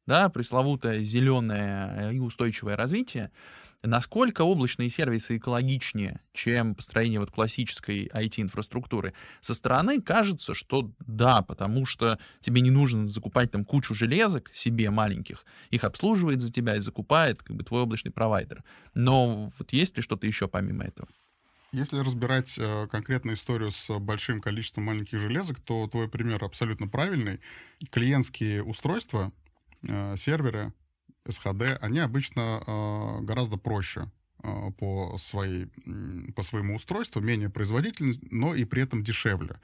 да, 0.07 0.29
пресловутое 0.29 1.03
зеленое 1.03 2.13
и 2.13 2.19
устойчивое 2.19 2.75
развитие. 2.75 3.31
Насколько 3.85 4.41
облачные 4.41 4.89
сервисы 4.89 5.37
экологичнее, 5.37 6.21
чем 6.33 6.73
построение 6.73 7.19
вот 7.19 7.29
классической 7.29 8.07
IT-инфраструктуры? 8.07 9.13
Со 9.41 9.53
стороны 9.53 10.01
кажется, 10.01 10.55
что 10.55 10.91
да, 11.05 11.43
потому 11.43 11.85
что 11.85 12.17
тебе 12.39 12.61
не 12.61 12.71
нужно 12.71 13.09
закупать 13.09 13.51
там 13.51 13.63
кучу 13.63 13.93
железок 13.93 14.49
себе 14.53 14.89
маленьких, 14.89 15.45
их 15.69 15.83
обслуживает 15.83 16.41
за 16.41 16.51
тебя 16.51 16.77
и 16.77 16.79
закупает 16.79 17.43
как 17.43 17.55
бы 17.55 17.63
твой 17.63 17.83
облачный 17.83 18.11
провайдер. 18.11 18.63
Но 18.95 19.51
вот 19.57 19.71
есть 19.71 19.95
ли 19.97 20.01
что-то 20.01 20.25
еще 20.25 20.47
помимо 20.47 20.83
этого? 20.83 21.07
Если 21.71 21.99
разбирать 21.99 22.57
э, 22.57 22.87
конкретную 22.89 23.35
историю 23.35 23.69
с 23.69 23.99
большим 23.99 24.41
количеством 24.41 24.85
маленьких 24.85 25.19
железок, 25.19 25.59
то 25.59 25.87
твой 25.87 26.07
пример 26.07 26.43
абсолютно 26.43 26.87
правильный. 26.87 27.39
Клиентские 27.91 28.63
устройства, 28.63 29.31
э, 29.87 30.15
серверы, 30.17 30.73
SHD, 31.25 31.77
они 31.81 31.99
обычно 31.99 32.61
э, 32.65 33.21
гораздо 33.21 33.57
проще 33.57 34.11
э, 34.43 34.71
по, 34.77 35.17
своей, 35.17 35.67
по 36.35 36.43
своему 36.43 36.75
устройству, 36.75 37.21
менее 37.21 37.49
производительны, 37.49 38.13
но 38.31 38.55
и 38.55 38.65
при 38.65 38.83
этом 38.83 39.03
дешевле. 39.03 39.59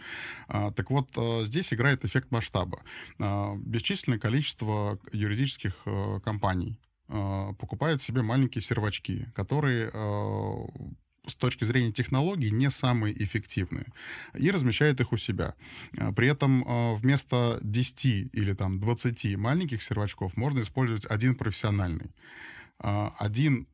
А, 0.47 0.71
так 0.71 0.89
вот, 0.89 1.09
здесь 1.45 1.73
играет 1.73 2.05
эффект 2.05 2.31
масштаба. 2.31 2.81
А, 3.19 3.55
бесчисленное 3.57 4.19
количество 4.19 4.99
юридических 5.11 5.85
компаний 6.23 6.77
покупают 7.07 8.01
себе 8.01 8.21
маленькие 8.21 8.61
сервачки, 8.61 9.29
которые 9.35 9.91
с 11.27 11.35
точки 11.35 11.65
зрения 11.65 11.91
технологий 11.91 12.51
не 12.51 12.69
самые 12.69 13.21
эффективные, 13.23 13.85
и 14.33 14.49
размещают 14.51 14.99
их 15.01 15.11
у 15.11 15.17
себя. 15.17 15.53
А, 15.97 16.11
при 16.11 16.27
этом 16.27 16.63
а, 16.65 16.95
вместо 16.95 17.59
10 17.61 18.05
или 18.33 18.53
там 18.53 18.79
20 18.79 19.37
маленьких 19.37 19.83
сервачков 19.83 20.35
можно 20.35 20.61
использовать 20.61 21.05
один 21.05 21.35
профессиональный. 21.35 22.11
А, 22.79 23.13
один 23.19 23.67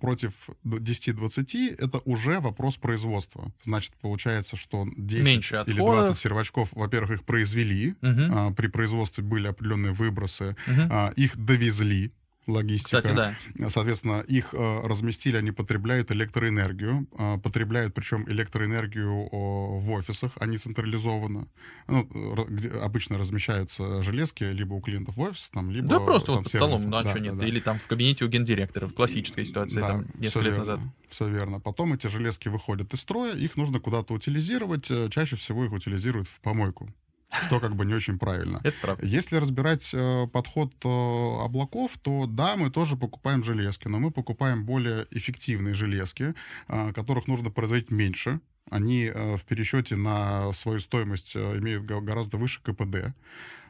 против 0.00 0.50
10-20 0.64 1.76
это 1.78 1.98
уже 2.04 2.40
вопрос 2.40 2.76
производства. 2.76 3.50
Значит, 3.62 3.94
получается, 3.94 4.56
что 4.56 4.86
10 4.94 5.24
Меньше 5.24 5.64
или 5.66 5.76
20 5.76 6.18
сервачков, 6.18 6.68
во-первых, 6.72 7.12
их 7.12 7.24
произвели, 7.24 7.94
угу. 8.02 8.52
при 8.54 8.66
производстве 8.66 9.24
были 9.24 9.46
определенные 9.46 9.92
выбросы, 9.92 10.54
угу. 10.66 11.12
их 11.16 11.38
довезли, 11.38 12.12
логистика. 12.46 13.00
Кстати, 13.00 13.14
да. 13.14 13.70
Соответственно, 13.70 14.20
их 14.20 14.50
э, 14.52 14.86
разместили, 14.86 15.36
они 15.36 15.50
потребляют 15.50 16.10
электроэнергию, 16.10 17.06
э, 17.18 17.38
потребляют 17.38 17.94
причем 17.94 18.28
электроэнергию 18.28 19.28
в 19.30 19.90
офисах, 19.90 20.32
они 20.40 20.58
централизованно. 20.58 21.48
Ну, 21.86 22.08
где 22.48 22.68
обычно 22.70 23.18
размещаются 23.18 24.02
железки 24.02 24.44
либо 24.44 24.74
у 24.74 24.80
клиентов 24.80 25.16
в 25.16 25.20
офисе, 25.20 25.48
там, 25.52 25.70
либо... 25.70 25.88
Да, 25.88 26.00
просто 26.00 26.26
там, 26.26 26.36
вот 26.36 26.44
под 26.44 26.52
столом, 26.52 26.90
да, 26.90 27.02
да, 27.02 27.10
что 27.10 27.20
нет. 27.20 27.36
Да. 27.36 27.46
Или 27.46 27.60
там 27.60 27.78
в 27.78 27.86
кабинете 27.86 28.24
у 28.24 28.28
гендиректора, 28.28 28.86
в 28.86 28.94
классической 28.94 29.44
ситуации, 29.44 29.80
да, 29.80 29.88
там, 29.88 30.06
несколько 30.14 30.44
лет 30.44 30.56
верно, 30.56 30.58
назад. 30.58 30.80
Все 31.08 31.28
верно. 31.28 31.60
Потом 31.60 31.92
эти 31.92 32.06
железки 32.06 32.48
выходят 32.48 32.92
из 32.92 33.00
строя, 33.00 33.34
их 33.34 33.56
нужно 33.56 33.80
куда-то 33.80 34.14
утилизировать. 34.14 34.90
Э, 34.90 35.08
чаще 35.10 35.36
всего 35.36 35.64
их 35.64 35.72
утилизируют 35.72 36.28
в 36.28 36.40
помойку 36.40 36.88
что 37.46 37.60
как 37.60 37.76
бы 37.76 37.84
не 37.84 37.94
очень 37.94 38.18
правильно. 38.18 38.60
Это 38.64 38.76
правда. 38.80 39.06
Если 39.06 39.36
разбирать 39.36 39.90
э, 39.92 40.26
подход 40.32 40.72
э, 40.84 40.88
облаков, 40.88 41.96
то 42.02 42.26
да, 42.26 42.56
мы 42.56 42.70
тоже 42.70 42.96
покупаем 42.96 43.44
железки, 43.44 43.88
но 43.88 43.98
мы 43.98 44.10
покупаем 44.10 44.64
более 44.64 45.06
эффективные 45.10 45.74
железки, 45.74 46.34
э, 46.68 46.92
которых 46.92 47.26
нужно 47.26 47.50
производить 47.50 47.90
меньше. 47.90 48.40
Они 48.70 49.04
э, 49.04 49.36
в 49.36 49.44
пересчете 49.44 49.96
на 49.96 50.52
свою 50.52 50.80
стоимость 50.80 51.36
э, 51.36 51.58
имеют 51.58 51.84
гораздо 51.84 52.36
выше 52.36 52.60
КПД. 52.62 53.14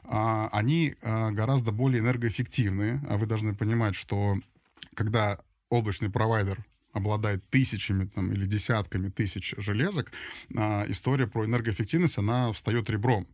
Э, 0.04 0.48
они 0.52 0.94
э, 1.00 1.30
гораздо 1.30 1.72
более 1.72 2.00
энергоэффективные. 2.00 3.02
А 3.08 3.16
вы 3.16 3.26
должны 3.26 3.54
понимать, 3.54 3.94
что 3.94 4.36
когда 4.94 5.38
облачный 5.68 6.10
провайдер 6.10 6.64
обладает 6.94 7.44
тысячами 7.50 8.06
там, 8.06 8.32
или 8.32 8.46
десятками 8.46 9.10
тысяч 9.10 9.54
железок, 9.58 10.12
а, 10.56 10.84
история 10.88 11.26
про 11.26 11.44
энергоэффективность, 11.44 12.18
она 12.18 12.52
встает 12.52 12.88
ребром. 12.88 13.26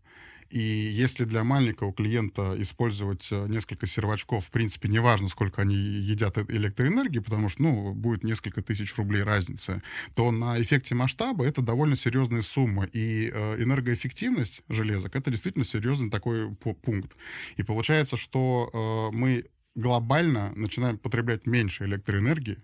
И 0.51 0.59
если 0.59 1.25
для 1.25 1.45
маленького 1.45 1.93
клиента 1.93 2.55
использовать 2.59 3.29
э, 3.31 3.47
несколько 3.47 3.87
сервачков, 3.87 4.47
в 4.47 4.51
принципе, 4.51 4.89
неважно, 4.89 5.29
сколько 5.29 5.63
они 5.63 5.77
едят 5.77 6.39
э, 6.39 6.45
электроэнергии, 6.49 7.21
потому 7.21 7.49
что, 7.49 7.63
ну, 7.63 7.95
будет 7.95 8.25
несколько 8.25 8.61
тысяч 8.61 8.97
рублей 8.97 9.23
разницы, 9.23 9.81
то 10.15 10.33
на 10.33 10.61
эффекте 10.61 10.97
масштаба 10.97 11.47
это 11.47 11.63
довольно 11.63 11.95
серьезная 11.95 12.43
сумма. 12.43 12.87
И 12.93 13.31
э, 13.33 13.63
энергоэффективность 13.63 14.63
железок— 14.69 15.15
это 15.15 15.31
действительно 15.31 15.65
серьезный 15.65 16.11
такой 16.11 16.53
пункт. 16.57 17.17
И 17.57 17.63
получается, 17.63 18.17
что 18.17 19.11
мы 19.13 19.47
глобально 19.75 20.53
начинаем 20.57 20.99
потреблять 20.99 21.47
меньше 21.47 21.85
электроэнергии, 21.85 22.59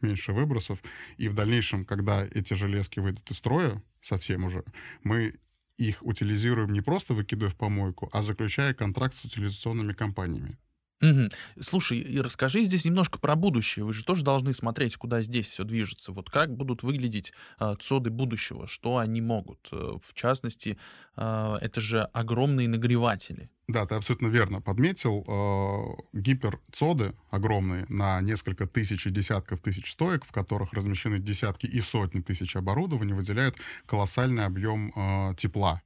меньше 0.00 0.32
выбросов, 0.32 0.82
и 1.18 1.28
в 1.28 1.34
дальнейшем, 1.34 1.84
когда 1.84 2.26
эти 2.26 2.54
железки 2.54 3.00
выйдут 3.00 3.30
из 3.30 3.36
строя, 3.36 3.82
совсем 4.00 4.44
уже, 4.44 4.64
мы 5.02 5.34
их 5.78 6.04
утилизируем 6.04 6.72
не 6.72 6.80
просто 6.82 7.14
выкидывая 7.14 7.50
в 7.50 7.56
помойку, 7.56 8.08
а 8.12 8.22
заключая 8.22 8.74
контракт 8.74 9.16
с 9.16 9.24
утилизационными 9.24 9.92
компаниями. 9.92 10.58
Мгм. 11.00 11.28
Слушай, 11.60 11.98
и 11.98 12.20
расскажи 12.20 12.64
здесь 12.64 12.84
немножко 12.84 13.18
про 13.20 13.36
будущее. 13.36 13.84
Вы 13.84 13.92
же 13.92 14.04
тоже 14.04 14.24
должны 14.24 14.52
смотреть, 14.52 14.96
куда 14.96 15.22
здесь 15.22 15.48
все 15.48 15.62
движется. 15.62 16.10
Вот 16.10 16.28
как 16.28 16.56
будут 16.56 16.82
выглядеть 16.82 17.32
а, 17.58 17.76
ЦОДы 17.76 18.10
будущего, 18.10 18.66
что 18.66 18.98
они 18.98 19.20
могут. 19.20 19.68
Э, 19.70 19.92
В 20.02 20.14
частности, 20.14 20.76
а, 21.14 21.56
это 21.60 21.80
же 21.80 22.02
огромные 22.02 22.68
нагреватели. 22.68 23.48
Да, 23.68 23.86
ты 23.86 23.94
абсолютно 23.94 24.28
верно 24.28 24.60
подметил. 24.60 25.24
Э, 25.28 26.18
Гиперцоды 26.18 27.14
огромные 27.30 27.84
на 27.88 28.20
несколько 28.20 28.66
тысяч 28.66 29.06
и 29.06 29.10
десятков 29.10 29.60
тысяч 29.60 29.92
стоек, 29.92 30.24
в 30.24 30.32
которых 30.32 30.72
размещены 30.72 31.18
десятки 31.18 31.66
и 31.66 31.80
сотни 31.80 32.20
тысяч 32.20 32.56
оборудований, 32.56 33.12
выделяют 33.14 33.56
колоссальный 33.86 34.46
объем 34.46 34.92
э, 34.96 35.34
тепла. 35.36 35.82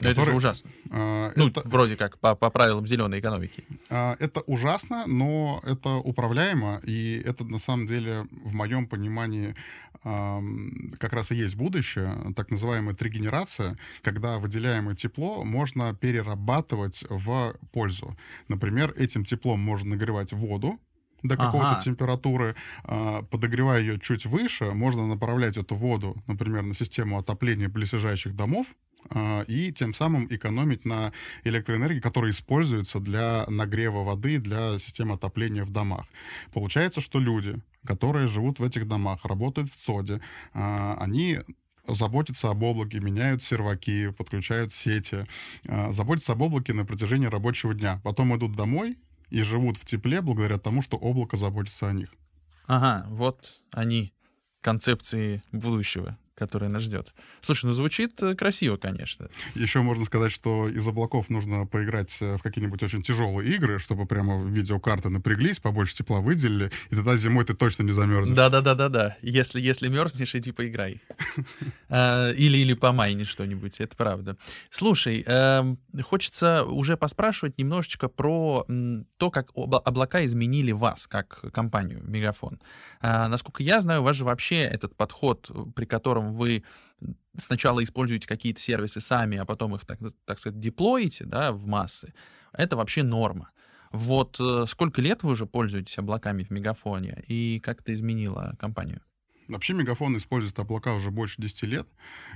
Но 0.00 0.08
Это 0.08 0.08
же 0.08 0.14
который, 0.26 0.36
ужасно. 0.36 0.70
э, 0.90 1.32
Ну, 1.36 1.48
это- 1.48 1.62
вроде 1.68 1.96
как 1.96 2.18
по, 2.18 2.34
по 2.34 2.50
правилам 2.50 2.86
зеленой 2.86 3.20
экономики. 3.20 3.64
А, 3.90 4.16
Это 4.18 4.40
ужасно, 4.42 5.06
но 5.06 5.60
это 5.64 5.90
управляемо, 5.96 6.80
и 6.84 7.22
это 7.24 7.44
на 7.44 7.58
самом 7.58 7.86
деле, 7.86 8.24
в 8.44 8.52
моем 8.54 8.86
понимании, 8.86 9.54
ам, 10.04 10.92
как 10.98 11.12
раз 11.12 11.30
и 11.32 11.36
есть 11.36 11.54
будущее, 11.56 12.14
так 12.36 12.50
называемая 12.50 12.94
тригенерация, 12.94 13.76
когда 14.02 14.38
выделяемое 14.38 14.94
тепло 14.94 15.44
можно 15.44 15.94
перерабатывать 15.94 17.04
в 17.08 17.54
пользу. 17.72 18.16
Например, 18.48 18.92
этим 18.96 19.24
теплом 19.24 19.60
можно 19.60 19.90
нагревать 19.90 20.32
воду, 20.32 20.78
до 21.22 21.36
какой-то 21.36 21.72
Ага. 21.72 21.80
температуры, 21.80 22.56
а, 22.82 23.22
подогревая 23.22 23.80
ее 23.80 24.00
чуть 24.00 24.26
выше, 24.26 24.72
можно 24.72 25.06
направлять 25.06 25.56
эту 25.56 25.76
воду, 25.76 26.16
например, 26.26 26.62
на 26.64 26.74
систему 26.74 27.16
отопления 27.16 27.68
близлежащих 27.68 28.34
домов, 28.34 28.74
и 29.46 29.72
тем 29.72 29.94
самым 29.94 30.26
экономить 30.30 30.84
на 30.84 31.12
электроэнергии, 31.44 32.00
которая 32.00 32.30
используется 32.30 33.00
для 33.00 33.44
нагрева 33.48 34.04
воды, 34.04 34.38
для 34.38 34.78
системы 34.78 35.14
отопления 35.14 35.64
в 35.64 35.70
домах. 35.70 36.06
Получается, 36.52 37.00
что 37.00 37.18
люди, 37.18 37.56
которые 37.86 38.26
живут 38.26 38.58
в 38.58 38.64
этих 38.64 38.86
домах, 38.88 39.24
работают 39.24 39.70
в 39.70 39.76
ЦОДе, 39.76 40.20
а, 40.54 40.96
они 41.00 41.40
заботятся 41.86 42.50
об 42.50 42.62
облаке, 42.62 43.00
меняют 43.00 43.42
серваки, 43.42 44.10
подключают 44.10 44.72
сети, 44.72 45.26
а, 45.66 45.92
заботятся 45.92 46.32
об 46.32 46.42
облаке 46.42 46.72
на 46.72 46.84
протяжении 46.84 47.26
рабочего 47.26 47.74
дня. 47.74 48.00
Потом 48.04 48.36
идут 48.36 48.52
домой 48.52 48.98
и 49.30 49.42
живут 49.42 49.76
в 49.76 49.84
тепле 49.84 50.20
благодаря 50.20 50.58
тому, 50.58 50.82
что 50.82 50.96
облако 50.96 51.36
заботится 51.36 51.88
о 51.88 51.92
них. 51.92 52.14
Ага, 52.66 53.06
вот 53.08 53.62
они, 53.72 54.14
концепции 54.60 55.42
будущего, 55.50 56.16
которое 56.34 56.68
нас 56.68 56.82
ждет. 56.82 57.14
Слушай, 57.40 57.66
ну 57.66 57.72
звучит 57.72 58.22
э, 58.22 58.34
красиво, 58.34 58.76
конечно. 58.76 59.28
Еще 59.54 59.80
можно 59.80 60.04
сказать, 60.04 60.32
что 60.32 60.68
из 60.68 60.86
облаков 60.86 61.28
нужно 61.30 61.66
поиграть 61.66 62.16
э, 62.20 62.36
в 62.36 62.42
какие-нибудь 62.42 62.82
очень 62.82 63.02
тяжелые 63.02 63.54
игры, 63.54 63.78
чтобы 63.78 64.06
прямо 64.06 64.42
видеокарты 64.42 65.08
напряглись, 65.08 65.58
побольше 65.58 65.94
тепла 65.96 66.20
выделили, 66.20 66.70
и 66.90 66.96
тогда 66.96 67.16
зимой 67.16 67.44
ты 67.44 67.54
точно 67.54 67.82
не 67.82 67.92
замерзнешь. 67.92 68.36
Да-да-да-да-да. 68.36 69.16
Если, 69.22 69.60
если 69.60 69.88
мерзнешь, 69.88 70.34
иди 70.34 70.52
поиграй. 70.52 71.00
А, 71.94 72.30
Или, 72.32 72.56
или 72.58 72.72
помайни 72.74 73.24
что-нибудь, 73.24 73.78
это 73.80 73.94
правда. 73.96 74.36
Слушай, 74.70 75.22
эм, 75.26 75.78
хочется 76.02 76.64
уже 76.64 76.96
поспрашивать 76.96 77.58
немножечко 77.58 78.08
про 78.08 78.64
то, 79.18 79.30
как 79.30 79.50
обла- 79.50 79.82
облака 79.84 80.24
изменили 80.24 80.72
вас, 80.72 81.06
как 81.06 81.40
компанию 81.52 82.00
Мегафон. 82.02 82.60
А, 83.00 83.28
Насколько 83.28 83.62
я 83.62 83.80
знаю, 83.82 84.00
у 84.00 84.04
вас 84.04 84.16
же 84.16 84.24
вообще 84.24 84.62
этот 84.62 84.96
подход, 84.96 85.50
э, 85.50 85.64
при 85.76 85.84
котором 85.84 86.21
вы 86.30 86.62
сначала 87.36 87.82
используете 87.82 88.26
какие-то 88.26 88.60
сервисы 88.60 89.00
сами, 89.00 89.38
а 89.38 89.44
потом 89.44 89.74
их, 89.74 89.84
так, 89.84 89.98
так 90.24 90.38
сказать, 90.38 90.60
деплоите 90.60 91.24
да, 91.24 91.52
в 91.52 91.66
массы, 91.66 92.14
это 92.52 92.76
вообще 92.76 93.02
норма. 93.02 93.50
Вот 93.90 94.38
э, 94.40 94.64
сколько 94.68 95.02
лет 95.02 95.22
вы 95.22 95.32
уже 95.32 95.46
пользуетесь 95.46 95.98
облаками 95.98 96.44
в 96.44 96.50
Мегафоне, 96.50 97.22
и 97.28 97.60
как 97.60 97.80
это 97.80 97.92
изменило 97.92 98.56
компанию? 98.58 99.02
Вообще 99.48 99.74
Мегафон 99.74 100.16
использует 100.16 100.58
облака 100.58 100.94
уже 100.94 101.10
больше 101.10 101.42
10 101.42 101.62
лет, 101.64 101.88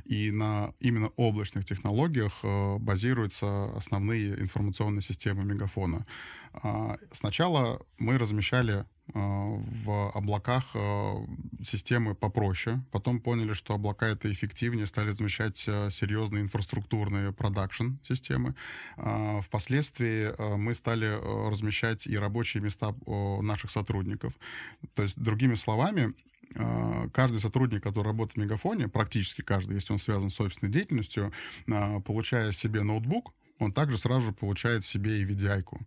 и 0.04 0.30
на 0.30 0.74
именно 0.80 1.08
облачных 1.16 1.64
технологиях 1.64 2.32
э, 2.42 2.76
базируются 2.78 3.66
основные 3.76 4.38
информационные 4.40 5.02
системы 5.02 5.44
Мегафона. 5.44 6.06
А, 6.52 6.98
Сначала 7.12 7.80
мы 7.98 8.18
размещали 8.18 8.84
в 9.14 10.10
облаках 10.14 10.64
э, 10.74 11.14
системы 11.62 12.14
попроще, 12.14 12.82
потом 12.90 13.20
поняли, 13.20 13.52
что 13.52 13.74
облака 13.74 14.08
это 14.08 14.30
эффективнее, 14.30 14.86
стали 14.86 15.10
размещать 15.10 15.64
э, 15.68 15.90
серьезные 15.90 16.42
инфраструктурные 16.42 17.32
продакшн-системы. 17.32 18.54
Впоследствии 19.42 20.34
э, 20.36 20.56
мы 20.56 20.74
стали 20.74 21.06
э, 21.06 21.50
размещать 21.50 22.06
и 22.06 22.18
рабочие 22.18 22.62
места 22.62 22.94
э, 23.06 23.40
наших 23.42 23.70
сотрудников. 23.70 24.34
То 24.94 25.02
есть, 25.02 25.18
другими 25.18 25.54
словами, 25.54 26.12
э, 26.54 27.08
каждый 27.12 27.40
сотрудник, 27.40 27.82
который 27.82 28.08
работает 28.08 28.36
в 28.36 28.40
Мегафоне, 28.40 28.88
практически 28.88 29.42
каждый, 29.42 29.74
если 29.74 29.92
он 29.92 29.98
связан 29.98 30.30
с 30.30 30.40
офисной 30.40 30.70
деятельностью, 30.70 31.32
э, 31.66 32.00
получая 32.00 32.52
себе 32.52 32.82
ноутбук, 32.82 33.32
он 33.58 33.72
также 33.72 33.98
сразу 33.98 34.26
же 34.26 34.32
получает 34.32 34.84
себе 34.84 35.20
и 35.20 35.24
VDI-ку. 35.24 35.80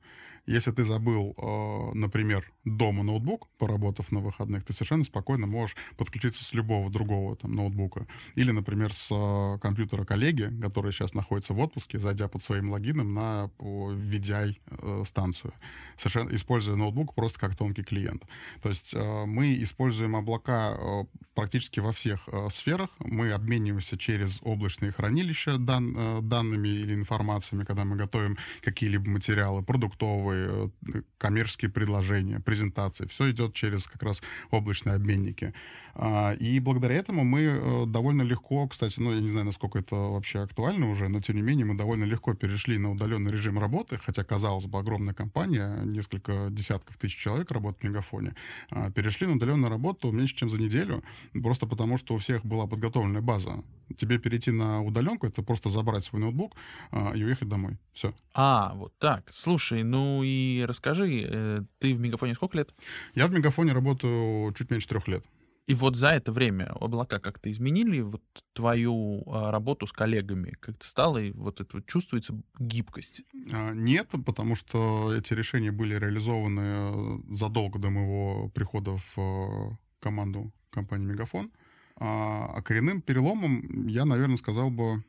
Если 0.46 0.72
ты 0.72 0.84
забыл, 0.84 1.36
э, 1.38 1.92
например, 1.96 2.52
дома 2.78 3.04
ноутбук, 3.04 3.48
поработав 3.58 4.12
на 4.12 4.20
выходных, 4.20 4.64
ты 4.64 4.74
совершенно 4.74 5.04
спокойно 5.04 5.48
можешь 5.48 5.76
подключиться 5.98 6.44
с 6.44 6.54
любого 6.54 6.90
другого 6.90 7.36
там, 7.36 7.56
ноутбука. 7.56 8.08
Или, 8.36 8.52
например, 8.52 8.94
с 8.94 9.10
э, 9.12 9.58
компьютера 9.60 10.06
коллеги, 10.06 10.52
который 10.62 10.92
сейчас 10.92 11.14
находится 11.14 11.54
в 11.54 11.60
отпуске, 11.60 12.00
зайдя 12.00 12.28
под 12.28 12.42
своим 12.42 12.72
логином 12.72 13.14
на 13.14 13.50
VDI-станцию, 13.60 15.54
совершенно 15.98 16.36
используя 16.36 16.76
ноутбук 16.76 17.16
просто 17.16 17.40
как 17.40 17.56
тонкий 17.56 17.84
клиент. 17.84 18.26
То 18.62 18.70
есть 18.70 18.94
э, 18.94 19.26
мы 19.26 19.62
используем 19.62 20.16
облака 20.16 20.76
э, 20.78 21.04
практически 21.34 21.80
во 21.80 21.92
всех 21.92 22.28
э, 22.28 22.50
сферах. 22.52 22.90
Мы 23.00 23.32
обмениваемся 23.32 23.98
через 23.98 24.40
облачные 24.42 24.92
хранилища 24.92 25.58
дан- 25.58 25.96
э, 25.98 26.20
данными 26.22 26.68
или 26.68 26.94
информациями, 26.94 27.64
когда 27.64 27.86
мы 27.86 27.96
готовим 27.96 28.38
какие-либо 28.62 29.10
материалы, 29.10 29.64
продуктовые, 29.64 30.72
э, 30.94 31.02
коммерческие 31.18 31.72
предложения, 31.72 32.40
презентации. 32.40 32.59
Все 33.08 33.32
идет 33.32 33.54
через 33.54 33.88
как 33.88 34.04
раз 34.04 34.22
облачные 34.52 34.96
обменники. 34.96 35.54
А, 35.96 36.34
И 36.34 36.60
благодаря 36.60 36.96
этому 36.96 37.24
мы 37.24 37.42
э, 37.42 37.86
довольно 37.88 38.22
легко, 38.22 38.68
кстати, 38.68 39.00
ну, 39.00 39.14
я 39.14 39.20
не 39.20 39.30
знаю, 39.30 39.46
насколько 39.46 39.80
это 39.80 39.96
вообще 39.96 40.40
актуально 40.40 40.90
уже, 40.90 41.08
но 41.10 41.20
тем 41.22 41.36
не 41.36 41.42
менее 41.42 41.66
мы 41.66 41.76
довольно 41.76 42.06
легко 42.06 42.34
перешли 42.34 42.78
на 42.78 42.92
удаленный 42.92 43.32
режим 43.32 43.60
работы, 43.60 43.98
хотя, 43.98 44.24
казалось 44.24 44.66
бы, 44.66 44.80
огромная 44.80 45.14
компания, 45.14 45.82
несколько 45.84 46.48
десятков 46.52 46.98
тысяч 46.98 47.18
человек 47.18 47.52
работает 47.52 47.82
в 47.82 47.86
Мегафоне, 47.86 48.36
а, 48.70 48.92
перешли 48.92 49.28
на 49.28 49.34
удаленную 49.34 49.70
работу 49.70 50.12
меньше, 50.12 50.36
чем 50.36 50.50
за 50.50 50.58
неделю, 50.58 51.04
просто 51.44 51.68
потому 51.68 51.98
что 51.98 52.14
у 52.14 52.18
всех 52.18 52.46
была 52.46 52.68
подготовленная 52.68 53.22
база. 53.22 53.64
Тебе 53.98 54.20
перейти 54.20 54.52
на 54.52 54.82
удаленку, 54.84 55.28
это 55.28 55.42
просто 55.42 55.70
забрать 55.70 56.04
свой 56.04 56.22
ноутбук 56.22 56.56
а, 56.92 57.12
и 57.14 57.24
уехать 57.24 57.50
домой. 57.50 57.78
Все. 57.92 58.14
А, 58.34 58.74
вот 58.76 58.94
так. 59.00 59.30
Слушай, 59.34 59.84
ну 59.84 60.22
и 60.24 60.64
расскажи, 60.68 61.26
э, 61.28 61.62
ты 61.80 61.96
в 61.96 62.00
Мегафоне 62.00 62.36
сколько 62.40 62.58
лет? 62.58 62.74
Я 63.16 63.28
в 63.28 63.32
Мегафоне 63.32 63.74
работаю 63.74 64.54
чуть 64.54 64.72
меньше 64.72 64.88
трех 64.88 65.08
лет. 65.10 65.26
И 65.68 65.76
вот 65.76 65.96
за 65.96 66.08
это 66.08 66.32
время 66.32 66.72
облака 66.80 67.20
как-то 67.20 67.52
изменили 67.52 68.00
вот 68.00 68.24
твою 68.54 69.22
а, 69.28 69.52
работу 69.52 69.86
с 69.86 69.92
коллегами? 69.92 70.56
Как-то 70.62 70.88
стало, 70.88 71.18
и 71.18 71.32
вот 71.32 71.60
это 71.60 71.78
вот 71.78 71.86
чувствуется 71.86 72.34
гибкость? 72.58 73.22
А, 73.52 73.74
Нет, 73.74 74.10
потому 74.26 74.56
что 74.56 75.14
эти 75.14 75.34
решения 75.34 75.72
были 75.72 75.96
реализованы 75.96 76.62
э, 76.62 77.20
задолго 77.36 77.78
до 77.78 77.90
моего 77.90 78.50
прихода 78.50 78.98
в 78.98 79.18
э, 79.18 79.76
команду 80.00 80.52
компании 80.72 81.06
Мегафон. 81.06 81.52
А 81.98 82.48
а 82.56 82.62
коренным 82.62 83.02
переломом 83.02 83.88
я, 83.88 84.06
наверное, 84.06 84.38
сказал 84.38 84.72
бы 84.72 85.04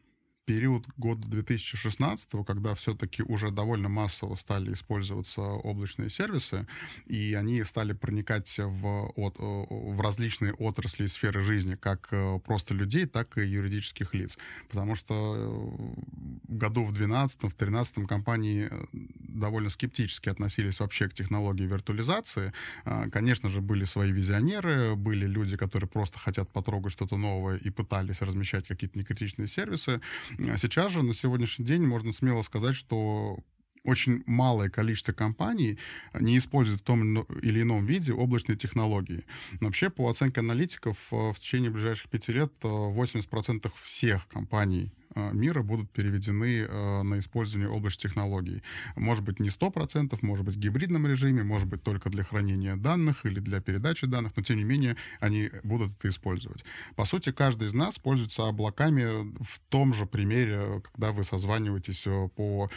период 0.51 0.85
года 0.97 1.29
2016, 1.29 2.45
когда 2.45 2.75
все-таки 2.75 3.23
уже 3.23 3.53
довольно 3.53 3.89
массово 3.89 4.35
стали 4.35 4.73
использоваться 4.73 5.43
облачные 5.43 6.11
сервисы, 6.11 6.67
и 7.07 7.35
они 7.35 7.63
стали 7.63 7.93
проникать 7.93 8.59
в, 8.59 9.13
от, 9.15 9.37
э, 9.39 9.43
в 9.71 10.01
различные 10.01 10.53
отрасли 10.55 11.05
и 11.05 11.07
сферы 11.07 11.41
жизни, 11.41 11.77
как 11.77 12.09
э, 12.11 12.41
просто 12.45 12.75
людей, 12.75 13.07
так 13.07 13.39
и 13.39 13.47
юридических 13.47 14.13
лиц. 14.13 14.39
Потому 14.69 14.97
что 14.97 15.15
э, 15.37 16.53
году 16.53 16.83
в 16.83 16.93
2012 16.93 17.37
в 17.37 17.57
2013 17.57 18.09
компании 18.09 18.69
довольно 18.93 19.71
скептически 19.71 20.31
относились 20.31 20.81
вообще 20.81 21.09
к 21.09 21.15
технологии 21.15 21.65
виртуализации. 21.65 22.53
А, 22.85 23.09
Конечно 23.09 23.49
же, 23.49 23.61
были 23.61 23.85
свои 23.85 24.11
визионеры, 24.11 24.97
были 24.97 25.27
люди, 25.27 25.57
которые 25.57 25.89
просто 25.89 26.19
хотят 26.19 26.51
потрогать 26.51 26.93
что-то 26.93 27.17
новое 27.17 27.57
и 27.57 27.71
пытались 27.71 28.21
размещать 28.21 28.67
какие-то 28.67 28.99
некритичные 28.99 29.47
сервисы. 29.47 30.01
А 30.49 30.57
Сейчас 30.57 30.93
же, 30.93 31.03
на 31.03 31.14
сегодняшний 31.14 31.64
день, 31.64 31.84
можно 31.84 32.12
смело 32.12 32.43
сказать, 32.43 32.76
что 32.76 33.38
очень 33.84 34.22
малое 34.26 34.68
количество 34.68 35.12
компаний 35.12 35.78
не 36.18 36.38
используют 36.38 36.80
в 36.80 36.84
том 36.84 37.22
или 37.22 37.62
ином 37.62 37.86
виде 37.86 38.12
облачные 38.12 38.57
технологии. 38.57 39.24
Но 39.61 39.68
вообще, 39.68 39.91
по 39.91 40.09
оценке 40.09 40.41
аналитиков, 40.41 41.09
э, 41.12 41.32
в 41.32 41.41
течение 41.41 41.70
ближайших 41.70 42.11
пяти 42.11 42.32
лет 42.32 42.53
э, 42.62 42.68
80% 42.68 43.70
всех 43.74 44.28
компаний 44.28 44.93
э, 44.97 45.00
мира 45.15 45.63
будут 45.63 45.91
переведены 45.91 46.67
э, 46.69 47.03
на 47.03 47.19
использование 47.19 47.69
облачных 47.69 48.11
технологий. 48.11 48.63
Может 48.97 49.25
быть, 49.25 49.41
не 49.41 49.49
100%, 49.49 50.19
может 50.23 50.45
быть, 50.45 50.57
в 50.57 50.59
гибридном 50.59 51.07
режиме, 51.07 51.43
может 51.43 51.69
быть, 51.69 51.83
только 51.83 52.11
для 52.11 52.25
хранения 52.25 52.77
данных 52.77 53.27
или 53.27 53.41
для 53.41 53.61
передачи 53.61 54.07
данных, 54.07 54.33
но, 54.37 54.43
тем 54.43 54.57
не 54.57 54.65
менее, 54.65 54.97
они 55.21 55.51
будут 55.63 55.97
это 55.99 56.09
использовать. 56.09 56.65
По 56.97 57.05
сути, 57.05 57.33
каждый 57.33 57.69
из 57.69 57.75
нас 57.75 57.99
пользуется 57.99 58.49
облаками 58.49 59.33
в 59.43 59.61
том 59.69 59.95
же 59.95 60.07
примере, 60.07 60.83
когда 60.93 61.13
вы 61.13 61.25
созваниваетесь 61.25 62.07
по 62.37 62.71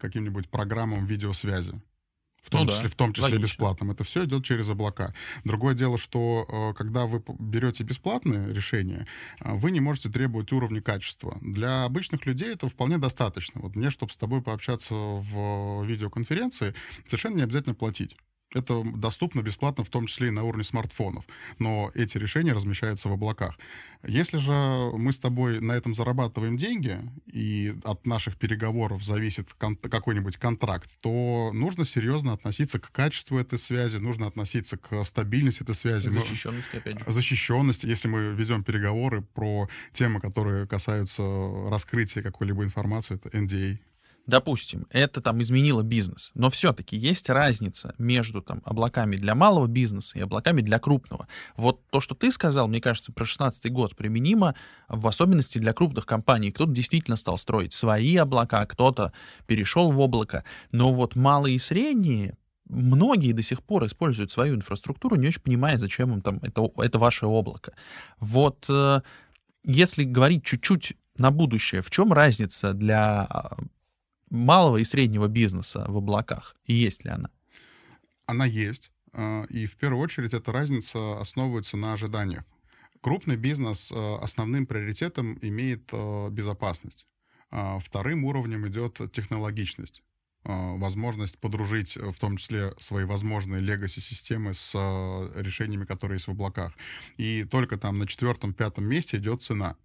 каким-нибудь 0.00 0.48
программам 0.48 1.06
видеосвязи 1.06 1.80
в 2.48 2.50
том 2.50 2.64
ну, 2.64 2.70
числе, 2.70 2.84
да. 2.84 2.88
в 2.88 2.94
том 2.94 3.12
числе 3.12 3.24
Логично. 3.24 3.42
бесплатным. 3.44 3.90
Это 3.90 4.04
все 4.04 4.24
идет 4.24 4.42
через 4.42 4.68
облака. 4.70 5.12
Другое 5.44 5.74
дело, 5.74 5.98
что 5.98 6.46
э, 6.48 6.74
когда 6.74 7.04
вы 7.04 7.22
берете 7.38 7.84
бесплатное 7.84 8.50
решение, 8.52 9.06
э, 9.40 9.54
вы 9.54 9.70
не 9.70 9.80
можете 9.80 10.08
требовать 10.08 10.50
уровня 10.52 10.80
качества. 10.80 11.36
Для 11.42 11.84
обычных 11.84 12.24
людей 12.24 12.54
это 12.54 12.66
вполне 12.68 12.96
достаточно. 12.96 13.60
Вот 13.60 13.76
мне, 13.76 13.90
чтобы 13.90 14.12
с 14.12 14.16
тобой 14.16 14.40
пообщаться 14.40 14.94
в 14.94 15.84
видеоконференции, 15.84 16.74
совершенно 17.04 17.36
не 17.36 17.42
обязательно 17.42 17.74
платить. 17.74 18.16
Это 18.54 18.82
доступно 18.82 19.42
бесплатно, 19.42 19.84
в 19.84 19.90
том 19.90 20.06
числе 20.06 20.28
и 20.28 20.30
на 20.30 20.42
уровне 20.42 20.64
смартфонов. 20.64 21.24
Но 21.58 21.90
эти 21.94 22.16
решения 22.16 22.54
размещаются 22.54 23.08
в 23.08 23.12
облаках. 23.12 23.58
Если 24.06 24.38
же 24.38 24.52
мы 24.96 25.12
с 25.12 25.18
тобой 25.18 25.60
на 25.60 25.72
этом 25.72 25.94
зарабатываем 25.94 26.56
деньги, 26.56 26.98
и 27.26 27.74
от 27.84 28.06
наших 28.06 28.36
переговоров 28.38 29.02
зависит 29.04 29.52
кон- 29.52 29.76
какой-нибудь 29.76 30.38
контракт, 30.38 30.90
то 31.00 31.50
нужно 31.52 31.84
серьезно 31.84 32.32
относиться 32.32 32.78
к 32.78 32.90
качеству 32.90 33.38
этой 33.38 33.58
связи, 33.58 33.98
нужно 33.98 34.26
относиться 34.26 34.78
к 34.78 35.04
стабильности 35.04 35.62
этой 35.62 35.74
связи. 35.74 36.08
Защищенности, 36.08 36.76
опять 36.76 37.00
же. 37.00 37.04
Защищенности. 37.06 37.86
Если 37.86 38.08
мы 38.08 38.32
ведем 38.34 38.64
переговоры 38.64 39.20
про 39.20 39.68
темы, 39.92 40.20
которые 40.20 40.66
касаются 40.66 41.22
раскрытия 41.68 42.22
какой-либо 42.22 42.64
информации, 42.64 43.16
это 43.16 43.28
NDA, 43.36 43.78
допустим, 44.28 44.86
это 44.90 45.22
там 45.22 45.40
изменило 45.40 45.82
бизнес, 45.82 46.30
но 46.34 46.50
все-таки 46.50 46.96
есть 46.96 47.30
разница 47.30 47.94
между 47.96 48.42
там 48.42 48.60
облаками 48.64 49.16
для 49.16 49.34
малого 49.34 49.66
бизнеса 49.66 50.18
и 50.18 50.22
облаками 50.22 50.60
для 50.60 50.78
крупного. 50.78 51.26
Вот 51.56 51.80
то, 51.90 52.00
что 52.00 52.14
ты 52.14 52.30
сказал, 52.30 52.68
мне 52.68 52.80
кажется, 52.80 53.10
про 53.10 53.24
16 53.24 53.72
год 53.72 53.96
применимо 53.96 54.54
в 54.88 55.08
особенности 55.08 55.58
для 55.58 55.72
крупных 55.72 56.04
компаний. 56.04 56.52
Кто-то 56.52 56.72
действительно 56.72 57.16
стал 57.16 57.38
строить 57.38 57.72
свои 57.72 58.16
облака, 58.16 58.66
кто-то 58.66 59.14
перешел 59.46 59.90
в 59.90 59.98
облако, 59.98 60.44
но 60.72 60.92
вот 60.92 61.16
малые 61.16 61.56
и 61.56 61.58
средние 61.58 62.36
многие 62.68 63.32
до 63.32 63.42
сих 63.42 63.62
пор 63.62 63.86
используют 63.86 64.30
свою 64.30 64.56
инфраструктуру, 64.56 65.16
не 65.16 65.28
очень 65.28 65.40
понимая, 65.40 65.78
зачем 65.78 66.12
им 66.12 66.20
там 66.20 66.38
это, 66.42 66.70
это 66.76 66.98
ваше 66.98 67.24
облако. 67.24 67.72
Вот 68.20 68.66
э, 68.68 69.00
если 69.64 70.04
говорить 70.04 70.44
чуть-чуть 70.44 70.92
на 71.16 71.30
будущее, 71.30 71.80
в 71.80 71.90
чем 71.90 72.12
разница 72.12 72.74
для 72.74 73.22
а, 73.22 73.56
малого 74.30 74.78
и 74.78 74.84
среднего 74.84 75.28
бизнеса 75.28 75.84
в 75.88 75.96
облаках? 75.96 76.56
Есть 76.66 77.04
ли 77.04 77.10
она? 77.10 77.30
Она 78.26 78.44
есть. 78.44 78.90
А, 79.12 79.44
и 79.48 79.66
в 79.66 79.76
первую 79.76 80.02
очередь 80.02 80.34
эта 80.34 80.52
разница 80.52 81.20
основывается 81.20 81.76
на 81.76 81.92
ожиданиях. 81.92 82.44
Крупный 83.00 83.36
бизнес 83.36 83.90
а, 83.92 84.18
основным 84.22 84.66
приоритетом 84.66 85.38
имеет 85.42 85.88
а, 85.92 86.30
безопасность. 86.30 87.06
Вторым 87.80 88.26
уровнем 88.26 88.68
идет 88.68 89.00
технологичность 89.10 90.02
возможность 90.44 91.38
подружить 91.38 91.96
в 91.96 92.18
том 92.20 92.36
числе 92.36 92.74
свои 92.78 93.04
возможные 93.04 93.62
легаси-системы 93.62 94.52
с 94.52 94.74
решениями, 95.34 95.86
которые 95.86 96.16
есть 96.16 96.26
в 96.26 96.32
облаках. 96.32 96.74
И 97.16 97.44
только 97.44 97.78
там 97.78 97.98
на 97.98 98.06
четвертом-пятом 98.06 98.84
месте 98.84 99.16
идет 99.16 99.40
цена. 99.40 99.76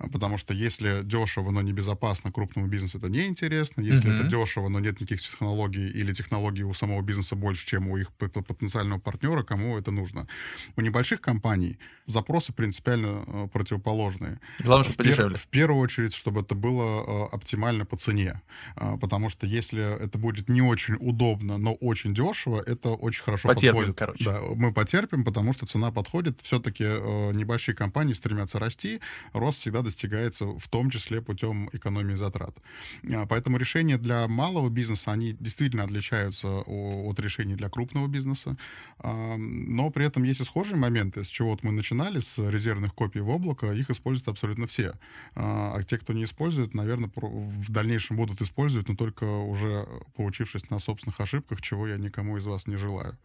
А, 0.00 0.08
потому 0.08 0.38
что 0.38 0.54
если 0.54 1.02
дешево, 1.02 1.50
но 1.50 1.60
небезопасно, 1.60 2.32
крупному 2.32 2.68
бизнесу 2.68 2.98
это 2.98 3.08
неинтересно. 3.08 3.82
Если 3.82 4.10
uh-huh. 4.10 4.20
это 4.20 4.28
дешево, 4.28 4.68
но 4.68 4.80
нет 4.80 5.00
никаких 5.00 5.20
технологий, 5.20 5.88
или 5.88 6.12
технологий 6.12 6.62
у 6.62 6.72
самого 6.72 7.02
бизнеса 7.02 7.36
больше, 7.36 7.66
чем 7.66 7.88
у 7.88 7.98
их 7.98 8.10
потенциального 8.12 8.98
партнера, 8.98 9.42
кому 9.42 9.78
это 9.78 9.90
нужно. 9.90 10.26
У 10.76 10.80
небольших 10.80 11.20
компаний 11.20 11.78
запросы 12.06 12.52
принципиально 12.52 13.24
э, 13.26 13.48
противоположные. 13.52 14.40
Главное, 14.60 14.84
чтобы 14.84 14.96
подешевле. 14.96 15.36
В 15.36 15.46
первую 15.48 15.80
очередь, 15.80 16.14
чтобы 16.14 16.40
это 16.40 16.54
было 16.54 17.04
э, 17.06 17.34
оптимально 17.34 17.84
по 17.84 17.96
цене. 17.96 18.40
Э, 18.76 18.96
потому 18.98 19.28
что 19.28 19.46
если 19.46 20.02
это 20.02 20.18
будет 20.18 20.48
не 20.48 20.62
очень 20.62 20.96
удобно, 20.98 21.58
но 21.58 21.74
очень 21.74 22.14
дешево, 22.14 22.62
это 22.66 22.90
очень 22.90 23.22
хорошо 23.22 23.48
потерпим, 23.48 23.76
подходит. 23.76 23.98
короче. 23.98 24.24
Да, 24.24 24.40
мы 24.54 24.72
потерпим, 24.72 25.24
потому 25.24 25.52
что 25.52 25.66
цена 25.66 25.92
подходит. 25.92 26.40
Все-таки 26.40 26.84
небольшие 26.84 27.74
компании 27.74 28.14
стремятся 28.14 28.58
расти. 28.58 29.00
Рост 29.32 29.60
всегда 29.60 29.82
достигается 29.90 30.46
в 30.46 30.68
том 30.68 30.90
числе 30.90 31.20
путем 31.20 31.68
экономии 31.72 32.14
затрат. 32.14 32.56
А, 33.12 33.26
поэтому 33.26 33.58
решения 33.58 33.98
для 33.98 34.28
малого 34.28 34.68
бизнеса, 34.68 35.12
они 35.12 35.36
действительно 35.40 35.84
отличаются 35.84 36.48
от 36.48 37.20
решений 37.20 37.56
для 37.56 37.68
крупного 37.68 38.06
бизнеса. 38.06 38.56
А, 38.98 39.36
но 39.36 39.90
при 39.90 40.06
этом 40.06 40.22
есть 40.22 40.40
и 40.40 40.44
схожие 40.44 40.76
моменты, 40.76 41.24
с 41.24 41.28
чего 41.28 41.50
вот 41.50 41.64
мы 41.64 41.72
начинали, 41.72 42.20
с 42.20 42.38
резервных 42.38 42.94
копий 42.94 43.20
в 43.20 43.28
облако, 43.28 43.72
их 43.72 43.90
используют 43.90 44.28
абсолютно 44.28 44.66
все. 44.66 44.92
А, 45.34 45.74
а 45.76 45.82
те, 45.82 45.98
кто 45.98 46.12
не 46.12 46.24
использует, 46.24 46.74
наверное, 46.74 47.10
в 47.14 47.70
дальнейшем 47.70 48.16
будут 48.16 48.40
использовать, 48.40 48.88
но 48.88 48.94
только 48.94 49.24
уже 49.24 49.86
поучившись 50.16 50.70
на 50.70 50.78
собственных 50.78 51.20
ошибках, 51.20 51.60
чего 51.60 51.88
я 51.88 51.96
никому 51.96 52.38
из 52.38 52.44
вас 52.44 52.66
не 52.66 52.76
желаю. 52.76 53.18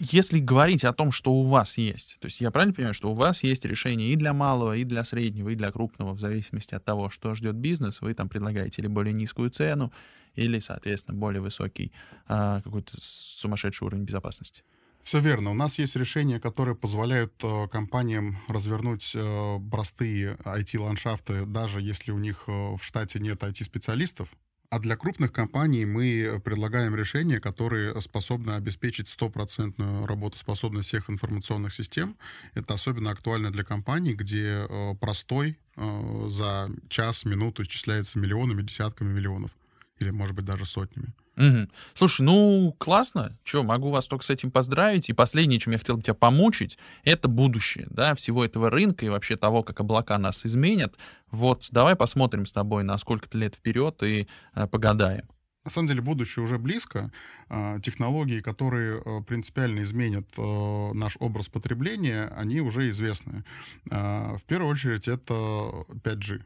Если 0.00 0.38
говорить 0.38 0.84
о 0.84 0.92
том, 0.92 1.12
что 1.12 1.32
у 1.32 1.42
вас 1.42 1.76
есть, 1.78 2.18
то 2.20 2.26
есть 2.26 2.40
я 2.40 2.50
правильно 2.50 2.74
понимаю, 2.74 2.94
что 2.94 3.10
у 3.10 3.14
вас 3.14 3.42
есть 3.42 3.64
решение 3.64 4.10
и 4.10 4.16
для 4.16 4.32
малого, 4.32 4.76
и 4.76 4.84
для 4.84 5.04
среднего, 5.04 5.48
и 5.48 5.54
для 5.54 5.72
крупного, 5.72 6.12
в 6.12 6.20
зависимости 6.20 6.74
от 6.74 6.84
того, 6.84 7.10
что 7.10 7.34
ждет 7.34 7.56
бизнес, 7.56 8.00
вы 8.00 8.14
там 8.14 8.28
предлагаете 8.28 8.80
или 8.80 8.88
более 8.88 9.12
низкую 9.12 9.50
цену, 9.50 9.92
или, 10.34 10.60
соответственно, 10.60 11.18
более 11.18 11.40
высокий 11.40 11.92
а, 12.28 12.60
какой-то 12.62 12.96
сумасшедший 12.98 13.86
уровень 13.86 14.04
безопасности. 14.04 14.62
Все 15.02 15.20
верно. 15.20 15.50
У 15.50 15.54
нас 15.54 15.78
есть 15.78 15.96
решения, 15.96 16.38
которые 16.38 16.74
позволяют 16.74 17.32
э, 17.42 17.68
компаниям 17.68 18.36
развернуть 18.46 19.12
э, 19.14 19.58
простые 19.70 20.36
IT-ландшафты, 20.44 21.46
даже 21.46 21.80
если 21.80 22.12
у 22.12 22.18
них 22.18 22.44
э, 22.46 22.52
в 22.76 22.80
штате 22.82 23.18
нет 23.18 23.42
IT-специалистов. 23.42 24.28
А 24.70 24.78
для 24.80 24.96
крупных 24.96 25.32
компаний 25.32 25.86
мы 25.86 26.42
предлагаем 26.44 26.94
решения, 26.94 27.40
которые 27.40 27.98
способны 28.02 28.50
обеспечить 28.50 29.08
стопроцентную 29.08 30.04
работоспособность 30.06 30.88
всех 30.88 31.08
информационных 31.08 31.72
систем. 31.72 32.18
Это 32.52 32.74
особенно 32.74 33.10
актуально 33.10 33.50
для 33.50 33.64
компаний, 33.64 34.12
где 34.12 34.66
э, 34.68 34.94
простой 35.00 35.58
э, 35.76 36.26
за 36.28 36.70
час, 36.90 37.24
минуту 37.24 37.62
исчисляется 37.62 38.18
миллионами, 38.18 38.60
десятками 38.60 39.10
миллионов. 39.10 39.52
Или, 40.00 40.10
может 40.10 40.36
быть, 40.36 40.44
даже 40.44 40.66
сотнями. 40.66 41.14
Угу. 41.38 41.68
Слушай, 41.94 42.22
ну 42.22 42.74
классно. 42.78 43.38
Че, 43.44 43.62
могу 43.62 43.90
вас 43.90 44.06
только 44.06 44.24
с 44.24 44.30
этим 44.30 44.50
поздравить. 44.50 45.08
И 45.08 45.12
последнее, 45.12 45.60
чем 45.60 45.72
я 45.72 45.78
хотел 45.78 45.96
бы 45.96 46.02
тебя 46.02 46.14
помучить, 46.14 46.78
это 47.04 47.28
будущее, 47.28 47.86
да, 47.90 48.14
всего 48.16 48.44
этого 48.44 48.70
рынка 48.70 49.06
и 49.06 49.08
вообще 49.08 49.36
того, 49.36 49.62
как 49.62 49.78
облака 49.78 50.18
нас 50.18 50.44
изменят. 50.44 50.96
Вот, 51.30 51.68
давай 51.70 51.94
посмотрим 51.94 52.44
с 52.44 52.52
тобой 52.52 52.82
на 52.82 52.98
сколько-то 52.98 53.38
лет 53.38 53.54
вперед 53.54 54.02
и 54.02 54.26
э, 54.54 54.66
погадаем. 54.66 55.28
На 55.64 55.70
самом 55.70 55.88
деле 55.88 56.00
будущее 56.00 56.42
уже 56.42 56.58
близко. 56.58 57.12
А, 57.48 57.78
технологии, 57.80 58.40
которые 58.40 59.00
э, 59.04 59.22
принципиально 59.22 59.82
изменят 59.82 60.26
э, 60.36 60.92
наш 60.94 61.16
образ 61.20 61.48
потребления, 61.48 62.32
они 62.36 62.60
уже 62.60 62.88
известны. 62.90 63.44
А, 63.90 64.36
в 64.38 64.42
первую 64.44 64.72
очередь 64.72 65.06
это 65.06 65.34
5G. 65.34 66.42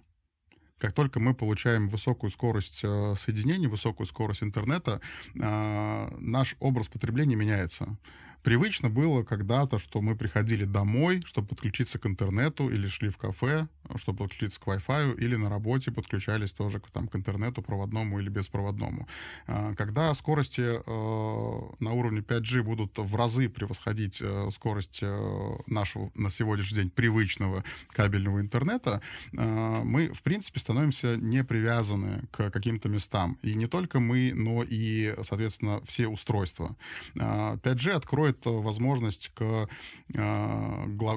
Как 0.83 0.95
только 0.95 1.21
мы 1.21 1.33
получаем 1.33 1.89
высокую 1.89 2.31
скорость 2.31 2.81
э, 2.83 3.15
соединения, 3.17 3.69
высокую 3.69 4.05
скорость 4.05 4.43
интернета, 4.43 5.01
э, 5.33 6.09
наш 6.19 6.57
образ 6.59 6.89
потребления 6.89 7.37
меняется. 7.37 7.97
Привычно 8.43 8.91
было 8.91 9.23
когда-то, 9.23 9.79
что 9.79 10.01
мы 10.01 10.17
приходили 10.17 10.65
домой, 10.65 11.23
чтобы 11.25 11.47
подключиться 11.47 12.01
к 12.01 12.07
интернету, 12.07 12.69
или 12.69 12.89
шли 12.89 13.11
в 13.11 13.17
кафе, 13.17 13.69
чтобы 13.97 14.19
подключиться 14.19 14.61
к 14.61 14.67
Wi-Fi, 14.67 15.19
или 15.19 15.37
на 15.37 15.49
работе 15.49 15.91
подключались 15.91 16.53
тоже 16.53 16.81
к, 16.81 16.91
там, 16.91 17.09
к 17.09 17.17
интернету 17.17 17.63
проводному 17.63 18.19
или 18.19 18.29
беспроводному. 18.29 19.07
А, 19.47 19.75
когда 19.75 20.15
скорости 20.15 20.63
э, 20.63 21.61
на 21.81 21.93
уровне 21.93 22.21
5G 22.21 22.63
будут 22.63 22.99
в 22.99 23.15
разы 23.17 23.49
превосходить 23.49 24.19
э, 24.21 24.51
скорость 24.53 25.01
э, 25.03 25.57
нашего 25.67 26.11
на 26.15 26.31
сегодняшний 26.31 26.79
день 26.79 26.91
привычного 26.91 27.65
кабельного 27.89 28.41
интернета, 28.41 29.01
мы, 29.33 30.13
в 30.13 30.23
принципе, 30.23 30.61
становимся 30.61 31.17
не 31.17 31.45
привязаны 31.45 32.23
к 32.31 32.51
каким-то 32.51 32.89
местам. 32.89 33.39
И 33.43 33.55
не 33.55 33.67
только 33.67 34.01
мы, 34.01 34.33
но 34.35 34.63
и, 34.63 35.15
соответственно, 35.23 35.81
все 35.85 36.09
устройства. 36.09 36.77
5G 37.15 37.93
откроет 37.93 38.23
откроет 38.23 38.39
возможность 38.45 39.31
к 39.35 39.69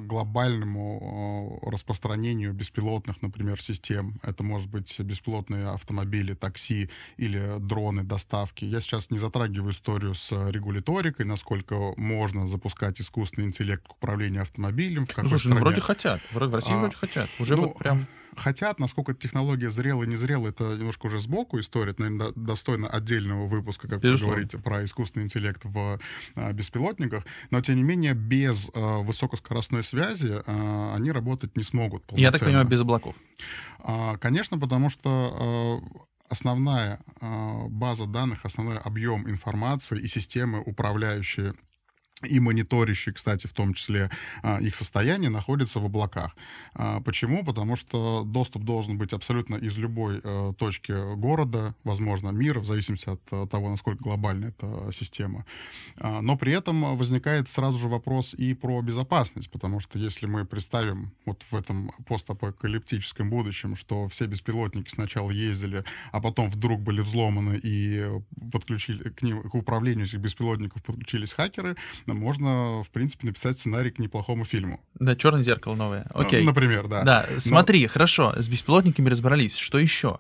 глобальному 0.08 1.60
распространению 1.64 2.54
беспилотных, 2.66 3.22
например, 3.22 3.62
систем. 3.62 4.20
Это 4.24 4.44
может 4.44 4.70
быть 4.70 5.00
беспилотные 5.00 5.68
автомобили, 5.68 6.34
такси 6.34 6.90
или 7.18 7.60
дроны 7.60 8.04
доставки. 8.04 8.66
Я 8.66 8.82
сейчас 8.82 9.12
не 9.12 9.18
затрагиваю 9.18 9.72
историю 9.72 10.16
с 10.16 10.32
регуляторикой, 10.32 11.26
насколько 11.26 11.94
можно 11.98 12.48
запускать 12.48 13.00
искусственный 13.00 13.48
интеллект 13.48 13.88
к 13.88 13.94
управлению 13.94 14.42
автомобилем. 14.42 15.06
В 15.06 15.14
какой 15.14 15.30
Слушай, 15.30 15.48
ну, 15.48 15.56
стране. 15.56 15.60
ну 15.60 15.66
вроде 15.66 15.82
хотят. 15.82 16.22
В 16.32 16.54
России 16.54 16.74
а, 16.74 16.80
вроде 16.80 16.96
хотят. 16.96 17.30
Уже 17.40 17.56
ну, 17.56 17.68
вот 17.68 17.78
прям 17.78 18.08
Хотят, 18.36 18.80
насколько 18.80 19.14
технология 19.14 19.70
зрела, 19.70 20.04
не 20.04 20.16
зрела, 20.16 20.50
это 20.50 20.76
немножко 20.76 21.08
уже 21.08 21.20
сбоку 21.20 21.60
история, 21.60 21.92
это, 21.92 22.02
наверное, 22.02 22.32
достойно 22.36 22.88
отдельного 22.88 23.46
выпуска, 23.48 23.88
как 23.88 24.00
Безусловно. 24.02 24.28
вы 24.28 24.42
говорите, 24.44 24.58
про 24.58 24.84
искусственный 24.84 25.26
интеллект 25.26 25.62
в 25.64 26.00
а, 26.36 26.54
беспилотниках, 26.54 27.24
но, 27.52 27.62
тем 27.62 27.76
не 27.76 27.84
менее, 27.84 28.14
без 28.14 28.70
а, 28.74 29.00
высокоскоростной 29.00 29.84
связи 29.84 30.42
а, 30.46 30.96
они 30.96 31.12
работать 31.12 31.56
не 31.58 31.64
смогут. 31.64 32.04
Я 32.12 32.32
так 32.32 32.42
понимаю, 32.42 32.68
без 32.68 32.82
облаков. 32.82 33.16
А, 33.80 34.18
конечно, 34.18 34.60
потому 34.60 34.90
что 34.90 35.82
основная 36.28 37.00
база 37.22 38.08
данных, 38.08 38.46
основной 38.46 38.78
объем 38.80 39.30
информации 39.30 40.00
и 40.00 40.08
системы, 40.08 40.60
управляющие 40.60 41.54
и 42.24 42.40
мониторящий, 42.40 43.12
кстати, 43.12 43.46
в 43.46 43.54
том 43.54 43.74
числе 43.74 44.10
а, 44.42 44.60
их 44.60 44.76
состояние, 44.76 45.30
находится 45.30 45.80
в 45.80 45.86
облаках. 45.86 46.36
А, 46.74 47.02
почему? 47.02 47.44
Потому 47.44 47.76
что 47.76 48.24
доступ 48.24 48.64
должен 48.64 48.98
быть 48.98 49.12
абсолютно 49.12 49.56
из 49.56 49.78
любой 49.78 50.22
э, 50.24 50.54
точки 50.58 50.94
города, 51.16 51.76
возможно, 51.84 52.30
мира, 52.30 52.62
в 52.62 52.66
зависимости 52.66 53.10
от 53.10 53.22
э, 53.32 53.48
того, 53.52 53.70
насколько 53.70 54.02
глобальна 54.02 54.46
эта 54.46 54.92
система. 54.94 55.46
А, 55.98 56.22
но 56.22 56.38
при 56.38 56.54
этом 56.54 56.96
возникает 56.96 57.50
сразу 57.50 57.78
же 57.78 57.90
вопрос 57.90 58.34
и 58.34 58.54
про 58.54 58.82
безопасность, 58.82 59.52
потому 59.52 59.82
что 59.82 60.00
если 60.00 60.26
мы 60.26 60.46
представим 60.46 61.12
вот 61.26 61.44
в 61.44 61.54
этом 61.54 61.92
постапокалиптическом 62.08 63.30
будущем, 63.30 63.76
что 63.76 64.08
все 64.08 64.26
беспилотники 64.26 64.90
сначала 64.90 65.32
ездили, 65.32 65.84
а 66.14 66.22
потом 66.22 66.50
вдруг 66.50 66.82
были 66.82 67.02
взломаны 67.02 67.60
и 67.62 68.10
подключили 68.54 69.10
к 69.10 69.22
ним, 69.22 69.44
к 69.44 69.54
управлению 69.54 70.06
этих 70.06 70.20
беспилотников 70.20 70.82
подключились 70.82 71.34
хакеры, 71.34 71.76
можно, 72.14 72.84
в 72.84 72.90
принципе, 72.90 73.28
написать 73.28 73.58
сценарий 73.58 73.92
к 73.92 74.00
неплохому 74.00 74.46
фильму. 74.46 74.80
Да, 74.96 75.16
черное 75.16 75.44
зеркало 75.44 75.76
новое. 75.76 76.06
Ну, 76.14 76.22
Окей. 76.22 76.42
Ну, 76.42 76.48
например, 76.48 76.88
да. 76.88 77.04
Да, 77.04 77.26
смотри, 77.38 77.84
Но... 77.84 77.90
хорошо, 77.90 78.34
с 78.38 78.48
беспилотниками 78.48 79.10
разобрались. 79.10 79.56
Что 79.56 79.80
еще? 79.80 80.20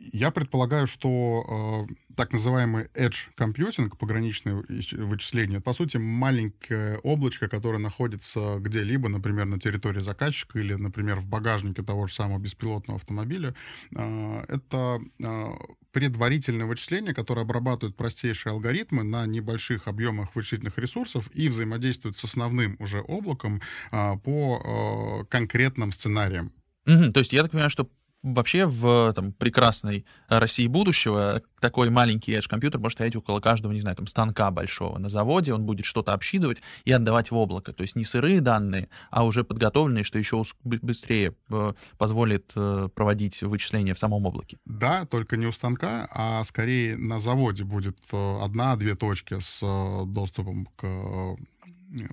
Я 0.00 0.30
предполагаю, 0.30 0.86
что 0.86 1.86
э, 1.88 1.94
так 2.14 2.32
называемый 2.32 2.84
edge 2.94 3.30
computing, 3.36 3.94
пограничное 3.96 4.54
вычисление, 4.54 5.60
по 5.60 5.72
сути, 5.72 5.96
маленькое 5.96 6.98
облачко, 6.98 7.48
которое 7.48 7.78
находится 7.78 8.58
где-либо, 8.60 9.08
например, 9.08 9.46
на 9.46 9.58
территории 9.58 10.00
заказчика 10.00 10.60
или, 10.60 10.74
например, 10.74 11.16
в 11.16 11.26
багажнике 11.26 11.82
того 11.82 12.06
же 12.06 12.14
самого 12.14 12.38
беспилотного 12.38 12.98
автомобиля. 13.00 13.56
Э, 13.96 14.44
это 14.46 15.00
э, 15.18 15.44
предварительное 15.90 16.66
вычисление, 16.66 17.12
которое 17.12 17.42
обрабатывает 17.42 17.96
простейшие 17.96 18.52
алгоритмы 18.52 19.02
на 19.02 19.26
небольших 19.26 19.88
объемах 19.88 20.36
вычислительных 20.36 20.78
ресурсов 20.78 21.28
и 21.34 21.48
взаимодействует 21.48 22.14
с 22.14 22.22
основным 22.22 22.76
уже 22.78 23.00
облаком 23.00 23.60
э, 23.90 24.16
по 24.22 25.26
конкретным 25.28 25.90
сценариям. 25.90 26.52
Угу, 26.86 27.12
то 27.12 27.18
есть 27.18 27.32
я 27.32 27.42
так 27.42 27.50
понимаю, 27.50 27.70
что 27.70 27.90
Вообще 28.22 28.66
в 28.66 29.12
там, 29.12 29.32
прекрасной 29.32 30.04
России 30.28 30.66
будущего 30.66 31.40
такой 31.60 31.88
маленький 31.88 32.32
edge-компьютер 32.32 32.80
может 32.80 32.96
стоять 32.98 33.14
около 33.14 33.40
каждого, 33.40 33.72
не 33.72 33.78
знаю, 33.80 33.96
там, 33.96 34.08
станка 34.08 34.50
большого 34.50 34.98
на 34.98 35.08
заводе, 35.08 35.54
он 35.54 35.64
будет 35.64 35.86
что-то 35.86 36.12
обсчитывать 36.12 36.60
и 36.84 36.90
отдавать 36.90 37.30
в 37.30 37.36
облако. 37.36 37.72
То 37.72 37.82
есть 37.82 37.94
не 37.94 38.04
сырые 38.04 38.40
данные, 38.40 38.88
а 39.10 39.24
уже 39.24 39.44
подготовленные, 39.44 40.02
что 40.02 40.18
еще 40.18 40.42
быстрее 40.64 41.34
э, 41.48 41.72
позволит 41.96 42.52
э, 42.56 42.88
проводить 42.92 43.42
вычисления 43.42 43.94
в 43.94 43.98
самом 43.98 44.26
облаке. 44.26 44.58
Да, 44.64 45.06
только 45.06 45.36
не 45.36 45.46
у 45.46 45.52
станка, 45.52 46.08
а 46.12 46.42
скорее 46.42 46.96
на 46.96 47.20
заводе 47.20 47.62
будет 47.62 47.98
э, 48.10 48.38
одна-две 48.42 48.96
точки 48.96 49.38
с 49.38 49.60
доступом 50.06 50.66
к 50.76 51.36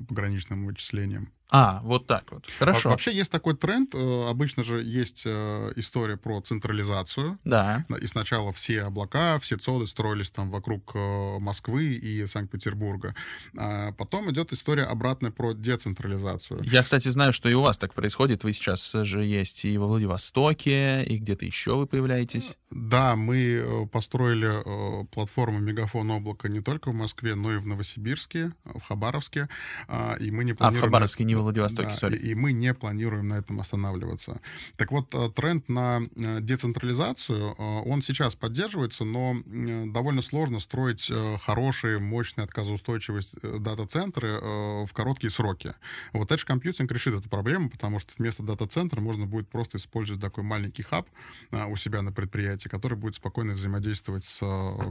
пограничным 0.07 0.67
вычислениям. 0.67 1.29
А, 1.51 1.79
вот 1.83 2.07
так 2.07 2.31
вот. 2.31 2.45
Хорошо. 2.57 2.89
Вообще 2.89 3.13
есть 3.13 3.31
такой 3.31 3.55
тренд. 3.55 3.93
Э, 3.93 4.29
обычно 4.29 4.63
же 4.63 4.81
есть 4.83 5.23
э, 5.25 5.73
история 5.75 6.17
про 6.17 6.41
централизацию. 6.41 7.37
Да. 7.45 7.85
И 8.01 8.07
сначала 8.07 8.51
все 8.51 8.83
облака, 8.83 9.37
все 9.39 9.57
цоды 9.57 9.85
строились 9.85 10.31
там 10.31 10.49
вокруг 10.49 10.91
э, 10.95 11.39
Москвы 11.39 11.93
и 11.93 12.25
Санкт-Петербурга. 12.25 13.15
А 13.57 13.91
потом 13.93 14.31
идет 14.31 14.53
история 14.53 14.83
обратная 14.83 15.31
про 15.31 15.53
децентрализацию. 15.53 16.63
Я, 16.63 16.81
кстати, 16.81 17.09
знаю, 17.09 17.31
что 17.31 17.47
и 17.47 17.53
у 17.53 17.61
вас 17.61 17.77
так 17.77 17.93
происходит. 17.93 18.43
Вы 18.43 18.53
сейчас 18.53 18.91
же 18.91 19.23
есть 19.23 19.65
и 19.65 19.77
во 19.77 19.87
Владивостоке, 19.87 21.03
и 21.03 21.17
где-то 21.17 21.45
еще 21.45 21.75
вы 21.75 21.85
появляетесь. 21.85 22.57
Да, 22.71 23.15
мы 23.15 23.87
построили 23.91 25.05
платформу 25.11 25.59
Мегафон 25.59 26.11
облака 26.11 26.49
не 26.49 26.61
только 26.61 26.91
в 26.91 26.95
Москве, 26.95 27.35
но 27.35 27.53
и 27.53 27.57
в 27.57 27.65
Новосибирске, 27.65 28.51
в 28.63 28.81
Хабаровске. 28.81 29.47
А, 29.87 30.15
и 30.19 30.31
мы 30.31 30.43
не 30.43 30.53
планируем... 30.53 30.83
А 30.83 30.85
в 30.85 30.85
Хабаровске 30.85 31.23
не 31.23 31.34
во 31.35 31.43
Владивостоке, 31.43 31.93
да, 32.01 32.09
И, 32.09 32.31
и 32.31 32.35
мы 32.35 32.53
не 32.53 32.73
планируем 32.73 33.27
на 33.27 33.35
этом 33.35 33.59
останавливаться. 33.59 34.41
Так 34.77 34.91
вот, 34.91 35.13
э, 35.13 35.29
тренд 35.35 35.67
на 35.69 36.01
э, 36.01 36.39
децентрализацию, 36.41 37.55
э, 37.57 37.63
он 37.85 38.01
сейчас 38.01 38.35
поддерживается, 38.35 39.03
но 39.03 39.35
довольно 39.45 40.21
сложно 40.21 40.59
строить 40.59 41.11
хорошие, 41.41 41.99
мощные, 41.99 42.45
отказоустойчивые 42.45 43.23
дата-центры 43.59 44.39
в 44.85 44.89
короткие 44.93 45.31
сроки. 45.31 45.73
Вот 46.13 46.31
Edge 46.31 46.45
Computing 46.47 46.91
решит 46.93 47.13
эту 47.15 47.29
проблему, 47.29 47.69
потому 47.69 47.99
что 47.99 48.13
вместо 48.17 48.43
дата-центра 48.43 49.01
можно 49.01 49.25
будет 49.25 49.49
просто 49.49 49.77
использовать 49.77 50.21
такой 50.21 50.43
маленький 50.43 50.83
хаб 50.83 51.07
у 51.51 51.75
себя 51.75 52.01
на 52.01 52.11
предприятии, 52.11 52.69
который 52.69 52.97
будет 52.97 53.15
спокойно 53.15 53.53
взаимодействовать 53.53 54.23
с 54.23 54.39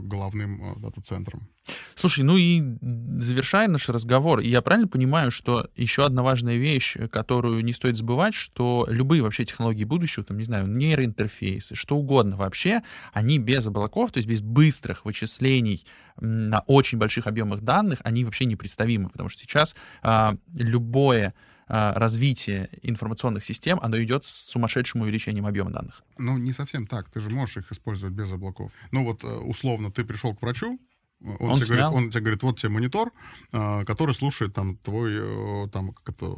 головным 0.01 0.75
дата-центром. 0.77 1.47
Слушай, 1.95 2.23
ну 2.23 2.37
и 2.37 2.61
завершая 2.81 3.67
наш 3.67 3.89
разговор, 3.89 4.39
я 4.39 4.61
правильно 4.61 4.87
понимаю, 4.87 5.31
что 5.31 5.67
еще 5.75 6.05
одна 6.05 6.21
важная 6.21 6.34
вещь, 6.43 6.97
которую 7.11 7.63
не 7.63 7.73
стоит 7.73 7.95
забывать, 7.95 8.33
что 8.33 8.85
любые 8.89 9.21
вообще 9.21 9.45
технологии 9.45 9.83
будущего, 9.83 10.25
там, 10.25 10.37
не 10.37 10.43
знаю, 10.43 10.67
нейроинтерфейсы, 10.67 11.75
что 11.75 11.97
угодно 11.97 12.37
вообще, 12.37 12.81
они 13.13 13.39
без 13.39 13.67
облаков, 13.67 14.11
то 14.11 14.17
есть 14.17 14.27
без 14.27 14.41
быстрых 14.41 15.05
вычислений 15.05 15.85
на 16.19 16.59
очень 16.67 16.97
больших 16.97 17.27
объемах 17.27 17.61
данных, 17.61 17.99
они 18.03 18.25
вообще 18.25 18.45
непредставимы, 18.45 19.09
потому 19.09 19.29
что 19.29 19.41
сейчас 19.41 19.75
а, 20.01 20.35
любое 20.53 21.33
а, 21.67 21.93
развитие 21.97 22.69
информационных 22.83 23.43
систем, 23.43 23.79
оно 23.81 24.01
идет 24.01 24.23
с 24.23 24.29
сумасшедшим 24.29 25.01
увеличением 25.01 25.47
объема 25.47 25.71
данных. 25.71 26.03
Ну, 26.17 26.37
не 26.37 26.51
совсем 26.51 26.85
так. 26.85 27.09
Ты 27.09 27.19
же 27.19 27.29
можешь 27.29 27.57
их 27.57 27.71
использовать 27.71 28.13
без 28.13 28.31
облаков. 28.31 28.71
Ну, 28.91 29.03
вот, 29.03 29.23
э, 29.23 29.27
условно, 29.27 29.91
ты 29.91 30.05
пришел 30.05 30.35
к 30.35 30.41
врачу, 30.41 30.79
он, 31.25 31.51
он, 31.51 31.59
тебе 31.59 31.77
говорит, 31.77 31.93
он 31.93 32.09
тебе 32.09 32.21
говорит, 32.21 32.43
вот 32.43 32.59
тебе 32.59 32.69
монитор, 32.69 33.11
а, 33.51 33.83
который 33.83 34.13
слушает 34.13 34.53
там 34.53 34.77
твой, 34.77 35.13
э, 35.15 35.67
там, 35.71 35.93
как 35.93 36.15
это, 36.15 36.33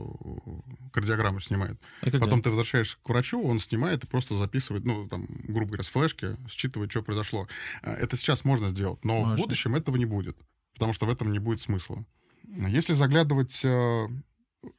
кардиограмму 0.91 1.39
снимает. 1.39 1.79
Потом 2.01 2.41
ты 2.41 2.49
возвращаешь 2.49 2.97
к 3.03 3.09
врачу, 3.09 3.43
он 3.43 3.59
снимает 3.59 4.03
и 4.03 4.07
просто 4.07 4.35
записывает, 4.35 4.85
ну, 4.85 5.07
там, 5.07 5.27
грубо 5.43 5.67
говоря, 5.67 5.83
с 5.83 5.87
флешки, 5.87 6.37
считывает, 6.49 6.91
что 6.91 7.03
произошло. 7.03 7.47
А, 7.83 7.93
это 7.93 8.15
сейчас 8.15 8.45
можно 8.45 8.69
сделать, 8.69 9.03
но 9.03 9.19
можно. 9.19 9.35
в 9.35 9.39
будущем 9.39 9.75
этого 9.75 9.97
не 9.97 10.05
будет, 10.05 10.37
потому 10.73 10.93
что 10.93 11.05
в 11.05 11.09
этом 11.09 11.31
не 11.31 11.39
будет 11.39 11.59
смысла. 11.59 12.05
Если 12.45 12.93
заглядывать 12.93 13.61
э, 13.65 14.07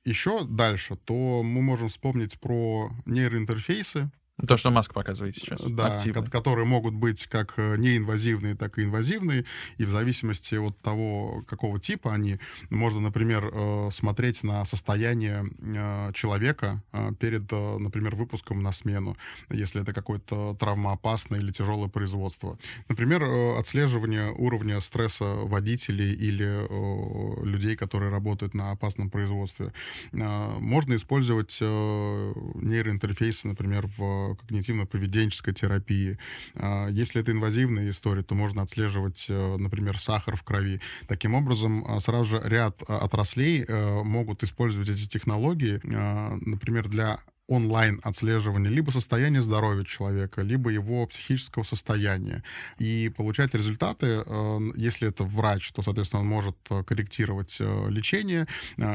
еще 0.04 0.44
дальше, 0.44 0.96
то 0.96 1.42
мы 1.42 1.61
можем 1.61 1.88
вспомнить 1.88 2.40
про 2.40 2.90
нейроинтерфейсы, 3.04 4.11
то, 4.47 4.57
что 4.57 4.70
Маск 4.70 4.95
показывает 4.95 5.36
сейчас. 5.36 5.64
Да, 5.64 5.97
активно. 5.97 6.22
которые 6.22 6.64
могут 6.64 6.95
быть 6.95 7.26
как 7.26 7.55
э, 7.57 7.76
неинвазивные, 7.76 8.55
так 8.55 8.78
и 8.78 8.84
инвазивные. 8.84 9.45
И 9.78 9.84
в 9.84 9.91
зависимости 9.91 10.55
от 10.55 10.78
того, 10.80 11.43
какого 11.49 11.80
типа 11.80 12.14
они, 12.14 12.39
можно, 12.70 13.01
например, 13.01 13.51
э, 13.53 13.89
смотреть 13.91 14.45
на 14.45 14.64
состояние 14.64 15.45
э, 15.61 16.12
человека 16.14 16.82
перед, 17.18 17.51
например, 17.51 18.14
выпуском 18.14 18.62
на 18.62 18.70
смену, 18.72 19.16
если 19.51 19.82
это 19.82 19.93
какое-то 19.93 20.57
травмоопасное 20.59 21.41
или 21.41 21.51
тяжелое 21.51 21.89
производство. 21.89 22.59
Например, 22.89 23.59
отслеживание 23.59 24.30
уровня 24.32 24.80
стресса 24.80 25.24
водителей 25.24 26.12
или 26.12 26.66
людей, 27.45 27.76
которые 27.76 28.11
работают 28.11 28.55
на 28.55 28.70
опасном 28.72 29.11
производстве. 29.11 29.72
Можно 30.12 30.95
использовать 30.97 31.59
нейроинтерфейсы, 31.61 33.49
например, 33.49 33.86
в 33.86 34.28
когнитивно-поведенческой 34.35 35.53
терапии. 35.53 36.18
А, 36.55 36.89
если 36.89 37.20
это 37.20 37.33
инвазивная 37.33 37.91
история, 37.91 38.22
то 38.22 38.35
можно 38.35 38.62
отслеживать, 38.62 39.26
э, 39.29 39.57
например, 39.57 39.99
сахар 39.99 40.37
в 40.37 40.43
крови. 40.43 40.81
Таким 41.07 41.35
образом, 41.35 41.85
а, 41.87 42.01
сразу 42.01 42.24
же 42.24 42.41
ряд 42.45 42.83
а, 42.89 42.99
отраслей 42.99 43.64
э, 43.66 44.03
могут 44.03 44.43
использовать 44.43 44.89
эти 44.89 45.09
технологии, 45.09 45.81
например, 45.85 46.89
для 46.89 47.20
онлайн 47.49 47.99
отслеживание 48.05 48.70
либо 48.70 48.90
состояния 48.90 49.40
здоровья 49.40 49.82
человека, 49.82 50.42
либо 50.42 50.70
его 50.70 51.07
психического 51.07 51.62
состояния. 51.62 52.44
И 52.78 53.11
получать 53.16 53.55
результаты, 53.55 54.22
э, 54.24 54.59
если 54.76 55.09
это 55.09 55.24
врач, 55.24 55.72
то, 55.72 55.82
соответственно, 55.82 56.22
он 56.22 56.28
может 56.28 56.57
э, 56.70 56.84
корректировать 56.84 57.57
э, 57.59 57.86
лечение. 57.88 58.46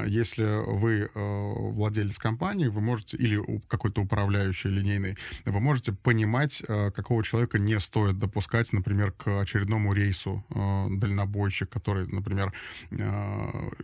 Если 0.06 0.44
вы 0.44 1.10
владелец 1.14 2.18
компании, 2.18 2.68
вы 2.68 2.82
можете, 2.82 3.18
или 3.18 3.42
какой-то 3.68 4.02
управляющий 4.02 4.70
линейный, 4.70 5.18
вы 5.46 5.60
можете 5.60 5.92
понимать, 5.92 6.62
какого 6.68 7.24
человека 7.24 7.58
не 7.58 7.80
стоит 7.80 8.20
допускать, 8.20 8.72
например, 8.72 9.12
к 9.12 9.42
очередному 9.42 9.94
рейсу 9.94 10.46
дальнобойщик, 10.50 11.70
который, 11.70 12.08
например, 12.08 12.54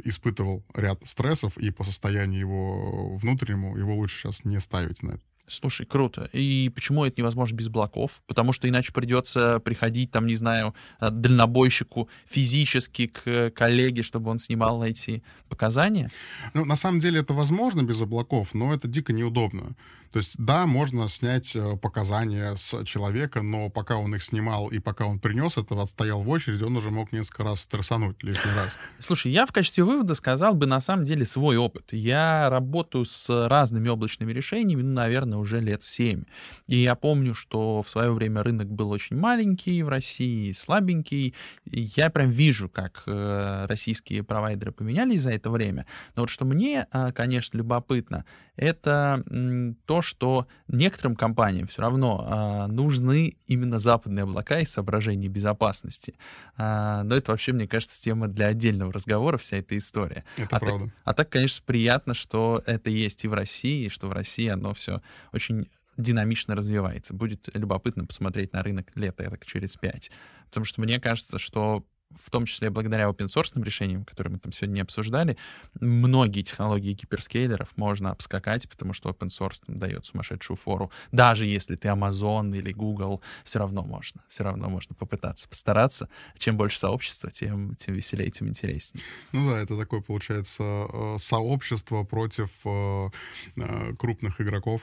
испытывал 0.03 0.63
ряд 0.75 1.01
стрессов, 1.05 1.57
и 1.57 1.71
по 1.71 1.83
состоянию 1.83 2.39
его 2.39 3.15
внутреннему 3.17 3.75
его 3.75 3.95
лучше 3.95 4.19
сейчас 4.19 4.45
не 4.45 4.58
ставить 4.59 5.03
на 5.03 5.11
это. 5.11 5.21
Слушай, 5.49 5.85
круто. 5.85 6.29
И 6.31 6.69
почему 6.73 7.05
это 7.05 7.15
невозможно 7.19 7.55
без 7.55 7.67
облаков? 7.67 8.21
Потому 8.27 8.53
что 8.53 8.69
иначе 8.69 8.93
придется 8.93 9.59
приходить, 9.59 10.11
там, 10.11 10.27
не 10.27 10.35
знаю, 10.35 10.75
э, 11.01 11.09
дальнобойщику 11.09 12.07
физически 12.27 13.07
к 13.07 13.49
коллеге, 13.51 14.03
чтобы 14.03 14.29
он 14.29 14.37
снимал 14.37 14.83
эти 14.83 15.23
показания? 15.49 16.11
Ну, 16.53 16.65
на 16.65 16.75
самом 16.75 16.99
деле 16.99 17.21
это 17.21 17.33
возможно 17.33 17.81
без 17.81 17.99
облаков, 18.01 18.53
но 18.53 18.73
это 18.73 18.87
дико 18.87 19.11
неудобно. 19.11 19.75
То 20.11 20.19
есть, 20.19 20.35
да, 20.37 20.65
можно 20.65 21.07
снять 21.07 21.55
э, 21.55 21.77
показания 21.77 22.55
с 22.55 22.83
человека, 22.85 23.41
но 23.41 23.69
пока 23.69 23.97
он 23.97 24.15
их 24.15 24.23
снимал 24.23 24.69
и 24.69 24.79
пока 24.79 25.05
он 25.05 25.19
принес 25.19 25.57
это, 25.57 25.79
отстоял 25.79 26.23
в 26.23 26.29
очереди, 26.29 26.63
он 26.63 26.75
уже 26.75 26.89
мог 26.89 27.11
несколько 27.11 27.43
раз 27.43 27.61
стрессануть 27.61 28.23
лишний 28.23 28.51
раз. 28.55 28.77
Слушай, 28.99 29.31
я 29.31 29.45
в 29.45 29.51
качестве 29.51 29.83
вывода 29.83 30.15
сказал 30.15 30.55
бы 30.55 30.65
на 30.65 30.81
самом 30.81 31.05
деле 31.05 31.25
свой 31.25 31.57
опыт. 31.57 31.89
Я 31.91 32.49
работаю 32.49 33.05
с 33.05 33.47
разными 33.47 33.87
облачными 33.87 34.31
решениями, 34.31 34.81
ну, 34.81 34.93
наверное, 34.93 35.37
уже 35.37 35.59
лет 35.59 35.83
7. 35.83 36.23
И 36.67 36.77
я 36.77 36.95
помню, 36.95 37.35
что 37.35 37.83
в 37.83 37.89
свое 37.89 38.11
время 38.11 38.41
рынок 38.41 38.69
был 38.71 38.89
очень 38.89 39.17
маленький 39.17 39.83
в 39.83 39.89
России, 39.89 40.51
слабенький. 40.53 41.35
И 41.65 41.81
я 41.95 42.09
прям 42.09 42.31
вижу, 42.31 42.67
как 42.67 43.03
э, 43.05 43.65
российские 43.67 44.23
провайдеры 44.23 44.71
поменялись 44.71 45.21
за 45.21 45.31
это 45.31 45.51
время. 45.51 45.85
Но 46.15 46.23
вот 46.23 46.29
что 46.29 46.45
мне, 46.45 46.87
э, 46.91 47.11
конечно, 47.11 47.57
любопытно, 47.57 48.25
это 48.55 49.23
м, 49.29 49.75
то, 49.99 50.01
что 50.01 50.47
некоторым 50.69 51.13
компаниям 51.13 51.67
все 51.67 51.81
равно 51.81 52.25
а, 52.25 52.67
нужны 52.67 53.35
именно 53.47 53.79
западные 53.79 54.23
облака 54.23 54.59
из 54.59 54.71
соображений 54.71 55.27
безопасности. 55.27 56.15
А, 56.55 57.03
но 57.03 57.15
это 57.15 57.31
вообще, 57.31 57.51
мне 57.51 57.67
кажется, 57.67 58.01
тема 58.01 58.29
для 58.29 58.47
отдельного 58.47 58.93
разговора, 58.93 59.37
вся 59.37 59.57
эта 59.57 59.77
история. 59.77 60.23
Это 60.37 60.55
а 60.55 60.59
правда. 60.59 60.85
Так, 60.85 60.93
а 61.03 61.13
так, 61.13 61.29
конечно, 61.29 61.63
приятно, 61.65 62.13
что 62.13 62.63
это 62.65 62.89
есть 62.89 63.25
и 63.25 63.27
в 63.27 63.33
России, 63.33 63.87
и 63.87 63.89
что 63.89 64.07
в 64.07 64.13
России 64.13 64.47
оно 64.47 64.73
все 64.73 65.01
очень 65.33 65.67
динамично 65.97 66.55
развивается. 66.55 67.13
Будет 67.13 67.49
любопытно 67.53 68.05
посмотреть 68.05 68.53
на 68.53 68.63
рынок 68.63 68.87
лета 68.95 69.29
так 69.29 69.45
через 69.45 69.75
пять. 69.75 70.11
Потому 70.45 70.63
что 70.63 70.79
мне 70.79 71.01
кажется, 71.01 71.39
что 71.39 71.83
в 72.15 72.29
том 72.31 72.45
числе 72.45 72.69
благодаря 72.69 73.05
open 73.05 73.27
source 73.27 73.51
решениям, 73.63 74.03
которые 74.03 74.33
мы 74.33 74.39
там 74.39 74.51
сегодня 74.51 74.81
обсуждали, 74.81 75.37
многие 75.79 76.41
технологии 76.41 76.93
гиперскейлеров 76.93 77.69
можно 77.77 78.11
обскакать, 78.11 78.67
потому 78.67 78.93
что 78.93 79.09
open 79.09 79.27
source 79.27 79.61
там 79.65 79.79
дает 79.79 80.05
сумасшедшую 80.05 80.57
фору. 80.57 80.91
Даже 81.11 81.45
если 81.45 81.75
ты 81.75 81.89
Amazon 81.89 82.55
или 82.55 82.71
Google, 82.71 83.21
все 83.43 83.59
равно 83.59 83.83
можно. 83.83 84.21
Все 84.27 84.43
равно 84.43 84.69
можно 84.69 84.95
попытаться, 84.95 85.47
постараться. 85.47 86.09
Чем 86.37 86.57
больше 86.57 86.79
сообщества, 86.79 87.29
тем, 87.29 87.75
тем 87.75 87.95
веселее, 87.95 88.31
тем 88.31 88.47
интереснее. 88.47 89.03
Ну 89.31 89.51
да, 89.51 89.59
это 89.59 89.77
такое, 89.77 90.01
получается, 90.01 90.63
э, 90.63 91.15
сообщество 91.19 92.03
против 92.03 92.49
э, 92.65 93.09
э, 93.57 93.93
крупных 93.97 94.41
игроков, 94.41 94.81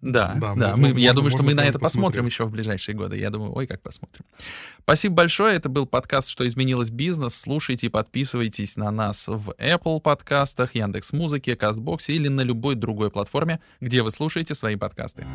да, 0.00 0.36
да. 0.40 0.54
да. 0.54 0.76
Мы, 0.76 0.88
можно, 0.88 0.98
я 0.98 1.12
думаю, 1.12 1.30
что 1.30 1.42
мы 1.42 1.54
на 1.54 1.64
это 1.64 1.78
посмотрим 1.78 2.26
еще 2.26 2.44
в 2.44 2.50
ближайшие 2.50 2.94
годы. 2.94 3.18
Я 3.18 3.30
думаю, 3.30 3.52
ой, 3.54 3.66
как 3.66 3.82
посмотрим. 3.82 4.24
Спасибо 4.82 5.16
большое. 5.16 5.56
Это 5.56 5.68
был 5.68 5.86
подкаст 5.86 6.28
«Что 6.28 6.46
изменилось 6.46 6.90
бизнес». 6.90 7.34
Слушайте 7.34 7.86
и 7.86 7.90
подписывайтесь 7.90 8.76
на 8.76 8.90
нас 8.90 9.26
в 9.26 9.50
Apple 9.58 10.00
подкастах, 10.00 10.74
Яндекс 10.74 11.12
Музыке, 11.12 11.56
Кастбоксе 11.56 12.12
или 12.12 12.28
на 12.28 12.42
любой 12.42 12.76
другой 12.76 13.10
платформе, 13.10 13.60
где 13.80 14.02
вы 14.02 14.12
слушаете 14.12 14.54
свои 14.54 14.76
подкасты. 14.76 15.26